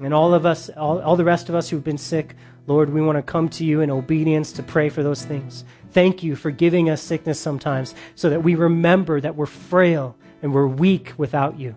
And 0.01 0.13
all 0.13 0.33
of 0.33 0.45
us, 0.45 0.69
all, 0.69 1.01
all 1.01 1.15
the 1.15 1.25
rest 1.25 1.49
of 1.49 1.55
us 1.55 1.69
who've 1.69 1.83
been 1.83 1.97
sick, 1.97 2.35
Lord, 2.67 2.93
we 2.93 3.01
want 3.01 3.17
to 3.17 3.21
come 3.21 3.49
to 3.49 3.65
you 3.65 3.81
in 3.81 3.89
obedience 3.89 4.51
to 4.53 4.63
pray 4.63 4.89
for 4.89 5.03
those 5.03 5.25
things. 5.25 5.65
Thank 5.91 6.23
you 6.23 6.35
for 6.35 6.51
giving 6.51 6.89
us 6.89 7.01
sickness 7.01 7.39
sometimes 7.39 7.95
so 8.15 8.29
that 8.29 8.43
we 8.43 8.55
remember 8.55 9.19
that 9.19 9.35
we're 9.35 9.45
frail 9.45 10.15
and 10.41 10.53
we're 10.53 10.67
weak 10.67 11.13
without 11.17 11.59
you. 11.59 11.75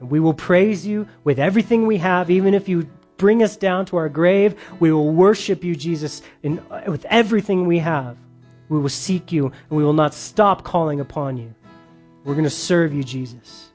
And 0.00 0.10
we 0.10 0.20
will 0.20 0.34
praise 0.34 0.86
you 0.86 1.06
with 1.24 1.38
everything 1.38 1.86
we 1.86 1.98
have, 1.98 2.30
even 2.30 2.52
if 2.52 2.68
you 2.68 2.88
bring 3.16 3.42
us 3.42 3.56
down 3.56 3.86
to 3.86 3.96
our 3.96 4.08
grave. 4.08 4.54
We 4.78 4.92
will 4.92 5.12
worship 5.12 5.62
you, 5.64 5.76
Jesus, 5.76 6.22
in, 6.42 6.62
with 6.86 7.04
everything 7.06 7.66
we 7.66 7.78
have. 7.78 8.16
We 8.68 8.78
will 8.78 8.88
seek 8.88 9.32
you 9.32 9.46
and 9.46 9.78
we 9.78 9.84
will 9.84 9.92
not 9.92 10.14
stop 10.14 10.64
calling 10.64 11.00
upon 11.00 11.36
you. 11.36 11.54
We're 12.24 12.34
going 12.34 12.44
to 12.44 12.50
serve 12.50 12.92
you, 12.92 13.04
Jesus 13.04 13.69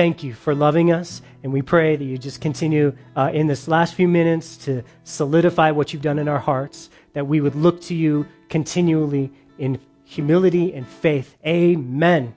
thank 0.00 0.22
you 0.22 0.32
for 0.32 0.54
loving 0.54 0.90
us. 0.90 1.20
And 1.42 1.52
we 1.52 1.60
pray 1.60 1.94
that 1.94 2.02
you 2.02 2.16
just 2.16 2.40
continue 2.40 2.96
uh, 3.14 3.32
in 3.34 3.48
this 3.48 3.68
last 3.68 3.94
few 3.94 4.08
minutes 4.08 4.56
to 4.64 4.82
solidify 5.04 5.72
what 5.72 5.92
you've 5.92 6.00
done 6.00 6.18
in 6.18 6.26
our 6.26 6.38
hearts, 6.38 6.88
that 7.12 7.26
we 7.26 7.42
would 7.42 7.54
look 7.54 7.82
to 7.82 7.94
you 7.94 8.26
continually 8.48 9.30
in 9.58 9.78
humility 10.04 10.72
and 10.72 10.88
faith. 10.88 11.36
Amen. 11.46 12.34